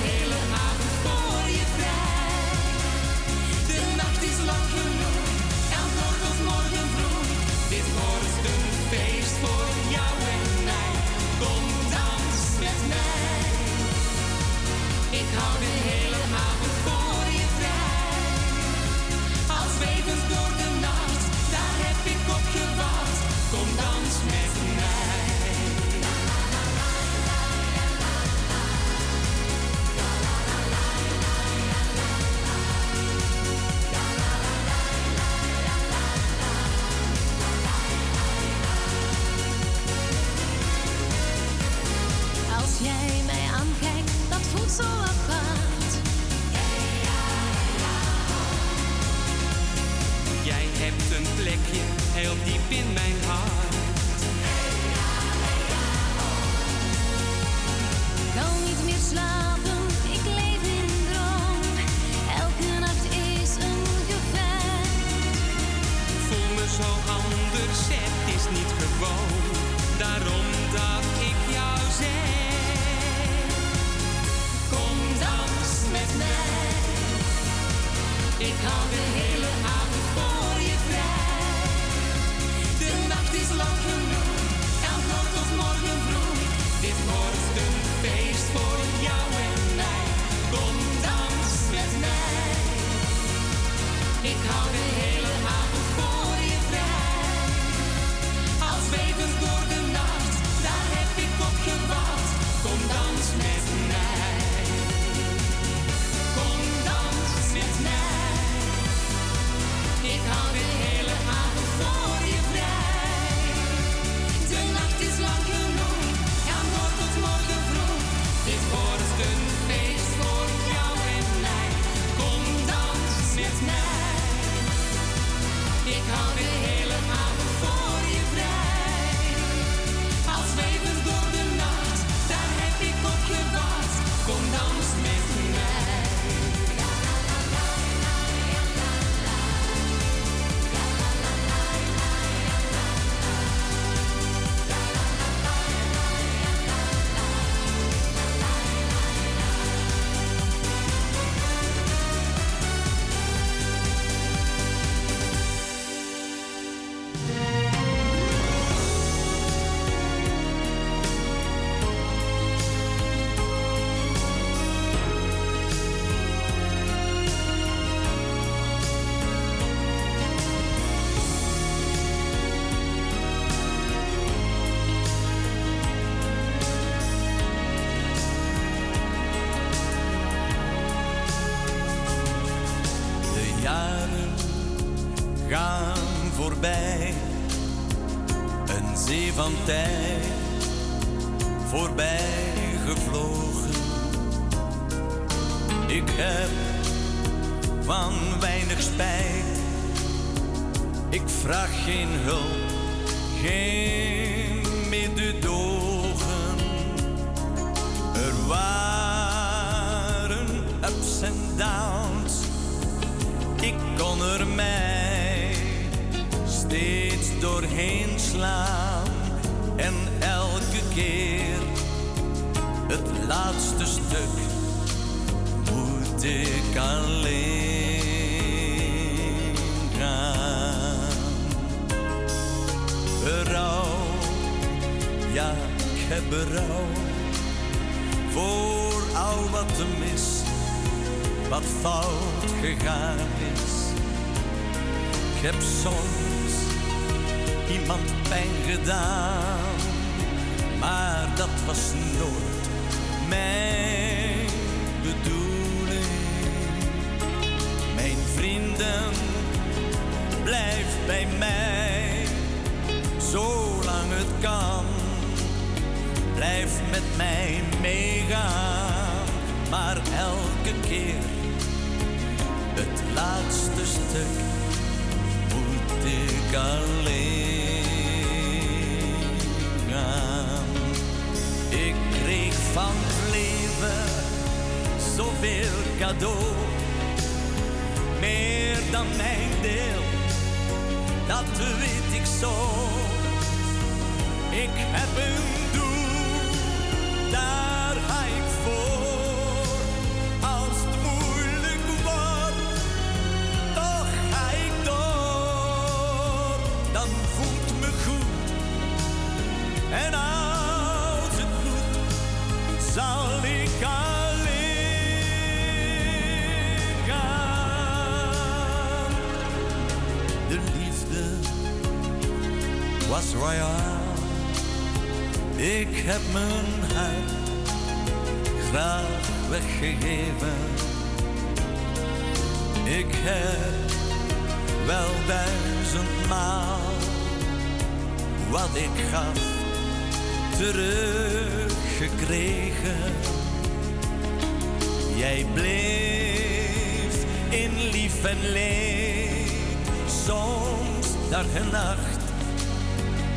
[351.29, 352.21] dag en nacht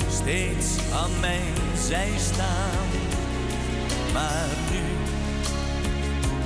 [0.08, 2.88] steeds aan mijn zij staan.
[4.12, 4.82] Maar nu,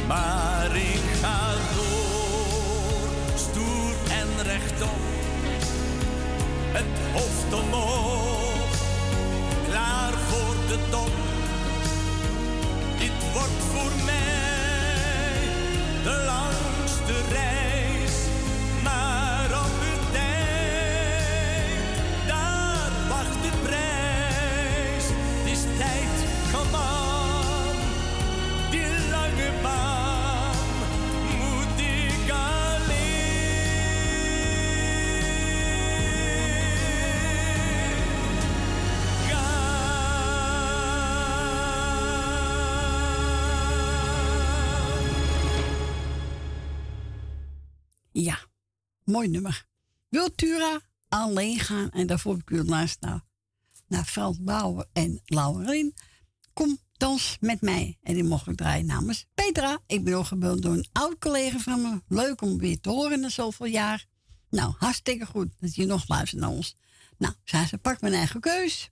[0.08, 5.00] Maar ik ga door, stoer en rechtop,
[6.72, 8.69] het hoofd omhoog,
[9.69, 11.28] klaar voor de top.
[13.33, 15.41] Wordt voor mij
[16.03, 17.78] de langste reis,
[49.19, 49.65] mooi nummer.
[50.09, 51.91] Wiltura alleen gaan.
[51.91, 53.22] En daarvoor heb ik u luisterd naar,
[53.88, 55.93] naar Frans Bauer en Lauwerien.
[56.53, 57.98] Kom, dans met mij.
[58.01, 59.80] En die mocht ik draaien namens Petra.
[59.88, 62.01] Ik ben ook gebeld door een oud collega van me.
[62.07, 64.06] Leuk om weer te horen na zoveel jaar.
[64.49, 66.75] Nou, hartstikke goed dat je nog luistert naar ons.
[67.17, 68.89] Nou, zei ze, pak mijn eigen keus.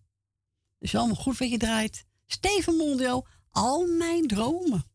[0.79, 2.05] Dus allemaal goed wat je draait.
[2.25, 4.85] Steven Mondio, al mijn dromen.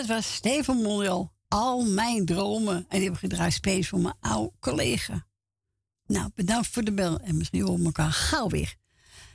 [0.00, 1.32] dat was Steven Monreal.
[1.48, 2.76] Al mijn dromen.
[2.88, 5.26] En die heb ik gedraaid space voor mijn oude collega.
[6.06, 7.20] Nou, bedankt voor de bel.
[7.20, 8.74] En misschien horen we elkaar gauw weer.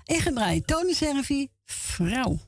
[0.06, 2.40] Ik gedraai Tony Servi, vrouw.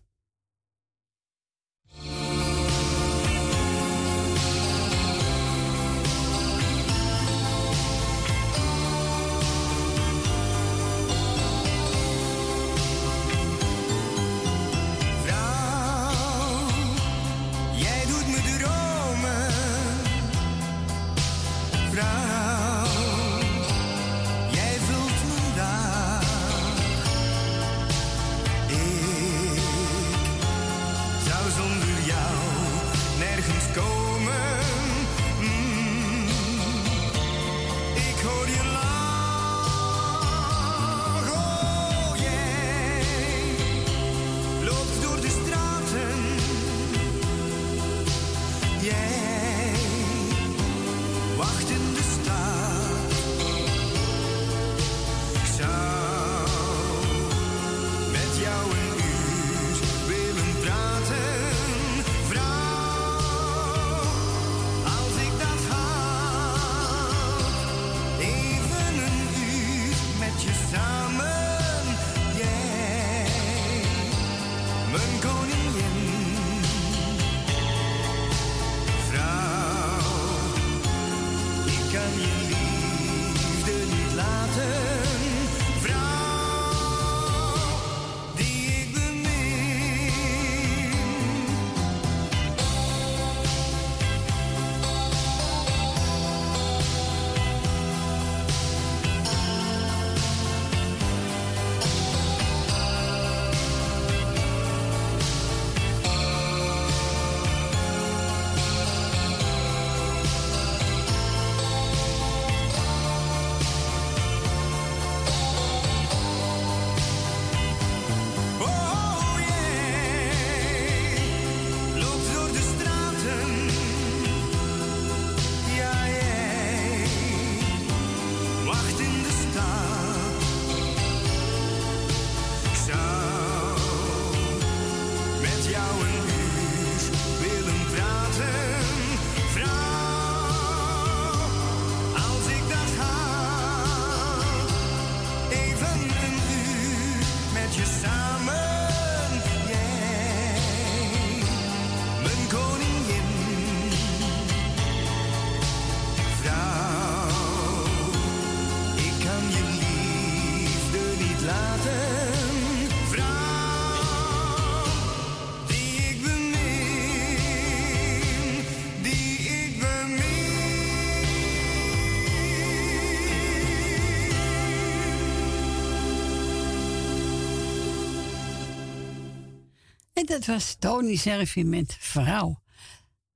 [180.37, 182.61] dat was Tony Servi met Vrouw.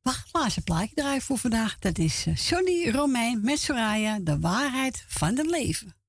[0.01, 1.79] Wacht, laatste plaatje draaien voor vandaag.
[1.79, 6.00] Dat is eh, Sonny Romein met Soraya, De Waarheid van het Leven.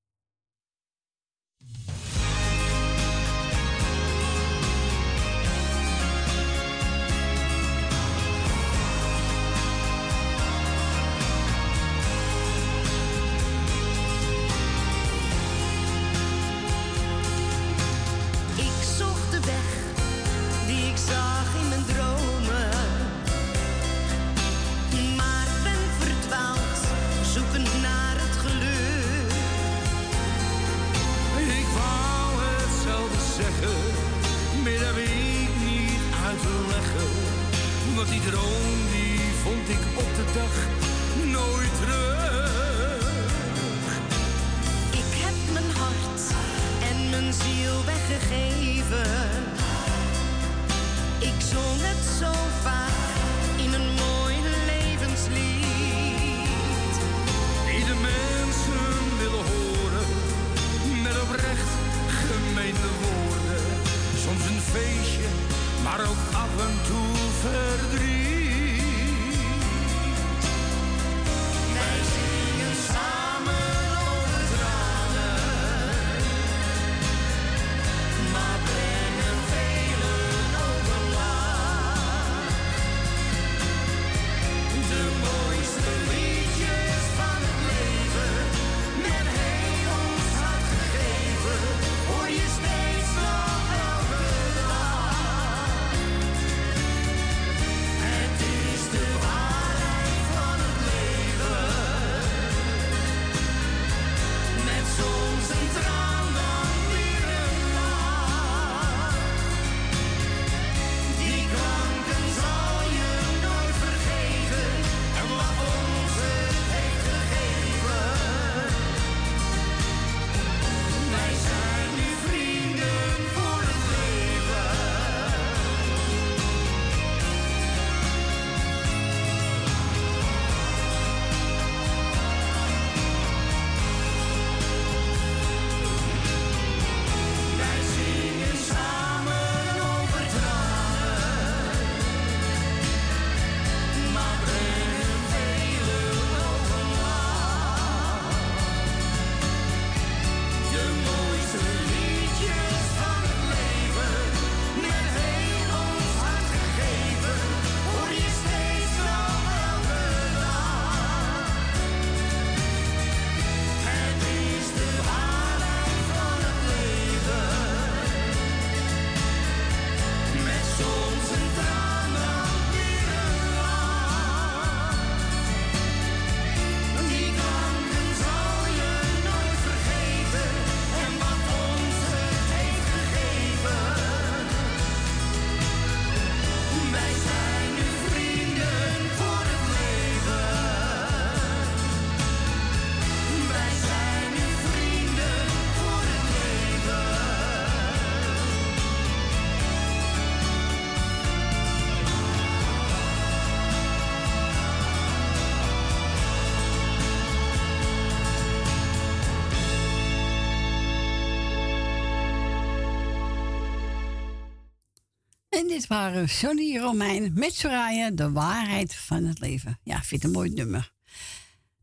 [215.87, 219.79] waren Sonny Romein met Soraya, de waarheid van het leven.
[219.83, 220.93] Ja, vind een mooi nummer.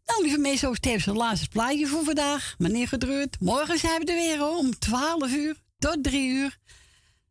[0.05, 2.55] Nou, lieve mensen, ook tevens het laatste plaatje voor vandaag.
[2.57, 6.57] Meneer Gedreurd, morgen zijn we er weer om 12 uur tot 3 uur.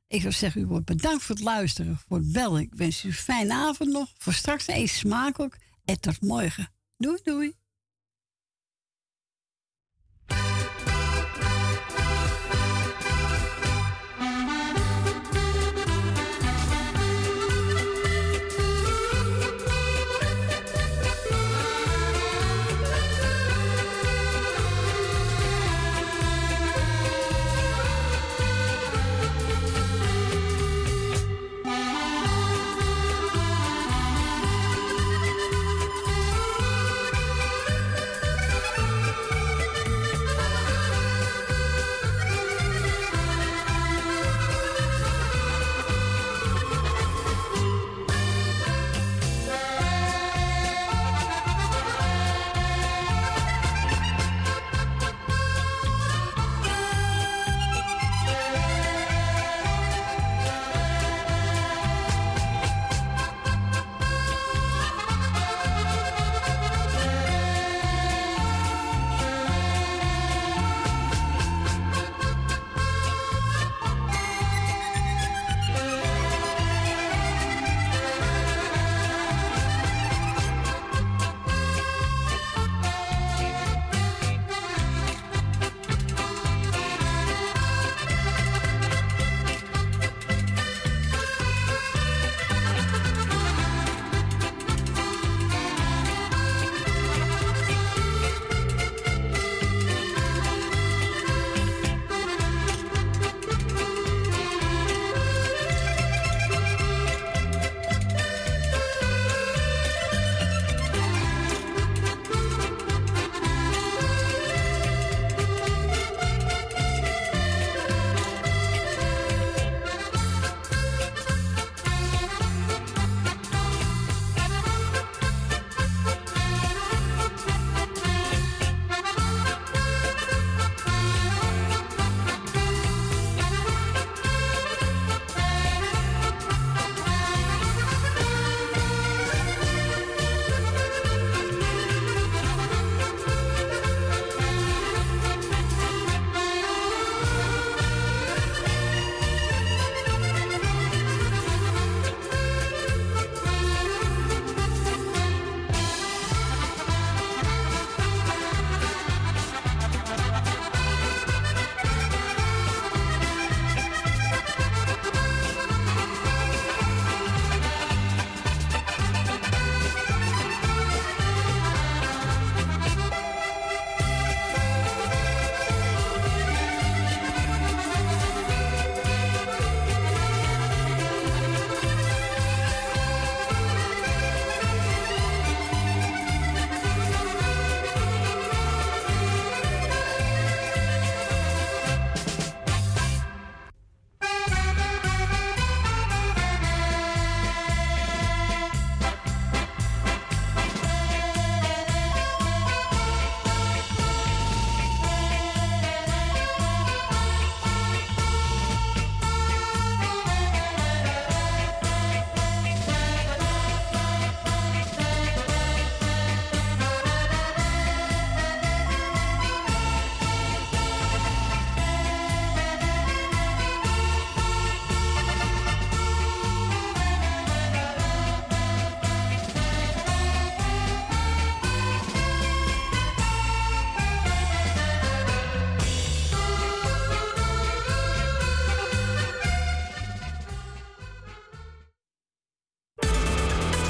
[0.09, 2.61] Ik zou zeggen, u wordt bedankt voor het luisteren, voor het.
[2.61, 4.13] Ik wens u een fijne avond nog.
[4.19, 6.73] Voor straks eet smakelijk en tot morgen.
[6.97, 7.58] Doei, doei.